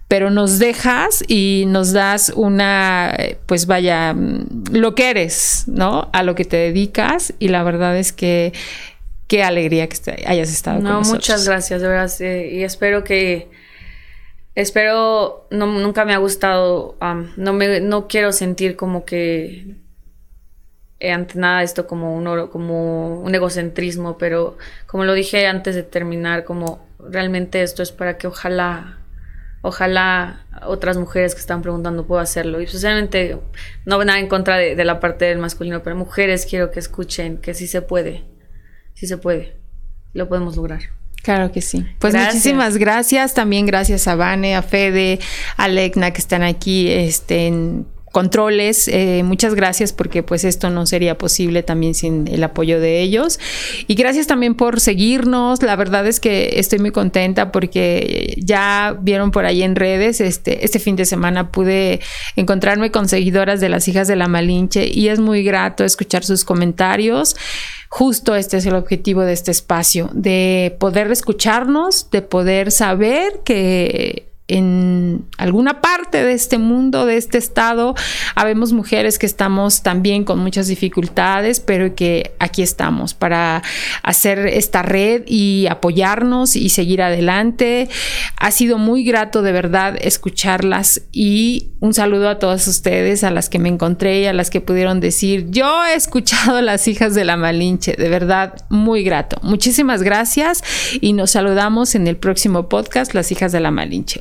pero 0.09 0.31
nos 0.31 0.59
dejas 0.59 1.23
y 1.29 1.65
nos 1.69 1.93
das 1.93 2.33
una, 2.35 3.15
eh, 3.19 3.39
pues 3.47 3.67
vaya, 3.67 4.15
mm, 4.15 4.73
lo 4.73 4.95
que 4.95 5.11
eres, 5.11 5.65
¿no? 5.67 6.09
A 6.13 6.23
lo 6.23 6.35
que 6.35 6.45
te 6.47 6.57
dedicas 6.57 7.35
y 7.39 7.49
la 7.49 7.63
verdad 7.63 7.97
es 7.99 8.13
que 8.15 8.53
qué 9.27 9.43
alegría 9.43 9.87
que 9.87 9.95
est- 9.95 10.09
hayas 10.27 10.51
estado 10.51 10.79
No, 10.79 10.85
con 10.85 10.93
nosotros. 11.01 11.13
muchas 11.15 11.47
gracias, 11.47 11.83
de 11.83 11.89
verdad. 11.89 12.11
eh, 12.21 12.49
y 12.53 12.63
espero 12.63 13.05
que. 13.05 13.49
Espero. 14.55 15.47
No, 15.51 15.67
nunca 15.67 16.05
me 16.05 16.15
ha 16.15 16.19
gustado. 16.19 16.97
no, 17.37 17.53
me, 17.53 17.81
no 17.81 18.09
quiero 18.09 18.33
sentir 18.33 18.75
como 18.77 19.05
que. 19.05 19.77
ante 21.01 21.39
nada 21.39 21.63
esto 21.63 21.87
como 21.87 22.17
un, 22.17 22.27
oro- 22.27 22.51
como 22.51 23.21
un 23.21 23.33
egocentrismo, 23.35 24.19
pero 24.19 24.57
como 24.87 25.05
lo 25.05 25.13
dije 25.13 25.47
antes 25.47 25.77
de 25.77 25.85
terminar, 25.85 26.43
como 26.45 26.85
realmente 26.99 27.63
esto 27.63 27.83
es 27.83 27.93
para 27.93 28.17
que 28.19 28.27
ojalá. 28.27 28.95
Ojalá 29.63 30.47
otras 30.63 30.97
mujeres 30.97 31.35
que 31.35 31.41
están 31.41 31.63
preguntando 31.63 32.07
puedan 32.07 32.23
hacerlo. 32.23 32.61
Y 32.61 32.65
especialmente, 32.65 33.39
no 33.85 34.05
nada 34.05 34.19
en 34.19 34.29
contra 34.29 34.57
de, 34.57 34.77
de 34.77 34.85
la 34.85 35.01
parte 35.01 35.25
del 35.25 35.39
masculino, 35.39 35.83
pero 35.83 35.97
mujeres 35.97 36.47
quiero 36.47 36.71
que 36.71 36.79
escuchen 36.79 37.39
que 37.39 37.55
sí 37.55 37.67
se 37.67 37.83
puede. 37.83 38.25
Sí 38.95 39.07
se 39.07 39.19
puede. 39.19 39.57
Lo 40.13 40.29
podemos 40.29 40.57
lograr. 40.57 40.81
Claro 41.23 41.53
que 41.53 41.61
sí. 41.61 41.85
Pues 41.99 42.13
Gracias. 42.13 42.35
muchísimas 42.35 42.77
gracias. 42.77 43.35
También 43.35 43.67
gracias 43.67 44.09
a 44.09 44.15
Vane, 44.15 44.57
a 44.57 44.63
Fede, 44.63 45.19
a 45.57 45.69
Legna 45.69 46.13
que 46.13 46.21
están 46.21 46.43
aquí 46.43 46.91
este, 46.91 47.49
en 47.49 47.87
controles. 48.13 48.89
Eh, 48.89 49.23
muchas 49.25 49.55
gracias 49.55 49.93
porque 49.93 50.23
pues 50.23 50.45
esto 50.45 50.71
no 50.71 50.87
sería 50.87 51.19
posible 51.19 51.63
también 51.63 51.95
sin 51.95 52.29
el 52.29 52.43
apoyo 52.45 52.81
de 52.81 53.01
ellos. 53.01 53.39
Y 53.87 53.95
gracias 53.95 54.27
también 54.27 54.55
por 54.55 54.81
seguirnos. 54.81 55.63
La 55.63 55.77
verdad 55.77 56.07
es 56.07 56.21
que 56.21 56.59
estoy 56.59 56.79
muy 56.79 56.91
contenta 56.91 57.53
porque 57.53 58.35
ya 58.39 58.97
vieron 59.01 59.31
por 59.31 59.45
ahí 59.45 59.63
en 59.63 59.77
redes, 59.77 60.21
este, 60.21 60.65
este 60.65 60.79
fin 60.79 60.97
de 60.97 61.05
semana 61.05 61.51
pude 61.51 62.01
encontrarme 62.37 62.91
con 62.91 63.09
seguidoras 63.09 63.61
de 63.61 63.69
las 63.69 63.89
hijas 63.89 64.09
de 64.09 64.17
la 64.17 64.29
Malinche 64.29 64.89
y 64.93 65.09
es 65.09 65.21
muy 65.21 65.43
grato 65.43 65.85
escuchar 65.85 66.25
sus 66.25 66.45
comentarios. 66.45 67.37
Justo 67.91 68.35
este 68.35 68.59
es 68.59 68.67
el 68.67 68.75
objetivo 68.75 69.23
de 69.23 69.33
este 69.33 69.51
espacio, 69.51 70.11
de 70.13 70.77
poder 70.79 71.11
escucharnos, 71.11 72.11
de 72.11 72.21
poder 72.21 72.71
saber 72.71 73.41
que 73.45 74.28
en 74.49 75.27
alguna 75.37 75.83
parte 75.83 76.25
de 76.25 76.33
este 76.33 76.57
mundo, 76.57 77.05
de 77.05 77.19
este 77.19 77.37
estado, 77.37 77.95
habemos 78.35 78.73
mujeres 78.73 79.19
que 79.19 79.27
estamos 79.27 79.83
también 79.83 80.25
con 80.25 80.39
muchas 80.39 80.69
dificultades, 80.69 81.61
pero 81.61 81.95
que 81.95 82.33
aquí 82.39 82.63
estamos 82.63 83.13
para 83.13 83.63
hacer 84.03 84.47
esta 84.47 84.83
red 84.83 85.23
y 85.27 85.67
apoyarnos 85.69 86.57
y 86.57 86.71
seguir 86.71 87.03
adelante. 87.03 87.89
Ha 88.39 88.51
sido 88.51 88.79
muy 88.79 89.05
grato 89.05 89.43
de 89.43 89.53
verdad 89.53 89.97
escucharlas 90.01 91.03
y 91.13 91.69
un 91.81 91.93
saludo 91.93 92.29
a 92.29 92.39
todas 92.39 92.67
ustedes, 92.67 93.25
a 93.25 93.31
las 93.31 93.49
que 93.49 93.59
me 93.59 93.69
encontré 93.69 94.23
y 94.23 94.27
a 94.27 94.33
las 94.33 94.51
que 94.51 94.61
pudieron 94.61 95.01
decir, 95.01 95.47
yo 95.51 95.85
he 95.85 95.95
escuchado 95.95 96.61
las 96.63 96.89
hijas 96.89 97.15
de 97.15 97.25
la 97.25 97.37
Malinche, 97.37 97.95
de 97.97 98.09
verdad, 98.09 98.55
muy 98.71 99.05
grato. 99.05 99.39
Muchísimas 99.43 100.03
gracias 100.03 100.63
y 101.01 101.13
nos 101.13 101.33
saludamos 101.33 101.95
en 101.95 102.07
el 102.07 102.17
próximo 102.17 102.69
podcast, 102.69 103.15
Las 103.15 103.31
hijas 103.31 103.53
de 103.53 103.61
la 103.61 103.71
Malinche, 103.71 104.21